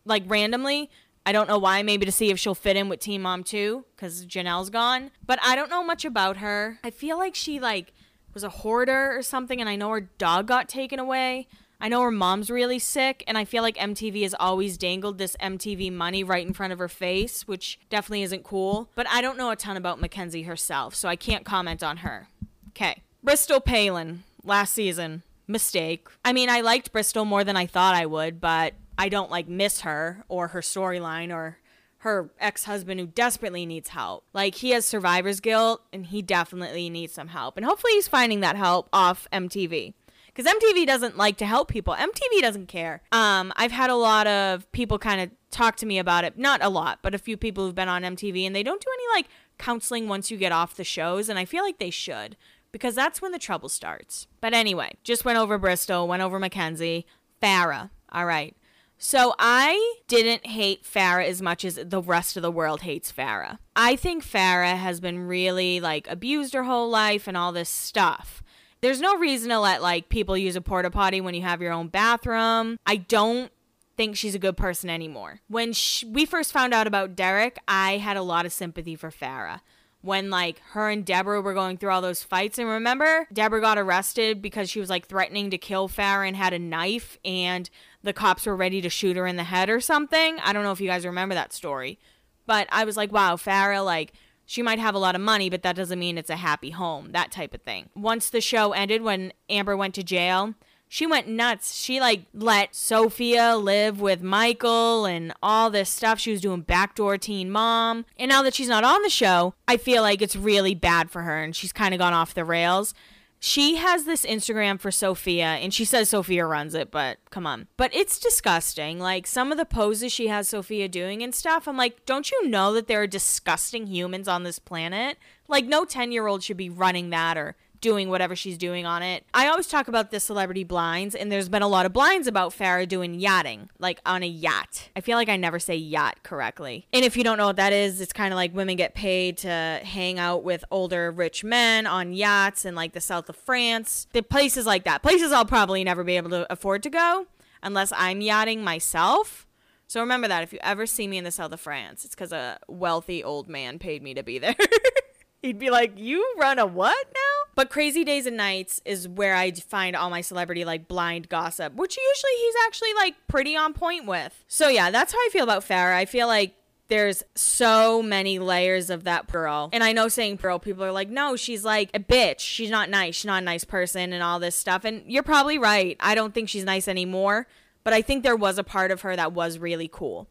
like 0.05 0.23
randomly. 0.27 0.89
I 1.25 1.31
don't 1.31 1.47
know 1.47 1.57
why, 1.57 1.81
maybe 1.81 2.05
to 2.05 2.11
see 2.11 2.29
if 2.29 2.39
she'll 2.39 2.55
fit 2.55 2.75
in 2.75 2.87
with 2.87 2.99
Teen 2.99 3.21
Mom 3.21 3.43
2 3.43 3.83
cuz 3.97 4.25
Jenelle's 4.25 4.69
gone. 4.69 5.11
But 5.25 5.39
I 5.41 5.55
don't 5.55 5.69
know 5.69 5.83
much 5.83 6.05
about 6.05 6.37
her. 6.37 6.79
I 6.83 6.91
feel 6.91 7.17
like 7.17 7.35
she 7.35 7.59
like 7.59 7.93
was 8.33 8.43
a 8.43 8.49
hoarder 8.49 9.17
or 9.17 9.21
something 9.21 9.59
and 9.59 9.69
I 9.69 9.75
know 9.75 9.89
her 9.89 10.01
dog 10.01 10.47
got 10.47 10.69
taken 10.69 10.99
away. 10.99 11.47
I 11.81 11.89
know 11.89 12.01
her 12.01 12.11
mom's 12.11 12.49
really 12.49 12.79
sick 12.79 13.23
and 13.27 13.37
I 13.37 13.45
feel 13.45 13.63
like 13.63 13.75
MTV 13.77 14.23
has 14.23 14.35
always 14.39 14.77
dangled 14.77 15.17
this 15.17 15.35
MTV 15.41 15.91
money 15.91 16.23
right 16.23 16.45
in 16.45 16.53
front 16.53 16.73
of 16.73 16.79
her 16.79 16.87
face, 16.87 17.47
which 17.47 17.79
definitely 17.89 18.23
isn't 18.23 18.43
cool. 18.43 18.89
But 18.95 19.07
I 19.09 19.21
don't 19.21 19.37
know 19.37 19.49
a 19.49 19.55
ton 19.55 19.77
about 19.77 19.99
Mackenzie 19.99 20.43
herself, 20.43 20.95
so 20.95 21.09
I 21.09 21.15
can't 21.15 21.43
comment 21.43 21.83
on 21.83 21.97
her. 21.97 22.27
Okay. 22.69 23.01
Bristol 23.23 23.59
Palin 23.59 24.23
last 24.43 24.73
season. 24.73 25.23
Mistake. 25.47 26.07
I 26.23 26.33
mean, 26.33 26.49
I 26.49 26.61
liked 26.61 26.91
Bristol 26.91 27.25
more 27.25 27.43
than 27.43 27.55
I 27.55 27.65
thought 27.67 27.93
I 27.93 28.05
would, 28.05 28.41
but 28.41 28.73
I 28.97 29.09
don't 29.09 29.31
like 29.31 29.47
miss 29.47 29.81
her 29.81 30.23
or 30.27 30.49
her 30.49 30.61
storyline 30.61 31.33
or 31.33 31.59
her 31.99 32.29
ex-husband 32.39 32.99
who 32.99 33.07
desperately 33.07 33.65
needs 33.65 33.89
help. 33.89 34.25
Like 34.31 34.55
he 34.55 34.69
has 34.71 34.85
survivor's 34.85 35.39
guilt 35.39 35.81
and 35.91 36.05
he 36.05 36.21
definitely 36.21 36.89
needs 36.89 37.13
some 37.13 37.29
help. 37.29 37.57
And 37.57 37.65
hopefully 37.65 37.93
he's 37.93 38.07
finding 38.07 38.41
that 38.41 38.55
help 38.55 38.89
off 38.93 39.27
MTV. 39.33 39.93
Cuz 40.35 40.45
MTV 40.45 40.85
doesn't 40.85 41.17
like 41.17 41.37
to 41.37 41.45
help 41.45 41.69
people. 41.69 41.95
MTV 41.95 42.41
doesn't 42.41 42.67
care. 42.67 43.01
Um 43.11 43.51
I've 43.55 43.71
had 43.71 43.89
a 43.89 43.95
lot 43.95 44.27
of 44.27 44.71
people 44.71 44.99
kind 44.99 45.21
of 45.21 45.31
talk 45.49 45.77
to 45.77 45.85
me 45.85 45.97
about 45.97 46.25
it. 46.25 46.37
Not 46.37 46.63
a 46.63 46.69
lot, 46.69 46.99
but 47.01 47.15
a 47.15 47.17
few 47.17 47.37
people 47.37 47.65
who've 47.65 47.73
been 47.73 47.89
on 47.89 48.03
MTV 48.03 48.45
and 48.45 48.55
they 48.55 48.63
don't 48.63 48.81
do 48.81 48.91
any 48.93 49.17
like 49.17 49.31
counseling 49.57 50.07
once 50.07 50.29
you 50.29 50.37
get 50.37 50.51
off 50.51 50.75
the 50.75 50.83
shows 50.83 51.27
and 51.27 51.39
I 51.39 51.45
feel 51.45 51.63
like 51.63 51.79
they 51.79 51.89
should 51.89 52.37
because 52.71 52.93
that's 52.93 53.21
when 53.21 53.31
the 53.31 53.39
trouble 53.39 53.69
starts. 53.69 54.27
But 54.41 54.53
anyway, 54.53 54.95
just 55.03 55.25
went 55.25 55.39
over 55.39 55.57
Bristol, 55.57 56.07
went 56.07 56.21
over 56.21 56.39
Mackenzie, 56.39 57.05
Farrah. 57.41 57.89
All 58.11 58.25
right. 58.25 58.55
So 58.97 59.35
I 59.37 59.95
didn't 60.07 60.45
hate 60.45 60.83
Farrah 60.83 61.27
as 61.27 61.41
much 61.41 61.65
as 61.65 61.75
the 61.75 62.01
rest 62.01 62.37
of 62.37 62.43
the 62.43 62.51
world 62.51 62.81
hates 62.81 63.11
Farrah. 63.11 63.59
I 63.75 63.95
think 63.95 64.23
Farrah 64.23 64.77
has 64.77 64.99
been 64.99 65.27
really 65.27 65.79
like 65.79 66.07
abused 66.09 66.53
her 66.53 66.63
whole 66.63 66.89
life 66.89 67.27
and 67.27 67.35
all 67.35 67.51
this 67.51 67.69
stuff. 67.69 68.41
There's 68.81 69.01
no 69.01 69.17
reason 69.17 69.49
to 69.49 69.59
let 69.59 69.81
like 69.81 70.09
people 70.09 70.37
use 70.37 70.55
a 70.55 70.61
porta 70.61 70.91
potty 70.91 71.21
when 71.21 71.33
you 71.33 71.41
have 71.41 71.61
your 71.61 71.73
own 71.73 71.87
bathroom. 71.87 72.77
I 72.85 72.97
don't 72.97 73.51
think 73.97 74.15
she's 74.17 74.35
a 74.35 74.39
good 74.39 74.57
person 74.57 74.89
anymore. 74.89 75.39
When 75.47 75.73
sh- 75.73 76.03
we 76.07 76.25
first 76.25 76.51
found 76.51 76.73
out 76.73 76.87
about 76.87 77.15
Derek, 77.15 77.57
I 77.67 77.97
had 77.97 78.17
a 78.17 78.21
lot 78.21 78.45
of 78.45 78.53
sympathy 78.53 78.95
for 78.95 79.09
Farrah 79.09 79.61
when 80.05 80.29
like 80.29 80.59
her 80.71 80.89
and 80.89 81.03
Deborah 81.03 81.41
were 81.41 81.55
going 81.55 81.77
through 81.77 81.89
all 81.89 82.01
those 82.01 82.21
fights. 82.23 82.59
And 82.59 82.69
remember, 82.69 83.27
Deborah 83.33 83.59
got 83.59 83.77
arrested 83.77 84.41
because 84.41 84.69
she 84.69 84.79
was 84.79 84.89
like 84.89 85.07
threatening 85.07 85.49
to 85.49 85.57
kill 85.57 85.89
Farrah 85.89 86.27
and 86.27 86.37
had 86.37 86.53
a 86.53 86.59
knife, 86.59 87.17
and 87.25 87.69
the 88.03 88.13
cops 88.13 88.45
were 88.45 88.55
ready 88.55 88.81
to 88.81 88.89
shoot 88.89 89.17
her 89.17 89.25
in 89.25 89.35
the 89.35 89.43
head 89.43 89.69
or 89.69 89.81
something. 89.81 90.37
I 90.43 90.53
don't 90.53 90.63
know 90.63 90.71
if 90.71 90.79
you 90.79 90.87
guys 90.87 91.05
remember 91.05 91.33
that 91.33 91.53
story, 91.53 91.97
but 92.45 92.67
I 92.71 92.85
was 92.85 92.95
like, 92.95 93.11
wow, 93.11 93.35
Farrah, 93.35 93.83
like, 93.83 94.13
she 94.45 94.61
might 94.61 94.77
have 94.77 94.93
a 94.93 94.99
lot 94.99 95.15
of 95.15 95.21
money, 95.21 95.49
but 95.49 95.63
that 95.63 95.75
doesn't 95.75 95.97
mean 95.97 96.19
it's 96.19 96.29
a 96.29 96.35
happy 96.35 96.69
home, 96.69 97.11
that 97.13 97.31
type 97.31 97.55
of 97.55 97.63
thing. 97.63 97.89
Once 97.95 98.29
the 98.29 98.41
show 98.41 98.73
ended, 98.73 99.01
when 99.01 99.33
Amber 99.49 99.75
went 99.75 99.95
to 99.95 100.03
jail, 100.03 100.53
She 100.95 101.05
went 101.05 101.27
nuts. 101.27 101.75
She 101.75 101.99
like 101.99 102.21
let 102.33 102.73
Sophia 102.73 103.57
live 103.57 103.99
with 103.99 104.23
Michael 104.23 105.05
and 105.05 105.33
all 105.43 105.69
this 105.69 105.89
stuff. 105.89 106.21
She 106.21 106.31
was 106.31 106.39
doing 106.39 106.61
backdoor 106.61 107.17
teen 107.17 107.51
mom. 107.51 108.05
And 108.17 108.29
now 108.29 108.41
that 108.43 108.53
she's 108.53 108.69
not 108.69 108.85
on 108.85 109.01
the 109.01 109.09
show, 109.09 109.55
I 109.67 109.75
feel 109.75 110.01
like 110.01 110.21
it's 110.21 110.37
really 110.37 110.73
bad 110.73 111.11
for 111.11 111.23
her 111.23 111.43
and 111.43 111.53
she's 111.53 111.73
kind 111.73 111.93
of 111.93 111.99
gone 111.99 112.13
off 112.13 112.33
the 112.33 112.45
rails. 112.45 112.93
She 113.41 113.75
has 113.75 114.05
this 114.05 114.25
Instagram 114.25 114.79
for 114.79 114.89
Sophia, 114.89 115.45
and 115.45 115.73
she 115.73 115.83
says 115.83 116.09
Sophia 116.09 116.45
runs 116.45 116.73
it, 116.73 116.89
but 116.89 117.17
come 117.29 117.45
on. 117.45 117.67
But 117.75 117.93
it's 117.93 118.17
disgusting. 118.17 118.97
Like 118.97 119.27
some 119.27 119.51
of 119.51 119.57
the 119.57 119.65
poses 119.65 120.13
she 120.13 120.27
has 120.27 120.47
Sophia 120.47 120.87
doing 120.87 121.21
and 121.21 121.35
stuff. 121.35 121.67
I'm 121.67 121.75
like, 121.75 122.05
don't 122.05 122.31
you 122.31 122.47
know 122.47 122.73
that 122.73 122.87
there 122.87 123.01
are 123.01 123.07
disgusting 123.07 123.87
humans 123.87 124.29
on 124.29 124.43
this 124.43 124.59
planet? 124.59 125.17
Like, 125.49 125.65
no 125.65 125.83
10 125.83 126.13
year 126.13 126.25
old 126.25 126.41
should 126.41 126.57
be 126.57 126.69
running 126.69 127.09
that 127.09 127.37
or 127.37 127.55
doing 127.85 128.09
whatever 128.09 128.35
she's 128.35 128.57
doing 128.57 128.83
on 128.83 129.03
it. 129.03 129.23
I 129.31 129.47
always 129.47 129.67
talk 129.67 129.87
about 129.87 130.09
the 130.09 130.19
celebrity 130.19 130.63
blinds, 130.63 131.13
and 131.13 131.31
there's 131.31 131.49
been 131.49 131.61
a 131.61 131.67
lot 131.67 131.85
of 131.85 131.93
blinds 131.93 132.25
about 132.25 132.51
Farrah 132.51 132.87
doing 132.87 133.13
yachting, 133.13 133.69
like 133.77 133.99
on 134.07 134.23
a 134.23 134.25
yacht. 134.25 134.89
I 134.95 135.01
feel 135.01 135.15
like 135.15 135.29
I 135.29 135.37
never 135.37 135.59
say 135.59 135.75
yacht 135.75 136.23
correctly. 136.23 136.87
And 136.91 137.05
if 137.05 137.15
you 137.15 137.23
don't 137.23 137.37
know 137.37 137.45
what 137.45 137.57
that 137.57 137.73
is, 137.73 138.01
it's 138.01 138.11
kind 138.11 138.33
of 138.33 138.37
like 138.37 138.55
women 138.55 138.75
get 138.75 138.95
paid 138.95 139.37
to 139.39 139.81
hang 139.83 140.17
out 140.17 140.43
with 140.43 140.65
older 140.71 141.11
rich 141.11 141.43
men 141.43 141.85
on 141.85 142.11
yachts 142.11 142.65
in 142.65 142.73
like 142.73 142.93
the 142.93 143.01
south 143.01 143.29
of 143.29 143.35
France. 143.35 144.07
The 144.13 144.23
places 144.23 144.65
like 144.65 144.83
that. 144.85 145.03
Places 145.03 145.31
I'll 145.31 145.45
probably 145.45 145.83
never 145.83 146.03
be 146.03 146.17
able 146.17 146.31
to 146.31 146.51
afford 146.51 146.81
to 146.83 146.89
go 146.89 147.27
unless 147.61 147.93
I'm 147.95 148.19
yachting 148.19 148.63
myself. 148.63 149.45
So 149.85 149.99
remember 149.99 150.27
that 150.27 150.41
if 150.41 150.51
you 150.51 150.57
ever 150.63 150.87
see 150.87 151.07
me 151.07 151.19
in 151.19 151.23
the 151.23 151.29
south 151.29 151.51
of 151.51 151.61
France, 151.61 152.03
it's 152.03 152.15
because 152.15 152.31
a 152.31 152.57
wealthy 152.67 153.23
old 153.23 153.47
man 153.47 153.77
paid 153.77 154.01
me 154.01 154.15
to 154.15 154.23
be 154.23 154.39
there. 154.39 154.55
He'd 155.45 155.59
be 155.59 155.69
like, 155.69 155.93
You 155.97 156.35
run 156.39 156.57
a 156.57 156.65
what 156.65 157.07
now? 157.13 157.51
But 157.53 157.69
Crazy 157.69 158.03
Days 158.03 158.25
and 158.25 158.35
Nights 158.35 158.81
is 158.83 159.07
where 159.07 159.35
I 159.35 159.51
find 159.51 159.95
all 159.95 160.09
my 160.09 160.21
celebrity 160.21 160.65
like 160.65 160.87
blind 160.87 161.29
gossip, 161.29 161.75
which 161.75 161.95
usually 161.95 162.31
he's 162.41 162.55
actually 162.65 162.93
like 162.95 163.15
pretty 163.27 163.55
on 163.55 163.73
point 163.73 164.07
with. 164.07 164.43
So 164.47 164.69
yeah, 164.69 164.89
that's 164.89 165.13
how 165.13 165.19
I 165.19 165.29
feel 165.31 165.43
about 165.43 165.63
Farrah. 165.63 165.95
I 165.95 166.05
feel 166.05 166.25
like 166.25 166.55
there's 166.87 167.23
so 167.35 168.01
many 168.01 168.39
layers 168.39 168.89
of 168.89 169.03
that 169.03 169.31
girl. 169.31 169.69
And 169.71 169.83
I 169.83 169.91
know 169.91 170.07
saying 170.07 170.37
girl, 170.37 170.57
people 170.57 170.83
are 170.83 170.91
like, 170.91 171.09
no, 171.09 171.35
she's 171.35 171.63
like 171.63 171.91
a 171.93 171.99
bitch. 171.99 172.39
She's 172.39 172.71
not 172.71 172.89
nice. 172.89 173.15
She's 173.15 173.25
not 173.25 173.43
a 173.43 173.45
nice 173.45 173.65
person 173.65 174.13
and 174.13 174.23
all 174.23 174.39
this 174.39 174.55
stuff. 174.55 174.83
And 174.83 175.03
you're 175.05 175.23
probably 175.23 175.59
right. 175.59 175.95
I 175.99 176.15
don't 176.15 176.33
think 176.33 176.49
she's 176.49 176.63
nice 176.63 176.87
anymore. 176.87 177.45
But 177.83 177.93
I 177.93 178.01
think 178.01 178.23
there 178.23 178.35
was 178.35 178.57
a 178.57 178.63
part 178.63 178.89
of 178.89 179.01
her 179.01 179.15
that 179.15 179.33
was 179.33 179.59
really 179.59 179.87
cool. 179.87 180.27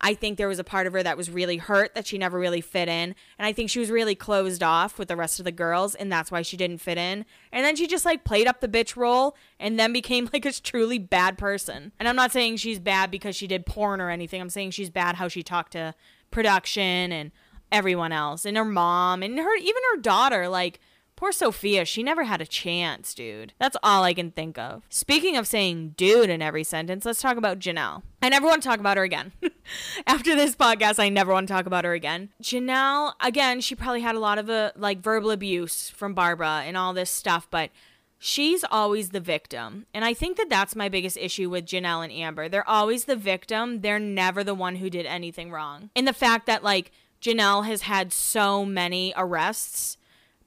I 0.00 0.14
think 0.14 0.36
there 0.36 0.48
was 0.48 0.58
a 0.58 0.64
part 0.64 0.86
of 0.86 0.92
her 0.92 1.02
that 1.02 1.16
was 1.16 1.30
really 1.30 1.56
hurt 1.56 1.94
that 1.94 2.06
she 2.06 2.18
never 2.18 2.38
really 2.38 2.60
fit 2.60 2.88
in. 2.88 3.14
And 3.38 3.46
I 3.46 3.52
think 3.52 3.70
she 3.70 3.78
was 3.78 3.90
really 3.90 4.14
closed 4.14 4.62
off 4.62 4.98
with 4.98 5.08
the 5.08 5.16
rest 5.16 5.38
of 5.38 5.44
the 5.44 5.52
girls, 5.52 5.94
and 5.94 6.12
that's 6.12 6.30
why 6.30 6.42
she 6.42 6.56
didn't 6.56 6.78
fit 6.78 6.98
in. 6.98 7.24
And 7.50 7.64
then 7.64 7.76
she 7.76 7.86
just 7.86 8.04
like 8.04 8.24
played 8.24 8.46
up 8.46 8.60
the 8.60 8.68
bitch 8.68 8.96
role 8.96 9.36
and 9.58 9.78
then 9.78 9.92
became 9.92 10.28
like 10.32 10.44
a 10.44 10.52
truly 10.52 10.98
bad 10.98 11.38
person. 11.38 11.92
And 11.98 12.08
I'm 12.08 12.16
not 12.16 12.32
saying 12.32 12.56
she's 12.56 12.78
bad 12.78 13.10
because 13.10 13.36
she 13.36 13.46
did 13.46 13.66
porn 13.66 14.00
or 14.00 14.10
anything. 14.10 14.40
I'm 14.40 14.50
saying 14.50 14.72
she's 14.72 14.90
bad 14.90 15.16
how 15.16 15.28
she 15.28 15.42
talked 15.42 15.72
to 15.72 15.94
production 16.30 17.12
and 17.12 17.32
everyone 17.72 18.12
else 18.12 18.44
and 18.44 18.56
her 18.56 18.64
mom 18.64 19.22
and 19.22 19.38
her 19.38 19.56
even 19.56 19.82
her 19.94 20.00
daughter. 20.00 20.48
Like, 20.48 20.78
Poor 21.16 21.32
Sophia, 21.32 21.86
she 21.86 22.02
never 22.02 22.24
had 22.24 22.42
a 22.42 22.46
chance, 22.46 23.14
dude. 23.14 23.54
That's 23.58 23.76
all 23.82 24.04
I 24.04 24.12
can 24.12 24.30
think 24.30 24.58
of. 24.58 24.82
Speaking 24.90 25.38
of 25.38 25.46
saying 25.46 25.94
dude 25.96 26.28
in 26.28 26.42
every 26.42 26.62
sentence, 26.62 27.06
let's 27.06 27.22
talk 27.22 27.38
about 27.38 27.58
Jenelle. 27.58 28.02
I 28.20 28.28
never 28.28 28.46
want 28.46 28.62
to 28.62 28.68
talk 28.68 28.80
about 28.80 28.98
her 28.98 29.02
again. 29.02 29.32
After 30.06 30.36
this 30.36 30.54
podcast, 30.54 30.98
I 30.98 31.08
never 31.08 31.32
want 31.32 31.48
to 31.48 31.54
talk 31.54 31.64
about 31.64 31.86
her 31.86 31.94
again. 31.94 32.28
Jenelle, 32.42 33.14
again, 33.20 33.62
she 33.62 33.74
probably 33.74 34.02
had 34.02 34.14
a 34.14 34.20
lot 34.20 34.36
of 34.36 34.50
uh, 34.50 34.72
like 34.76 35.00
verbal 35.00 35.30
abuse 35.30 35.88
from 35.88 36.12
Barbara 36.12 36.64
and 36.66 36.76
all 36.76 36.92
this 36.92 37.10
stuff, 37.10 37.48
but 37.50 37.70
she's 38.18 38.62
always 38.70 39.08
the 39.08 39.20
victim. 39.20 39.86
And 39.94 40.04
I 40.04 40.12
think 40.12 40.36
that 40.36 40.50
that's 40.50 40.76
my 40.76 40.90
biggest 40.90 41.16
issue 41.16 41.48
with 41.48 41.64
Jenelle 41.64 42.04
and 42.04 42.12
Amber. 42.12 42.50
They're 42.50 42.68
always 42.68 43.06
the 43.06 43.16
victim. 43.16 43.80
They're 43.80 43.98
never 43.98 44.44
the 44.44 44.54
one 44.54 44.76
who 44.76 44.90
did 44.90 45.06
anything 45.06 45.50
wrong. 45.50 45.88
And 45.96 46.06
the 46.06 46.12
fact 46.12 46.44
that 46.44 46.62
like 46.62 46.92
Jenelle 47.22 47.64
has 47.64 47.82
had 47.82 48.12
so 48.12 48.66
many 48.66 49.14
arrests 49.16 49.96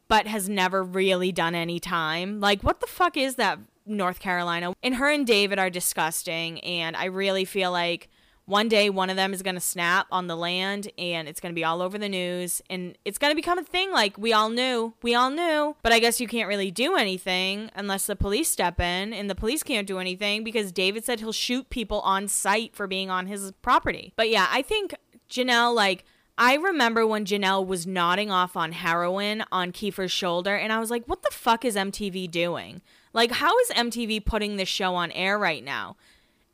but 0.09 0.27
has 0.27 0.49
never 0.49 0.83
really 0.83 1.31
done 1.31 1.55
any 1.55 1.79
time. 1.79 2.41
Like, 2.41 2.61
what 2.61 2.81
the 2.81 2.87
fuck 2.87 3.15
is 3.15 3.35
that, 3.35 3.59
North 3.85 4.19
Carolina? 4.19 4.73
And 4.83 4.95
her 4.95 5.09
and 5.09 5.25
David 5.25 5.57
are 5.57 5.69
disgusting, 5.69 6.59
and 6.61 6.97
I 6.97 7.05
really 7.05 7.45
feel 7.45 7.71
like 7.71 8.09
one 8.49 8.67
day 8.67 8.89
one 8.89 9.11
of 9.11 9.15
them 9.15 9.31
is 9.31 9.43
going 9.43 9.55
to 9.55 9.61
snap 9.61 10.07
on 10.11 10.25
the 10.25 10.35
land 10.35 10.91
and 10.97 11.27
it's 11.27 11.39
going 11.39 11.53
to 11.53 11.55
be 11.55 11.63
all 11.63 11.83
over 11.83 11.99
the 11.99 12.09
news 12.09 12.63
and 12.67 12.97
it's 13.05 13.19
going 13.19 13.29
to 13.29 13.35
become 13.35 13.59
a 13.59 13.63
thing 13.63 13.91
like 13.91 14.17
we 14.17 14.33
all 14.33 14.49
knew 14.49 14.91
we 15.03 15.13
all 15.13 15.29
knew 15.29 15.75
but 15.83 15.93
i 15.93 15.99
guess 15.99 16.19
you 16.19 16.27
can't 16.27 16.47
really 16.47 16.71
do 16.71 16.95
anything 16.95 17.69
unless 17.75 18.07
the 18.07 18.15
police 18.15 18.49
step 18.49 18.79
in 18.79 19.13
and 19.13 19.29
the 19.29 19.35
police 19.35 19.61
can't 19.61 19.85
do 19.87 19.99
anything 19.99 20.43
because 20.43 20.71
david 20.71 21.05
said 21.05 21.19
he'll 21.19 21.31
shoot 21.31 21.69
people 21.69 21.99
on 21.99 22.27
site 22.27 22.75
for 22.75 22.87
being 22.87 23.11
on 23.11 23.27
his 23.27 23.51
property 23.61 24.13
but 24.15 24.29
yeah 24.29 24.47
i 24.51 24.63
think 24.63 24.95
jenelle 25.29 25.75
like 25.75 26.03
I 26.41 26.53
remember 26.53 27.05
when 27.05 27.25
Jenelle 27.25 27.67
was 27.67 27.85
nodding 27.85 28.31
off 28.31 28.55
on 28.55 28.71
heroin 28.71 29.43
on 29.51 29.73
Kieffer's 29.73 30.13
shoulder, 30.13 30.55
and 30.55 30.71
I 30.71 30.79
was 30.79 30.89
like, 30.89 31.03
what 31.05 31.21
the 31.21 31.31
fuck 31.31 31.65
is 31.65 31.75
MTV 31.75 32.31
doing? 32.31 32.81
Like, 33.11 33.31
how 33.31 33.59
is 33.59 33.71
MTV 33.71 34.23
putting 34.23 34.55
this 34.55 34.69
show 34.69 34.95
on 34.95 35.11
air 35.11 35.37
right 35.37 35.61
now? 35.61 35.97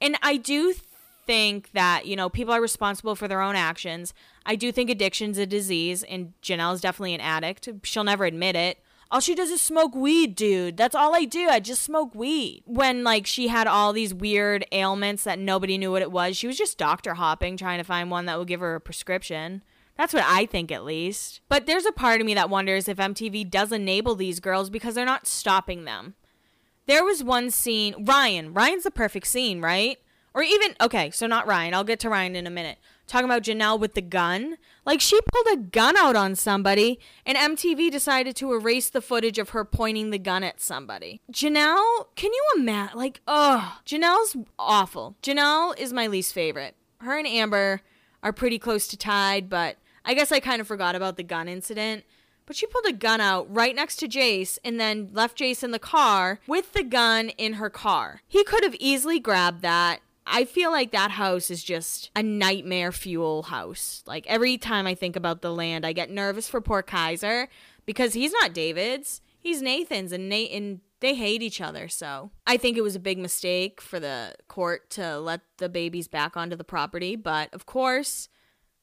And 0.01 0.17
I 0.23 0.37
do 0.37 0.73
think 1.27 1.71
that, 1.73 2.07
you 2.07 2.15
know, 2.15 2.29
people 2.29 2.51
are 2.51 2.61
responsible 2.61 3.15
for 3.15 3.27
their 3.27 3.43
own 3.43 3.55
actions. 3.55 4.15
I 4.43 4.55
do 4.55 4.71
think 4.71 4.89
addiction's 4.89 5.37
a 5.37 5.45
disease, 5.45 6.01
and 6.01 6.33
Jenelle's 6.41 6.81
definitely 6.81 7.13
an 7.13 7.21
addict. 7.21 7.69
She'll 7.83 8.03
never 8.03 8.25
admit 8.25 8.55
it. 8.55 8.79
All 9.11 9.19
she 9.19 9.35
does 9.35 9.51
is 9.51 9.61
smoke 9.61 9.93
weed, 9.93 10.35
dude. 10.35 10.77
That's 10.77 10.95
all 10.95 11.13
I 11.15 11.25
do. 11.25 11.47
I 11.47 11.59
just 11.59 11.83
smoke 11.83 12.15
weed. 12.15 12.63
When 12.65 13.03
like 13.03 13.27
she 13.27 13.49
had 13.49 13.67
all 13.67 13.93
these 13.93 14.15
weird 14.15 14.65
ailments 14.71 15.25
that 15.25 15.37
nobody 15.37 15.77
knew 15.77 15.91
what 15.91 16.01
it 16.01 16.11
was, 16.11 16.35
she 16.35 16.47
was 16.47 16.57
just 16.57 16.79
doctor 16.79 17.13
hopping 17.13 17.55
trying 17.55 17.77
to 17.77 17.83
find 17.83 18.09
one 18.09 18.25
that 18.25 18.39
would 18.39 18.47
give 18.47 18.61
her 18.61 18.73
a 18.73 18.81
prescription. 18.81 19.61
That's 19.97 20.13
what 20.13 20.25
I 20.25 20.45
think, 20.45 20.71
at 20.71 20.83
least. 20.83 21.41
But 21.47 21.65
there's 21.65 21.85
a 21.85 21.91
part 21.91 22.19
of 22.19 22.27
me 22.27 22.33
that 22.33 22.49
wonders 22.49 22.87
if 22.87 22.97
MTV 22.97 23.49
does 23.49 23.71
enable 23.71 24.15
these 24.15 24.39
girls 24.39 24.69
because 24.69 24.95
they're 24.95 25.05
not 25.05 25.27
stopping 25.27 25.85
them. 25.85 26.15
There 26.85 27.03
was 27.03 27.23
one 27.23 27.49
scene, 27.49 28.05
Ryan. 28.05 28.53
Ryan's 28.53 28.83
the 28.83 28.91
perfect 28.91 29.27
scene, 29.27 29.61
right? 29.61 29.97
Or 30.33 30.43
even, 30.43 30.75
okay, 30.81 31.11
so 31.11 31.27
not 31.27 31.47
Ryan. 31.47 31.73
I'll 31.73 31.85
get 31.85 31.99
to 32.01 32.09
Ryan 32.09 32.35
in 32.35 32.45
a 32.45 32.51
minute. 32.51 32.77
Talking 33.07 33.25
about 33.25 33.43
Jenelle 33.43 33.79
with 33.79 33.93
the 33.93 34.01
gun. 34.01 34.57
Like, 34.85 34.99
she 34.99 35.17
pulled 35.31 35.57
a 35.57 35.61
gun 35.61 35.95
out 35.95 36.15
on 36.15 36.35
somebody, 36.35 36.99
and 37.25 37.37
MTV 37.37 37.89
decided 37.89 38.35
to 38.35 38.51
erase 38.51 38.89
the 38.89 39.01
footage 39.01 39.39
of 39.39 39.51
her 39.51 39.63
pointing 39.63 40.09
the 40.09 40.19
gun 40.19 40.43
at 40.43 40.59
somebody. 40.59 41.21
Jenelle, 41.31 42.07
can 42.15 42.33
you 42.33 42.45
imagine? 42.57 42.97
Like, 42.97 43.21
ugh. 43.27 43.79
Jenelle's 43.85 44.35
awful. 44.59 45.15
Jenelle 45.23 45.77
is 45.79 45.93
my 45.93 46.07
least 46.07 46.33
favorite. 46.33 46.75
Her 46.99 47.17
and 47.17 47.27
Amber 47.27 47.81
are 48.21 48.33
pretty 48.33 48.59
close 48.59 48.87
to 48.89 48.97
tied, 48.97 49.49
but 49.49 49.77
I 50.05 50.13
guess 50.13 50.31
I 50.31 50.39
kind 50.39 50.61
of 50.61 50.67
forgot 50.67 50.95
about 50.95 51.17
the 51.17 51.23
gun 51.23 51.47
incident. 51.47 52.05
But 52.45 52.55
she 52.55 52.67
pulled 52.67 52.85
a 52.85 52.93
gun 52.93 53.21
out 53.21 53.47
right 53.49 53.75
next 53.75 53.95
to 53.97 54.07
Jace 54.07 54.59
and 54.63 54.79
then 54.79 55.09
left 55.11 55.39
Jace 55.39 55.63
in 55.63 55.71
the 55.71 55.79
car 55.79 56.39
with 56.45 56.73
the 56.73 56.83
gun 56.83 57.29
in 57.29 57.53
her 57.53 57.71
car. 57.71 58.21
He 58.27 58.43
could 58.43 58.63
have 58.63 58.75
easily 58.75 59.19
grabbed 59.19 59.63
that. 59.63 60.01
I 60.27 60.45
feel 60.45 60.71
like 60.71 60.91
that 60.91 61.11
house 61.11 61.49
is 61.49 61.63
just 61.63 62.11
a 62.15 62.23
nightmare 62.23 62.91
fuel 62.91 63.43
house. 63.43 64.03
Like 64.05 64.25
every 64.27 64.57
time 64.57 64.87
I 64.87 64.95
think 64.95 65.15
about 65.15 65.41
the 65.41 65.53
land, 65.53 65.85
I 65.85 65.93
get 65.93 66.09
nervous 66.09 66.47
for 66.47 66.61
poor 66.61 66.81
Kaiser 66.81 67.47
because 67.85 68.13
he's 68.13 68.31
not 68.31 68.53
David's. 68.53 69.21
He's 69.39 69.61
Nathan's 69.61 70.11
and 70.11 70.29
Nate 70.29 70.51
and 70.51 70.81
they 70.99 71.13
hate 71.13 71.43
each 71.43 71.61
other. 71.61 71.87
So 71.87 72.31
I 72.47 72.57
think 72.57 72.77
it 72.77 72.81
was 72.81 72.95
a 72.95 72.99
big 72.99 73.19
mistake 73.19 73.81
for 73.81 73.99
the 73.99 74.33
court 74.47 74.89
to 74.91 75.19
let 75.19 75.41
the 75.57 75.69
babies 75.69 76.07
back 76.07 76.35
onto 76.35 76.55
the 76.55 76.63
property. 76.63 77.15
But 77.15 77.53
of 77.53 77.65
course, 77.67 78.29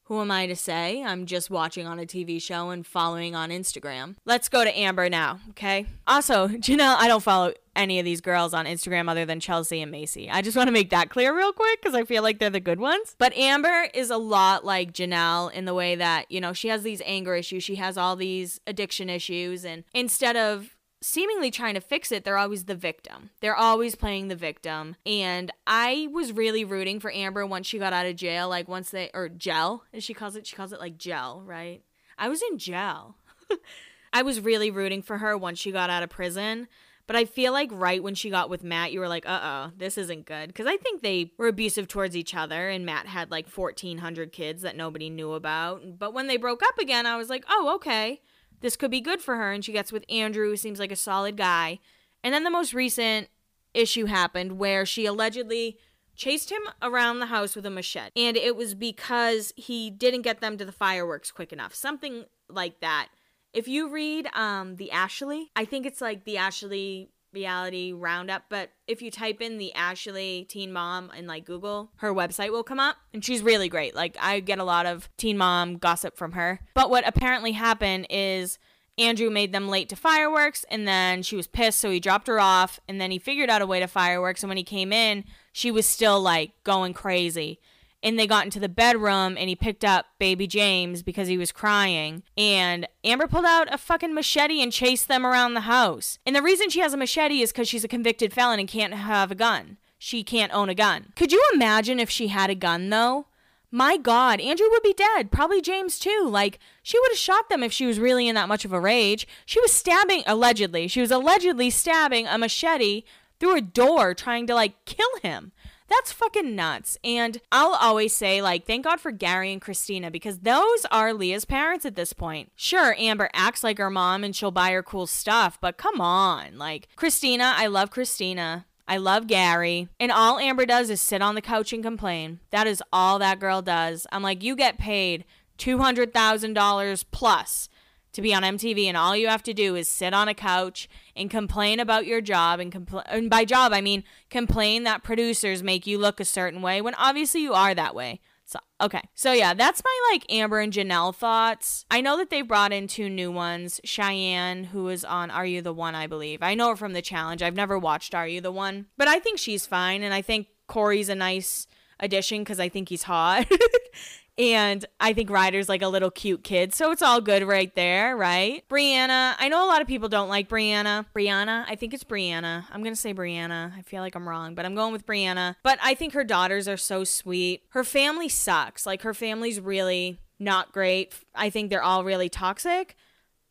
who 0.05 0.19
am 0.19 0.31
I 0.31 0.47
to 0.47 0.55
say? 0.55 1.01
I'm 1.03 1.25
just 1.25 1.49
watching 1.49 1.87
on 1.87 1.99
a 1.99 2.05
TV 2.05 2.41
show 2.41 2.71
and 2.71 2.85
following 2.85 3.35
on 3.35 3.49
Instagram. 3.49 4.15
Let's 4.25 4.49
go 4.49 4.63
to 4.63 4.77
Amber 4.77 5.09
now, 5.09 5.39
okay? 5.51 5.85
Also, 6.05 6.47
Jenelle, 6.49 6.97
I 6.97 7.07
don't 7.07 7.23
follow 7.23 7.53
any 7.75 7.99
of 7.99 8.05
these 8.05 8.21
girls 8.21 8.53
on 8.53 8.65
Instagram 8.65 9.09
other 9.09 9.25
than 9.25 9.39
Chelsea 9.39 9.81
and 9.81 9.91
Maci. 9.91 10.29
I 10.31 10.41
just 10.41 10.55
want 10.55 10.67
to 10.67 10.71
make 10.71 10.89
that 10.91 11.09
clear 11.09 11.35
real 11.35 11.53
quick 11.53 11.81
because 11.81 11.95
I 11.95 12.03
feel 12.03 12.21
like 12.21 12.39
they're 12.39 12.49
the 12.49 12.59
good 12.59 12.79
ones. 12.79 13.15
But 13.17 13.35
Amber 13.35 13.87
is 13.93 14.09
a 14.09 14.17
lot 14.17 14.65
like 14.65 14.93
Jenelle 14.93 15.51
in 15.51 15.65
the 15.65 15.73
way 15.73 15.95
that, 15.95 16.29
you 16.29 16.39
know, 16.39 16.53
she 16.53 16.67
has 16.67 16.83
these 16.83 17.01
anger 17.05 17.35
issues, 17.35 17.63
she 17.63 17.75
has 17.75 17.97
all 17.97 18.15
these 18.15 18.59
addiction 18.67 19.09
issues, 19.09 19.65
and 19.65 19.83
instead 19.93 20.35
of 20.35 20.72
seemingly 21.03 21.51
trying 21.51 21.73
to 21.75 21.81
fix 21.81 22.11
it, 22.11 22.23
they're 22.23 22.37
always 22.37 22.65
the 22.65 22.75
victim. 22.75 23.29
They're 23.41 23.55
always 23.55 23.95
playing 23.95 24.29
the 24.29 24.35
victim. 24.35 24.95
And 25.05 25.51
I 25.67 26.07
was 26.11 26.31
really 26.31 26.63
rooting 26.63 26.99
for 26.99 27.13
Amber 27.13 27.45
once 27.45 27.67
she 27.67 27.77
got 27.77 27.93
out 27.93 28.05
of 28.05 28.15
jail, 28.15 28.49
like 28.49 28.67
once 28.67 28.89
they, 28.89 29.11
or 29.13 29.29
gel, 29.29 29.83
as 29.93 30.03
she 30.03 30.13
calls 30.13 30.35
it. 30.35 30.47
She 30.47 30.55
calls 30.55 30.73
it 30.73 30.79
like 30.79 30.97
gel, 30.97 31.43
right? 31.45 31.83
I 32.17 32.29
was 32.29 32.41
in 32.41 32.57
jail. 32.57 33.17
I 34.13 34.21
was 34.21 34.39
really 34.39 34.71
rooting 34.71 35.01
for 35.01 35.17
her 35.17 35.37
once 35.37 35.59
she 35.59 35.71
got 35.71 35.89
out 35.89 36.03
of 36.03 36.09
prison. 36.09 36.67
But 37.05 37.17
I 37.17 37.25
feel 37.25 37.51
like 37.51 37.69
right 37.73 38.01
when 38.01 38.15
she 38.15 38.29
got 38.29 38.49
with 38.49 38.63
Matt, 38.63 38.93
you 38.93 39.01
were 39.01 39.09
like, 39.09 39.27
uh 39.27 39.39
oh, 39.43 39.71
this 39.75 39.97
isn't 39.97 40.25
good. 40.25 40.47
Because 40.47 40.67
I 40.67 40.77
think 40.77 41.01
they 41.01 41.33
were 41.37 41.49
abusive 41.49 41.89
towards 41.89 42.15
each 42.15 42.33
other, 42.33 42.69
and 42.69 42.85
Matt 42.85 43.07
had 43.07 43.29
like 43.29 43.49
1,400 43.49 44.31
kids 44.31 44.61
that 44.61 44.77
nobody 44.77 45.09
knew 45.09 45.33
about. 45.33 45.99
But 45.99 46.13
when 46.13 46.27
they 46.27 46.37
broke 46.37 46.63
up 46.63 46.77
again, 46.79 47.05
I 47.05 47.17
was 47.17 47.29
like, 47.29 47.43
oh, 47.49 47.73
okay 47.75 48.21
this 48.63 48.77
could 48.77 48.89
be 48.89 49.01
good 49.01 49.21
for 49.21 49.35
her. 49.35 49.51
And 49.51 49.63
she 49.63 49.73
gets 49.73 49.91
with 49.91 50.05
Andrew, 50.09 50.49
who 50.49 50.57
seems 50.57 50.79
like 50.79 50.91
a 50.91 50.95
solid 50.95 51.37
guy. 51.37 51.79
And 52.23 52.33
then 52.33 52.43
the 52.43 52.49
most 52.49 52.73
recent 52.73 53.27
issue 53.73 54.05
happened 54.05 54.53
where 54.53 54.85
she 54.85 55.05
allegedly 55.05 55.77
chased 56.15 56.49
him 56.51 56.61
around 56.81 57.19
the 57.19 57.25
house 57.27 57.55
with 57.55 57.65
a 57.65 57.69
machete. 57.69 58.11
And 58.15 58.37
it 58.37 58.55
was 58.55 58.73
because 58.73 59.51
he 59.57 59.89
didn't 59.89 60.21
get 60.21 60.39
them 60.41 60.57
to 60.57 60.65
the 60.65 60.71
fireworks 60.71 61.29
quick 61.31 61.51
enough. 61.51 61.75
Something 61.75 62.25
like 62.49 62.79
that. 62.79 63.09
If 63.51 63.67
you 63.67 63.89
read 63.89 64.27
um 64.33 64.77
the 64.77 64.91
Ashley, 64.91 65.51
I 65.55 65.65
think 65.65 65.85
it's 65.85 66.01
like 66.01 66.23
the 66.23 66.37
Ashley 66.37 67.09
reality 67.33 67.91
roundup, 67.91 68.45
but 68.49 68.71
if 68.87 69.01
you 69.01 69.11
type 69.11 69.41
in 69.41 69.57
the 69.57 69.73
Ashley 69.73 70.45
teen 70.49 70.71
mom 70.71 71.11
in 71.17 71.27
like 71.27 71.45
Google, 71.45 71.91
her 71.97 72.13
website 72.13 72.51
will 72.51 72.63
come 72.63 72.79
up 72.79 72.97
and 73.13 73.23
she's 73.23 73.41
really 73.41 73.69
great. 73.69 73.95
Like 73.95 74.17
I 74.19 74.39
get 74.39 74.59
a 74.59 74.63
lot 74.63 74.85
of 74.85 75.09
teen 75.17 75.37
mom 75.37 75.77
gossip 75.77 76.17
from 76.17 76.33
her. 76.33 76.59
But 76.73 76.89
what 76.89 77.07
apparently 77.07 77.53
happened 77.53 78.07
is 78.09 78.59
Andrew 78.97 79.29
made 79.29 79.51
them 79.51 79.69
late 79.69 79.89
to 79.89 79.95
fireworks 79.95 80.65
and 80.69 80.87
then 80.87 81.23
she 81.23 81.35
was 81.35 81.47
pissed 81.47 81.79
so 81.79 81.89
he 81.89 81.99
dropped 81.99 82.27
her 82.27 82.39
off 82.39 82.79
and 82.87 83.01
then 83.01 83.11
he 83.11 83.19
figured 83.19 83.49
out 83.49 83.61
a 83.61 83.67
way 83.67 83.79
to 83.79 83.87
fireworks 83.87 84.43
and 84.43 84.49
when 84.49 84.57
he 84.57 84.63
came 84.63 84.93
in, 84.93 85.23
she 85.51 85.71
was 85.71 85.85
still 85.85 86.21
like 86.21 86.51
going 86.63 86.93
crazy 86.93 87.59
and 88.03 88.19
they 88.19 88.27
got 88.27 88.45
into 88.45 88.59
the 88.59 88.69
bedroom 88.69 89.37
and 89.37 89.49
he 89.49 89.55
picked 89.55 89.83
up 89.83 90.05
baby 90.19 90.45
James 90.45 91.01
because 91.01 91.27
he 91.27 91.37
was 91.37 91.51
crying. 91.51 92.21
And 92.37 92.87
Amber 93.03 93.27
pulled 93.27 93.45
out 93.45 93.73
a 93.73 93.77
fucking 93.77 94.13
machete 94.13 94.61
and 94.61 94.71
chased 94.71 95.07
them 95.07 95.25
around 95.25 95.53
the 95.53 95.61
house. 95.61 96.19
And 96.25 96.35
the 96.35 96.43
reason 96.43 96.69
she 96.69 96.81
has 96.81 96.93
a 96.93 96.97
machete 96.97 97.41
is 97.41 97.51
because 97.51 97.67
she's 97.67 97.85
a 97.85 97.87
convicted 97.87 98.33
felon 98.33 98.59
and 98.59 98.67
can't 98.67 98.93
have 98.93 99.31
a 99.31 99.35
gun. 99.35 99.77
She 99.97 100.23
can't 100.23 100.53
own 100.53 100.67
a 100.67 100.75
gun. 100.75 101.13
Could 101.15 101.31
you 101.31 101.43
imagine 101.53 101.99
if 101.99 102.09
she 102.09 102.27
had 102.27 102.49
a 102.49 102.55
gun 102.55 102.89
though? 102.89 103.27
My 103.75 103.97
God, 103.97 104.39
Andrew 104.39 104.67
would 104.69 104.83
be 104.83 104.93
dead. 104.93 105.31
Probably 105.31 105.59
James 105.59 105.97
too. 105.97 106.27
Like, 106.29 106.59
she 106.83 106.99
would 106.99 107.09
have 107.09 107.17
shot 107.17 107.49
them 107.49 107.63
if 107.63 107.73
she 107.73 107.87
was 107.87 107.99
really 107.99 108.27
in 108.27 108.35
that 108.35 108.47
much 108.47 108.65
of 108.65 108.71
a 108.71 108.79
rage. 108.79 109.27
She 109.47 109.59
was 109.59 109.71
stabbing, 109.71 110.21
allegedly, 110.27 110.87
she 110.87 111.01
was 111.01 111.09
allegedly 111.09 111.71
stabbing 111.71 112.27
a 112.27 112.37
machete 112.37 113.01
through 113.39 113.55
a 113.55 113.61
door 113.61 114.13
trying 114.13 114.45
to, 114.45 114.53
like, 114.53 114.85
kill 114.85 115.09
him. 115.23 115.53
That's 115.93 116.11
fucking 116.11 116.55
nuts. 116.55 116.97
And 117.03 117.39
I'll 117.51 117.75
always 117.75 118.15
say, 118.15 118.41
like, 118.41 118.65
thank 118.65 118.85
God 118.85 118.99
for 118.99 119.11
Gary 119.11 119.51
and 119.51 119.61
Christina 119.61 120.09
because 120.09 120.39
those 120.39 120.85
are 120.89 121.13
Leah's 121.13 121.45
parents 121.45 121.85
at 121.85 121.95
this 121.95 122.13
point. 122.13 122.51
Sure, 122.55 122.95
Amber 122.97 123.29
acts 123.33 123.63
like 123.63 123.77
her 123.77 123.91
mom 123.91 124.23
and 124.23 124.35
she'll 124.35 124.49
buy 124.49 124.71
her 124.71 124.81
cool 124.81 125.05
stuff, 125.05 125.59
but 125.61 125.77
come 125.77 126.01
on. 126.01 126.57
Like, 126.57 126.87
Christina, 126.95 127.53
I 127.55 127.67
love 127.67 127.91
Christina. 127.91 128.65
I 128.87 128.97
love 128.97 129.27
Gary. 129.27 129.87
And 129.99 130.11
all 130.11 130.39
Amber 130.39 130.65
does 130.65 130.89
is 130.89 130.99
sit 130.99 131.21
on 131.21 131.35
the 131.35 131.41
couch 131.41 131.71
and 131.71 131.83
complain. 131.83 132.39
That 132.49 132.65
is 132.65 132.81
all 132.91 133.19
that 133.19 133.39
girl 133.39 133.61
does. 133.61 134.07
I'm 134.11 134.23
like, 134.23 134.41
you 134.41 134.55
get 134.55 134.79
paid 134.79 135.25
$200,000 135.59 137.05
plus 137.11 137.69
to 138.13 138.21
be 138.21 138.33
on 138.33 138.43
MTV, 138.43 138.85
and 138.85 138.95
all 138.95 139.15
you 139.15 139.27
have 139.27 139.43
to 139.43 139.53
do 139.53 139.75
is 139.75 139.89
sit 139.89 140.13
on 140.13 140.27
a 140.27 140.33
couch 140.33 140.87
and 141.15 141.29
complain 141.29 141.79
about 141.79 142.05
your 142.05 142.21
job. 142.21 142.59
And, 142.59 142.71
compl- 142.71 143.03
and 143.07 143.29
by 143.29 143.45
job, 143.45 143.73
I 143.73 143.81
mean 143.81 144.03
complain 144.29 144.83
that 144.83 145.03
producers 145.03 145.61
make 145.61 145.85
you 145.85 145.97
look 145.97 146.19
a 146.19 146.25
certain 146.25 146.61
way 146.61 146.81
when 146.81 146.95
obviously 146.95 147.41
you 147.41 147.53
are 147.53 147.73
that 147.73 147.95
way. 147.95 148.21
So, 148.45 148.59
okay. 148.81 149.01
So, 149.15 149.31
yeah, 149.31 149.53
that's 149.53 149.81
my 149.83 150.11
like 150.11 150.31
Amber 150.31 150.59
and 150.59 150.71
Jenelle 150.71 151.15
thoughts. 151.15 151.85
I 151.89 152.01
know 152.01 152.17
that 152.17 152.29
they 152.29 152.41
brought 152.41 152.73
in 152.73 152.87
two 152.87 153.09
new 153.09 153.31
ones 153.31 153.79
Cheyenne, 153.83 154.65
who 154.65 154.89
is 154.89 155.05
on 155.05 155.31
Are 155.31 155.45
You 155.45 155.61
the 155.61 155.73
One, 155.73 155.95
I 155.95 156.07
believe. 156.07 156.43
I 156.43 156.53
know 156.53 156.69
her 156.69 156.75
from 156.75 156.93
the 156.93 157.01
challenge. 157.01 157.41
I've 157.41 157.55
never 157.55 157.79
watched 157.79 158.13
Are 158.13 158.27
You 158.27 158.41
the 158.41 158.51
One, 158.51 158.87
but 158.97 159.07
I 159.07 159.19
think 159.19 159.39
she's 159.39 159.65
fine. 159.65 160.03
And 160.03 160.13
I 160.13 160.21
think 160.21 160.47
Corey's 160.67 161.09
a 161.09 161.15
nice 161.15 161.67
addition 161.99 162.39
because 162.39 162.59
I 162.59 162.69
think 162.69 162.89
he's 162.89 163.03
hot. 163.03 163.47
And 164.37 164.83
I 164.99 165.13
think 165.13 165.29
Ryder's 165.29 165.69
like 165.69 165.83
a 165.83 165.87
little 165.87 166.09
cute 166.09 166.43
kid, 166.43 166.73
so 166.73 166.91
it's 166.91 167.03
all 167.03 167.21
good 167.21 167.43
right 167.43 167.73
there, 167.75 168.17
right? 168.17 168.67
Brianna, 168.67 169.35
I 169.37 169.47
know 169.47 169.63
a 169.63 169.67
lot 169.67 169.81
of 169.81 169.87
people 169.87 170.09
don't 170.09 170.29
like 170.29 170.49
Brianna. 170.49 171.05
Brianna, 171.15 171.65
I 171.67 171.75
think 171.75 171.93
it's 171.93 172.03
Brianna. 172.03 172.65
I'm 172.71 172.83
gonna 172.83 172.95
say 172.95 173.13
Brianna. 173.13 173.77
I 173.77 173.83
feel 173.83 174.01
like 174.01 174.15
I'm 174.15 174.27
wrong, 174.27 174.55
but 174.55 174.65
I'm 174.65 174.73
going 174.73 174.91
with 174.91 175.05
Brianna. 175.05 175.55
But 175.61 175.77
I 175.83 175.93
think 175.93 176.13
her 176.13 176.23
daughters 176.23 176.67
are 176.67 176.77
so 176.77 177.03
sweet. 177.03 177.63
Her 177.69 177.83
family 177.83 178.27
sucks. 178.27 178.87
Like 178.87 179.03
her 179.03 179.13
family's 179.13 179.59
really 179.59 180.19
not 180.39 180.71
great. 180.71 181.13
I 181.35 181.51
think 181.51 181.69
they're 181.69 181.83
all 181.83 182.03
really 182.03 182.29
toxic 182.29 182.95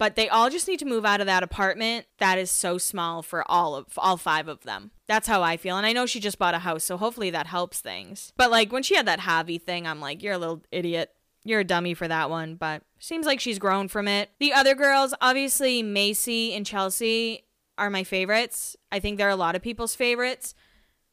but 0.02 0.16
they 0.16 0.28
all 0.28 0.50
just 0.50 0.66
need 0.66 0.80
to 0.80 0.84
move 0.84 1.04
out 1.04 1.20
of 1.20 1.28
that 1.28 1.44
apartment 1.44 2.06
that 2.18 2.36
is 2.36 2.50
so 2.50 2.76
small 2.76 3.22
for 3.22 3.48
all 3.48 3.76
of 3.76 3.86
all 3.96 4.16
five 4.16 4.48
of 4.48 4.62
them. 4.62 4.90
That's 5.06 5.28
how 5.28 5.44
I 5.44 5.56
feel. 5.56 5.76
And 5.76 5.86
I 5.86 5.92
know 5.92 6.06
she 6.06 6.18
just 6.18 6.40
bought 6.40 6.56
a 6.56 6.58
house, 6.58 6.82
so 6.82 6.96
hopefully 6.96 7.30
that 7.30 7.46
helps 7.46 7.78
things. 7.78 8.32
But 8.36 8.50
like 8.50 8.72
when 8.72 8.82
she 8.82 8.96
had 8.96 9.06
that 9.06 9.20
Javi 9.20 9.62
thing, 9.62 9.86
I'm 9.86 10.00
like, 10.00 10.20
you're 10.20 10.32
a 10.32 10.38
little 10.38 10.60
idiot. 10.72 11.12
You're 11.44 11.60
a 11.60 11.64
dummy 11.64 11.94
for 11.94 12.08
that 12.08 12.30
one, 12.30 12.56
but 12.56 12.82
seems 12.98 13.26
like 13.26 13.38
she's 13.38 13.60
grown 13.60 13.86
from 13.86 14.08
it. 14.08 14.30
The 14.40 14.52
other 14.52 14.74
girls, 14.74 15.14
obviously 15.20 15.84
maci 15.84 16.56
and 16.56 16.66
Chelsea 16.66 17.44
are 17.78 17.88
my 17.88 18.02
favorites. 18.02 18.76
I 18.90 18.98
think 18.98 19.18
they're 19.18 19.28
a 19.28 19.36
lot 19.36 19.54
of 19.54 19.62
people's 19.62 19.94
favorites. 19.94 20.52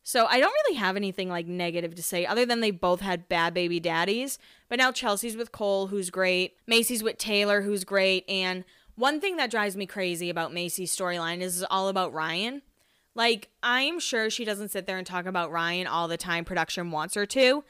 So 0.01 0.25
I 0.25 0.39
don't 0.39 0.55
really 0.65 0.77
have 0.77 0.95
anything 0.95 1.29
like 1.29 1.45
negative 1.45 1.93
to 1.93 2.01
say 2.01 2.25
other 2.25 2.43
than 2.43 2.61
they 2.61 2.71
both 2.71 3.01
had 3.01 3.29
bad 3.29 3.53
baby 3.53 3.79
daddies. 3.79 4.39
But 4.67 4.79
now 4.79 4.91
Chelsea's 4.91 5.37
with 5.37 5.51
Cole, 5.51 5.85
who's 5.85 6.09
great. 6.09 6.55
Maci's 6.67 7.03
with 7.03 7.19
Taylor, 7.19 7.61
who's 7.61 7.83
great. 7.83 8.27
And 8.27 8.63
one 8.99 9.21
thing 9.21 9.37
that 9.37 9.49
drives 9.49 9.77
me 9.77 9.85
crazy 9.85 10.29
about 10.29 10.53
Maci's 10.53 10.95
storyline 10.95 11.39
is 11.39 11.65
all 11.69 11.87
about 11.87 12.13
Ryan. 12.13 12.61
Like, 13.15 13.49
I'm 13.63 13.99
sure 13.99 14.29
she 14.29 14.43
doesn't 14.43 14.69
sit 14.71 14.85
there 14.85 14.97
and 14.97 15.07
talk 15.07 15.25
about 15.25 15.51
Ryan 15.51 15.87
all 15.87 16.07
the 16.07 16.17
time 16.17 16.43
production 16.43 16.91
wants 16.91 17.15
her 17.15 17.25
to. 17.27 17.63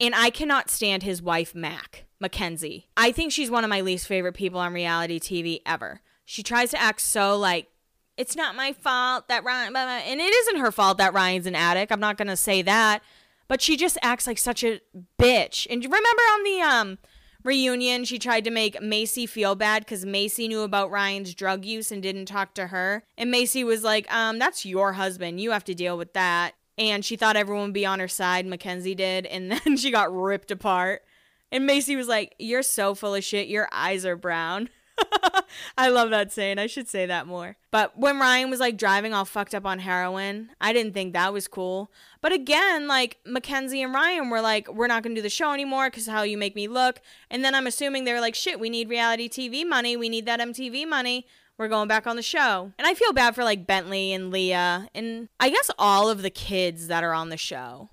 And 0.00 0.14
I 0.14 0.30
cannot 0.30 0.70
stand 0.70 1.02
his 1.02 1.20
wife, 1.20 1.54
Mac, 1.54 2.04
Mackenzie. 2.20 2.88
I 2.96 3.10
think 3.12 3.32
she's 3.32 3.50
one 3.50 3.64
of 3.64 3.70
my 3.70 3.80
least 3.80 4.06
favorite 4.06 4.34
people 4.34 4.60
on 4.60 4.72
reality 4.72 5.18
TV 5.18 5.60
ever. 5.66 6.00
She 6.24 6.42
tries 6.42 6.70
to 6.70 6.80
act 6.80 7.00
so 7.00 7.36
like, 7.36 7.68
it's 8.16 8.36
not 8.36 8.54
my 8.54 8.72
fault 8.72 9.28
that 9.28 9.44
Ryan, 9.44 9.74
and 9.74 10.20
it 10.20 10.32
isn't 10.32 10.60
her 10.60 10.70
fault 10.70 10.98
that 10.98 11.12
Ryan's 11.12 11.46
an 11.46 11.56
addict. 11.56 11.90
I'm 11.90 12.00
not 12.00 12.16
going 12.16 12.28
to 12.28 12.36
say 12.36 12.62
that. 12.62 13.02
But 13.48 13.60
she 13.60 13.76
just 13.76 13.98
acts 14.00 14.26
like 14.26 14.38
such 14.38 14.62
a 14.62 14.80
bitch. 15.18 15.66
And 15.68 15.82
remember 15.82 16.06
on 16.06 16.42
the, 16.44 16.60
um, 16.60 16.98
reunion, 17.44 18.04
she 18.04 18.18
tried 18.18 18.44
to 18.44 18.50
make 18.50 18.80
Maci 18.80 19.28
feel 19.28 19.54
bad 19.54 19.84
because 19.84 20.04
Maci 20.04 20.48
knew 20.48 20.62
about 20.62 20.90
Ryan's 20.90 21.34
drug 21.34 21.64
use 21.64 21.90
and 21.90 22.02
didn't 22.02 22.26
talk 22.26 22.54
to 22.54 22.68
her. 22.68 23.04
And 23.16 23.32
Maci 23.32 23.64
was 23.64 23.82
like, 23.82 24.12
um, 24.12 24.38
that's 24.38 24.64
your 24.64 24.94
husband. 24.94 25.40
You 25.40 25.50
have 25.52 25.64
to 25.64 25.74
deal 25.74 25.96
with 25.96 26.12
that. 26.14 26.54
And 26.78 27.04
she 27.04 27.16
thought 27.16 27.36
everyone 27.36 27.66
would 27.66 27.74
be 27.74 27.86
on 27.86 28.00
her 28.00 28.08
side. 28.08 28.46
Mackenzie 28.46 28.94
did. 28.94 29.26
And 29.26 29.52
then 29.64 29.76
she 29.76 29.90
got 29.90 30.14
ripped 30.14 30.50
apart. 30.50 31.02
And 31.50 31.68
Maci 31.68 31.96
was 31.96 32.08
like, 32.08 32.34
You're 32.38 32.62
so 32.62 32.94
full 32.94 33.14
of 33.14 33.24
shit. 33.24 33.48
Your 33.48 33.68
eyes 33.72 34.06
are 34.06 34.16
brown. 34.16 34.68
I 35.78 35.88
love 35.88 36.10
that 36.10 36.32
saying. 36.32 36.58
I 36.58 36.66
should 36.66 36.88
say 36.88 37.06
that 37.06 37.26
more. 37.26 37.56
But 37.70 37.98
when 37.98 38.18
Ryan 38.18 38.50
was 38.50 38.60
like 38.60 38.76
driving 38.76 39.14
all 39.14 39.24
fucked 39.24 39.54
up 39.54 39.66
on 39.66 39.78
heroin, 39.78 40.50
I 40.60 40.72
didn't 40.72 40.94
think 40.94 41.12
that 41.12 41.32
was 41.32 41.48
cool. 41.48 41.90
But 42.20 42.32
again, 42.32 42.86
like 42.86 43.18
Mackenzie 43.26 43.82
and 43.82 43.94
Ryan 43.94 44.30
were 44.30 44.40
like, 44.40 44.72
we're 44.72 44.86
not 44.86 45.02
going 45.02 45.14
to 45.14 45.18
do 45.20 45.22
the 45.22 45.30
show 45.30 45.52
anymore 45.52 45.90
because 45.90 46.06
how 46.06 46.22
you 46.22 46.36
make 46.38 46.54
me 46.54 46.68
look. 46.68 47.00
And 47.30 47.44
then 47.44 47.54
I'm 47.54 47.66
assuming 47.66 48.04
they're 48.04 48.20
like, 48.20 48.34
shit, 48.34 48.60
we 48.60 48.70
need 48.70 48.88
reality 48.88 49.28
TV 49.28 49.66
money. 49.66 49.96
We 49.96 50.08
need 50.08 50.26
that 50.26 50.40
MTV 50.40 50.88
money. 50.88 51.26
We're 51.58 51.68
going 51.68 51.88
back 51.88 52.06
on 52.06 52.16
the 52.16 52.22
show. 52.22 52.72
And 52.78 52.86
I 52.86 52.94
feel 52.94 53.12
bad 53.12 53.34
for 53.34 53.44
like 53.44 53.66
Bentley 53.66 54.12
and 54.12 54.30
Leah 54.30 54.88
and 54.94 55.28
I 55.38 55.50
guess 55.50 55.70
all 55.78 56.08
of 56.08 56.22
the 56.22 56.30
kids 56.30 56.88
that 56.88 57.04
are 57.04 57.14
on 57.14 57.28
the 57.28 57.36
show. 57.36 57.90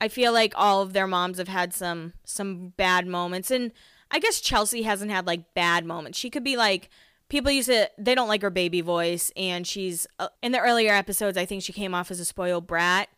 I 0.00 0.08
feel 0.08 0.32
like 0.32 0.52
all 0.56 0.82
of 0.82 0.92
their 0.92 1.06
moms 1.06 1.38
have 1.38 1.48
had 1.48 1.74
some 1.74 2.12
some 2.24 2.68
bad 2.76 3.06
moments 3.06 3.50
and 3.50 3.72
I 4.10 4.18
guess 4.18 4.40
Chelsea 4.40 4.82
hasn't 4.82 5.10
had 5.10 5.26
like 5.26 5.54
bad 5.54 5.84
moments. 5.84 6.18
She 6.18 6.30
could 6.30 6.44
be 6.44 6.56
like 6.56 6.88
people 7.28 7.52
used 7.52 7.68
to 7.68 7.90
they 7.98 8.14
don't 8.14 8.28
like 8.28 8.42
her 8.42 8.50
baby 8.50 8.80
voice 8.80 9.30
and 9.36 9.66
she's 9.66 10.06
uh, 10.18 10.28
in 10.42 10.52
the 10.52 10.60
earlier 10.60 10.92
episodes 10.92 11.36
I 11.36 11.44
think 11.44 11.62
she 11.62 11.72
came 11.72 11.94
off 11.94 12.10
as 12.10 12.20
a 12.20 12.24
spoiled 12.24 12.66
brat. 12.66 13.08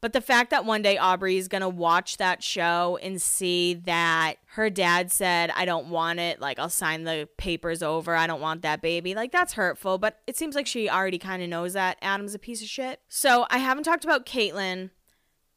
But 0.00 0.12
the 0.12 0.20
fact 0.20 0.50
that 0.50 0.64
one 0.64 0.82
day 0.82 0.96
Aubrey's 0.96 1.48
going 1.48 1.62
to 1.62 1.68
watch 1.68 2.18
that 2.18 2.42
show 2.42 2.98
and 3.02 3.20
see 3.20 3.74
that 3.74 4.34
her 4.52 4.70
dad 4.70 5.10
said, 5.10 5.50
I 5.56 5.64
don't 5.64 5.88
want 5.88 6.20
it, 6.20 6.40
like, 6.40 6.58
I'll 6.58 6.68
sign 6.68 7.02
the 7.02 7.28
papers 7.36 7.82
over, 7.82 8.14
I 8.14 8.28
don't 8.28 8.40
want 8.40 8.62
that 8.62 8.80
baby, 8.80 9.14
like, 9.16 9.32
that's 9.32 9.54
hurtful. 9.54 9.98
But 9.98 10.20
it 10.28 10.36
seems 10.36 10.54
like 10.54 10.68
she 10.68 10.88
already 10.88 11.18
kind 11.18 11.42
of 11.42 11.48
knows 11.48 11.72
that 11.72 11.98
Adam's 12.00 12.34
a 12.34 12.38
piece 12.38 12.62
of 12.62 12.68
shit. 12.68 13.00
So 13.08 13.46
I 13.50 13.58
haven't 13.58 13.84
talked 13.84 14.04
about 14.04 14.24
Catelynn, 14.24 14.90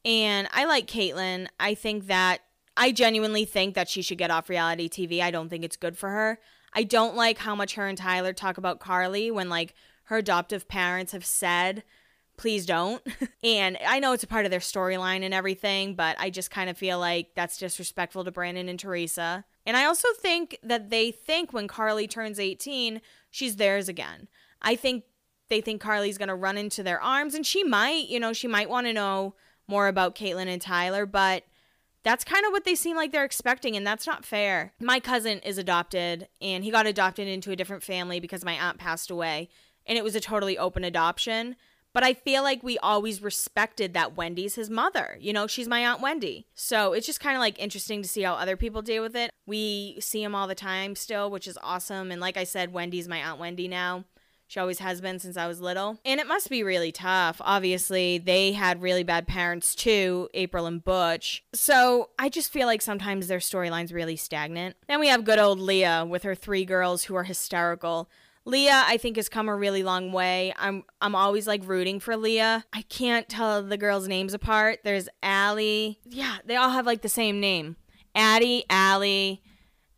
and 0.04 0.48
I 0.52 0.64
like 0.64 0.88
Catelynn. 0.88 1.46
I 1.60 1.74
think 1.74 2.08
that 2.08 2.40
I 2.76 2.92
genuinely 2.92 3.44
think 3.44 3.74
that 3.74 3.88
she 3.88 4.02
should 4.02 4.18
get 4.18 4.30
off 4.30 4.48
reality 4.48 4.88
TV. 4.88 5.20
I 5.20 5.30
don't 5.30 5.48
think 5.48 5.64
it's 5.64 5.76
good 5.76 5.96
for 5.96 6.10
her. 6.10 6.38
I 6.72 6.84
don't 6.84 7.16
like 7.16 7.38
how 7.38 7.54
much 7.54 7.74
her 7.74 7.86
and 7.86 7.98
Tyler 7.98 8.32
talk 8.32 8.56
about 8.56 8.80
Carly 8.80 9.30
when 9.30 9.48
like 9.48 9.74
her 10.04 10.18
adoptive 10.18 10.68
parents 10.68 11.12
have 11.12 11.24
said, 11.24 11.84
please 12.36 12.64
don't. 12.64 13.02
and 13.44 13.76
I 13.86 13.98
know 13.98 14.12
it's 14.12 14.24
a 14.24 14.28
part 14.28 14.46
of 14.46 14.50
their 14.50 14.60
storyline 14.60 15.22
and 15.22 15.34
everything, 15.34 15.94
but 15.94 16.16
I 16.18 16.30
just 16.30 16.50
kind 16.50 16.70
of 16.70 16.78
feel 16.78 16.98
like 16.98 17.34
that's 17.34 17.58
disrespectful 17.58 18.24
to 18.24 18.32
Brandon 18.32 18.68
and 18.68 18.80
Teresa. 18.80 19.44
And 19.66 19.76
I 19.76 19.84
also 19.84 20.08
think 20.18 20.58
that 20.62 20.90
they 20.90 21.10
think 21.10 21.52
when 21.52 21.68
Carly 21.68 22.08
turns 22.08 22.40
18, 22.40 23.00
she's 23.30 23.56
theirs 23.56 23.88
again. 23.88 24.28
I 24.60 24.76
think 24.76 25.04
they 25.48 25.60
think 25.60 25.80
Carly's 25.80 26.18
going 26.18 26.28
to 26.28 26.34
run 26.34 26.56
into 26.56 26.82
their 26.82 27.00
arms, 27.00 27.34
and 27.34 27.44
she 27.44 27.62
might, 27.62 28.08
you 28.08 28.18
know, 28.18 28.32
she 28.32 28.48
might 28.48 28.70
want 28.70 28.86
to 28.86 28.92
know 28.92 29.34
more 29.68 29.86
about 29.86 30.14
Catelynn 30.14 30.48
and 30.48 30.62
Tyler, 30.62 31.06
but 31.06 31.44
that's 32.04 32.24
kind 32.24 32.44
of 32.44 32.52
what 32.52 32.64
they 32.64 32.74
seem 32.74 32.96
like 32.96 33.12
they're 33.12 33.24
expecting, 33.24 33.76
and 33.76 33.86
that's 33.86 34.06
not 34.06 34.24
fair. 34.24 34.72
My 34.80 35.00
cousin 35.00 35.38
is 35.40 35.58
adopted, 35.58 36.28
and 36.40 36.64
he 36.64 36.70
got 36.70 36.86
adopted 36.86 37.28
into 37.28 37.50
a 37.50 37.56
different 37.56 37.82
family 37.82 38.20
because 38.20 38.44
my 38.44 38.54
aunt 38.54 38.78
passed 38.78 39.10
away, 39.10 39.48
and 39.86 39.96
it 39.96 40.04
was 40.04 40.16
a 40.16 40.20
totally 40.20 40.58
open 40.58 40.84
adoption. 40.84 41.56
But 41.92 42.04
I 42.04 42.14
feel 42.14 42.42
like 42.42 42.62
we 42.62 42.78
always 42.78 43.22
respected 43.22 43.92
that 43.92 44.16
Wendy's 44.16 44.54
his 44.54 44.70
mother. 44.70 45.18
You 45.20 45.32
know, 45.34 45.46
she's 45.46 45.68
my 45.68 45.80
Aunt 45.80 46.00
Wendy. 46.00 46.46
So 46.54 46.94
it's 46.94 47.06
just 47.06 47.20
kind 47.20 47.36
of 47.36 47.40
like 47.40 47.58
interesting 47.58 48.00
to 48.00 48.08
see 48.08 48.22
how 48.22 48.32
other 48.32 48.56
people 48.56 48.80
deal 48.80 49.02
with 49.02 49.14
it. 49.14 49.30
We 49.46 49.98
see 50.00 50.22
him 50.22 50.34
all 50.34 50.46
the 50.46 50.54
time 50.54 50.96
still, 50.96 51.30
which 51.30 51.46
is 51.46 51.58
awesome. 51.62 52.10
And 52.10 52.20
like 52.20 52.38
I 52.38 52.44
said, 52.44 52.72
Wendy's 52.72 53.08
my 53.08 53.18
Aunt 53.18 53.38
Wendy 53.38 53.68
now. 53.68 54.04
She 54.52 54.60
always 54.60 54.80
has 54.80 55.00
been 55.00 55.18
since 55.18 55.38
I 55.38 55.46
was 55.46 55.62
little. 55.62 55.98
And 56.04 56.20
it 56.20 56.26
must 56.26 56.50
be 56.50 56.62
really 56.62 56.92
tough. 56.92 57.40
Obviously, 57.40 58.18
they 58.18 58.52
had 58.52 58.82
really 58.82 59.02
bad 59.02 59.26
parents 59.26 59.74
too, 59.74 60.28
April 60.34 60.66
and 60.66 60.84
Butch. 60.84 61.42
So 61.54 62.10
I 62.18 62.28
just 62.28 62.52
feel 62.52 62.66
like 62.66 62.82
sometimes 62.82 63.28
their 63.28 63.38
storyline's 63.38 63.94
really 63.94 64.14
stagnant. 64.14 64.76
Then 64.88 65.00
we 65.00 65.08
have 65.08 65.24
good 65.24 65.38
old 65.38 65.58
Leah 65.58 66.04
with 66.06 66.24
her 66.24 66.34
three 66.34 66.66
girls 66.66 67.04
who 67.04 67.14
are 67.14 67.24
hysterical. 67.24 68.10
Leah, 68.44 68.84
I 68.86 68.98
think, 68.98 69.16
has 69.16 69.30
come 69.30 69.48
a 69.48 69.56
really 69.56 69.82
long 69.82 70.12
way. 70.12 70.52
I'm 70.58 70.84
I'm 71.00 71.14
always 71.14 71.46
like 71.46 71.66
rooting 71.66 71.98
for 71.98 72.14
Leah. 72.14 72.66
I 72.74 72.82
can't 72.82 73.30
tell 73.30 73.62
the 73.62 73.78
girls' 73.78 74.06
names 74.06 74.34
apart. 74.34 74.80
There's 74.84 75.08
Allie. 75.22 75.98
Yeah, 76.04 76.36
they 76.44 76.56
all 76.56 76.68
have 76.68 76.84
like 76.84 77.00
the 77.00 77.08
same 77.08 77.40
name. 77.40 77.76
Addie, 78.14 78.66
Allie, 78.68 79.42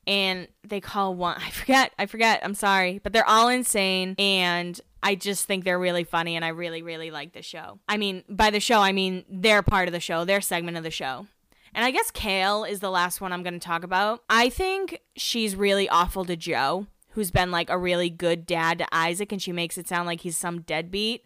and 0.07 0.49
they 0.63 0.81
call 0.81 1.15
one 1.15 1.37
I 1.45 1.51
forget, 1.51 1.93
I 1.99 2.07
forget, 2.07 2.41
I'm 2.43 2.55
sorry, 2.55 3.01
but 3.03 3.13
they're 3.13 3.29
all 3.29 3.49
insane 3.49 4.15
and 4.19 4.81
I 5.03 5.15
just 5.15 5.47
think 5.47 5.65
they're 5.65 5.79
really 5.79 6.05
funny 6.05 6.35
and 6.35 6.45
I 6.45 6.49
really, 6.49 6.83
really 6.83 7.11
like 7.11 7.35
the 7.35 7.43
show. 7.43 7.79
I 7.89 7.99
mean, 7.99 8.25
by 8.29 8.51
the 8.51 8.61
show, 8.61 8.81
I 8.81 8.93
mean 8.93 9.25
they're 9.29 9.63
part 9.63 9.89
of 9.89 9.93
the 9.93 10.01
show, 10.01 10.25
their 10.25 10.41
segment 10.41 10.77
of 10.77 10.83
the 10.83 10.91
show. 10.91 11.27
And 11.75 11.85
I 11.85 11.91
guess 11.91 12.11
Kail 12.11 12.65
is 12.65 12.81
the 12.81 12.91
last 12.91 13.21
one 13.21 13.33
I'm 13.33 13.43
going 13.43 13.59
to 13.59 13.67
talk 13.67 13.83
about. 13.83 14.23
I 14.31 14.49
think 14.49 15.01
she's 15.17 15.57
really 15.57 15.89
awful 15.89 16.25
to 16.25 16.37
Jo, 16.37 16.87
who's 17.11 17.33
been 17.33 17.51
like 17.51 17.69
a 17.69 17.77
really 17.77 18.09
good 18.09 18.47
dad 18.47 18.79
to 18.79 18.87
Isaac, 18.93 19.33
and 19.33 19.43
she 19.43 19.51
makes 19.51 19.77
it 19.77 19.89
sound 19.89 20.07
like 20.07 20.21
he's 20.21 20.37
some 20.37 20.61
deadbeat. 20.61 21.25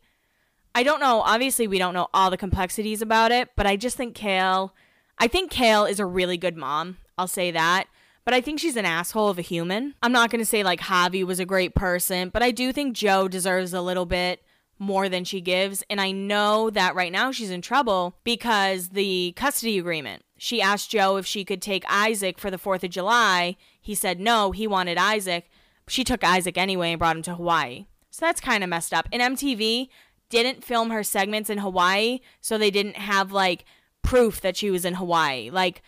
I 0.74 0.82
don't 0.82 1.00
know. 1.00 1.20
Obviously, 1.20 1.66
we 1.66 1.78
don't 1.78 1.92
know 1.92 2.08
all 2.14 2.30
the 2.30 2.38
complexities 2.38 3.02
about 3.02 3.30
it, 3.30 3.50
but 3.56 3.66
I 3.66 3.76
just 3.76 3.98
think 3.98 4.14
Kail, 4.14 4.74
I 5.18 5.28
think 5.28 5.50
Kail 5.50 5.84
is 5.84 6.00
a 6.00 6.06
really 6.06 6.38
good 6.38 6.56
mom. 6.56 6.96
I'll 7.18 7.28
say 7.28 7.50
that 7.50 7.88
but 8.28 8.34
I 8.34 8.42
think 8.42 8.60
she's 8.60 8.76
an 8.76 8.84
asshole 8.84 9.30
of 9.30 9.38
a 9.38 9.40
human. 9.40 9.94
I'm 10.02 10.12
not 10.12 10.28
going 10.28 10.40
to 10.40 10.44
say 10.44 10.62
like 10.62 10.80
Javi 10.80 11.24
was 11.24 11.40
a 11.40 11.46
great 11.46 11.74
person, 11.74 12.28
but 12.28 12.42
I 12.42 12.50
do 12.50 12.74
think 12.74 12.94
Jo 12.94 13.26
deserves 13.26 13.72
a 13.72 13.80
little 13.80 14.04
bit 14.04 14.42
more 14.78 15.08
than 15.08 15.24
she 15.24 15.40
gives. 15.40 15.82
And 15.88 15.98
I 15.98 16.10
know 16.10 16.68
that 16.68 16.94
right 16.94 17.10
now 17.10 17.32
she's 17.32 17.50
in 17.50 17.62
trouble 17.62 18.18
because 18.24 18.90
the 18.90 19.32
custody 19.34 19.78
agreement. 19.78 20.24
She 20.36 20.60
asked 20.60 20.90
Jo 20.90 21.16
if 21.16 21.24
she 21.24 21.42
could 21.42 21.62
take 21.62 21.90
Isaac 21.90 22.38
for 22.38 22.50
the 22.50 22.58
4th 22.58 22.84
of 22.84 22.90
July. 22.90 23.56
He 23.80 23.94
said 23.94 24.20
no, 24.20 24.52
he 24.52 24.66
wanted 24.66 24.98
Isaac. 24.98 25.48
She 25.86 26.04
took 26.04 26.22
Isaac 26.22 26.58
anyway 26.58 26.90
and 26.90 26.98
brought 26.98 27.16
him 27.16 27.22
to 27.22 27.34
Hawaii. 27.36 27.86
So 28.10 28.26
that's 28.26 28.42
kind 28.42 28.62
of 28.62 28.68
messed 28.68 28.92
up. 28.92 29.08
And 29.10 29.22
MTV 29.22 29.88
didn't 30.28 30.64
film 30.64 30.90
her 30.90 31.02
segments 31.02 31.48
in 31.48 31.56
Hawaii, 31.56 32.18
so 32.42 32.58
they 32.58 32.70
didn't 32.70 32.96
have 32.96 33.32
like 33.32 33.64
proof 34.02 34.42
that 34.42 34.58
she 34.58 34.70
was 34.70 34.84
in 34.84 34.96
Hawaii. 34.96 35.48
Like, 35.48 35.80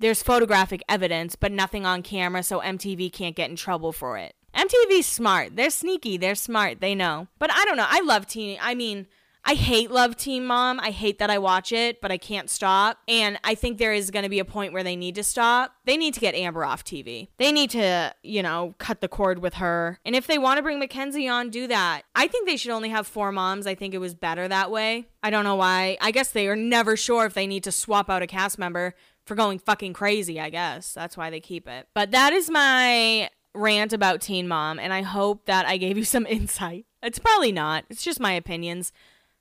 there's 0.00 0.22
photographic 0.22 0.82
evidence, 0.88 1.36
but 1.36 1.52
nothing 1.52 1.86
on 1.86 2.02
camera, 2.02 2.42
so 2.42 2.60
MTV 2.60 3.12
can't 3.12 3.36
get 3.36 3.50
in 3.50 3.56
trouble 3.56 3.92
for 3.92 4.18
it. 4.18 4.34
MTV's 4.54 5.06
smart. 5.06 5.54
They're 5.54 5.70
sneaky. 5.70 6.16
They're 6.16 6.34
smart. 6.34 6.80
They 6.80 6.94
know. 6.94 7.28
But 7.38 7.52
I 7.52 7.64
don't 7.64 7.76
know. 7.76 7.86
I 7.88 8.00
love 8.00 8.26
Teen. 8.26 8.58
I 8.60 8.74
mean, 8.74 9.06
I 9.44 9.54
hate 9.54 9.90
Love 9.90 10.16
Teen 10.16 10.44
Mom. 10.44 10.78
I 10.80 10.90
hate 10.90 11.18
that 11.18 11.30
I 11.30 11.38
watch 11.38 11.72
it, 11.72 12.00
but 12.00 12.12
I 12.12 12.18
can't 12.18 12.50
stop. 12.50 12.98
And 13.08 13.38
I 13.42 13.54
think 13.54 13.78
there 13.78 13.92
is 13.92 14.10
going 14.10 14.22
to 14.24 14.28
be 14.28 14.38
a 14.38 14.44
point 14.44 14.72
where 14.72 14.82
they 14.82 14.96
need 14.96 15.14
to 15.14 15.22
stop. 15.22 15.74
They 15.86 15.96
need 15.96 16.14
to 16.14 16.20
get 16.20 16.34
Amber 16.34 16.64
off 16.64 16.84
TV. 16.84 17.28
They 17.38 17.50
need 17.50 17.70
to, 17.70 18.14
you 18.22 18.42
know, 18.42 18.74
cut 18.78 19.00
the 19.00 19.08
cord 19.08 19.38
with 19.38 19.54
her. 19.54 19.98
And 20.04 20.14
if 20.14 20.26
they 20.26 20.38
want 20.38 20.58
to 20.58 20.62
bring 20.62 20.78
Mackenzie 20.78 21.28
on, 21.28 21.48
do 21.48 21.66
that. 21.68 22.02
I 22.14 22.26
think 22.26 22.46
they 22.46 22.56
should 22.56 22.70
only 22.70 22.90
have 22.90 23.06
four 23.06 23.32
moms. 23.32 23.66
I 23.66 23.74
think 23.74 23.94
it 23.94 23.98
was 23.98 24.14
better 24.14 24.46
that 24.46 24.70
way. 24.70 25.06
I 25.22 25.30
don't 25.30 25.44
know 25.44 25.56
why. 25.56 25.96
I 26.00 26.10
guess 26.10 26.30
they 26.30 26.46
are 26.48 26.56
never 26.56 26.96
sure 26.96 27.24
if 27.24 27.34
they 27.34 27.46
need 27.46 27.64
to 27.64 27.72
swap 27.72 28.10
out 28.10 28.22
a 28.22 28.26
cast 28.26 28.58
member 28.58 28.94
for 29.26 29.34
going 29.34 29.58
fucking 29.58 29.92
crazy, 29.92 30.40
I 30.40 30.50
guess. 30.50 30.92
That's 30.92 31.16
why 31.16 31.30
they 31.30 31.40
keep 31.40 31.68
it. 31.68 31.88
But 31.94 32.10
that 32.10 32.32
is 32.32 32.50
my 32.50 33.30
rant 33.54 33.92
about 33.92 34.20
Teen 34.20 34.48
Mom, 34.48 34.78
and 34.78 34.92
I 34.92 35.02
hope 35.02 35.46
that 35.46 35.66
I 35.66 35.76
gave 35.76 35.96
you 35.96 36.04
some 36.04 36.26
insight. 36.30 36.86
It's 37.02 37.18
probably 37.18 37.52
not, 37.52 37.84
it's 37.90 38.02
just 38.02 38.20
my 38.20 38.32
opinions. 38.32 38.92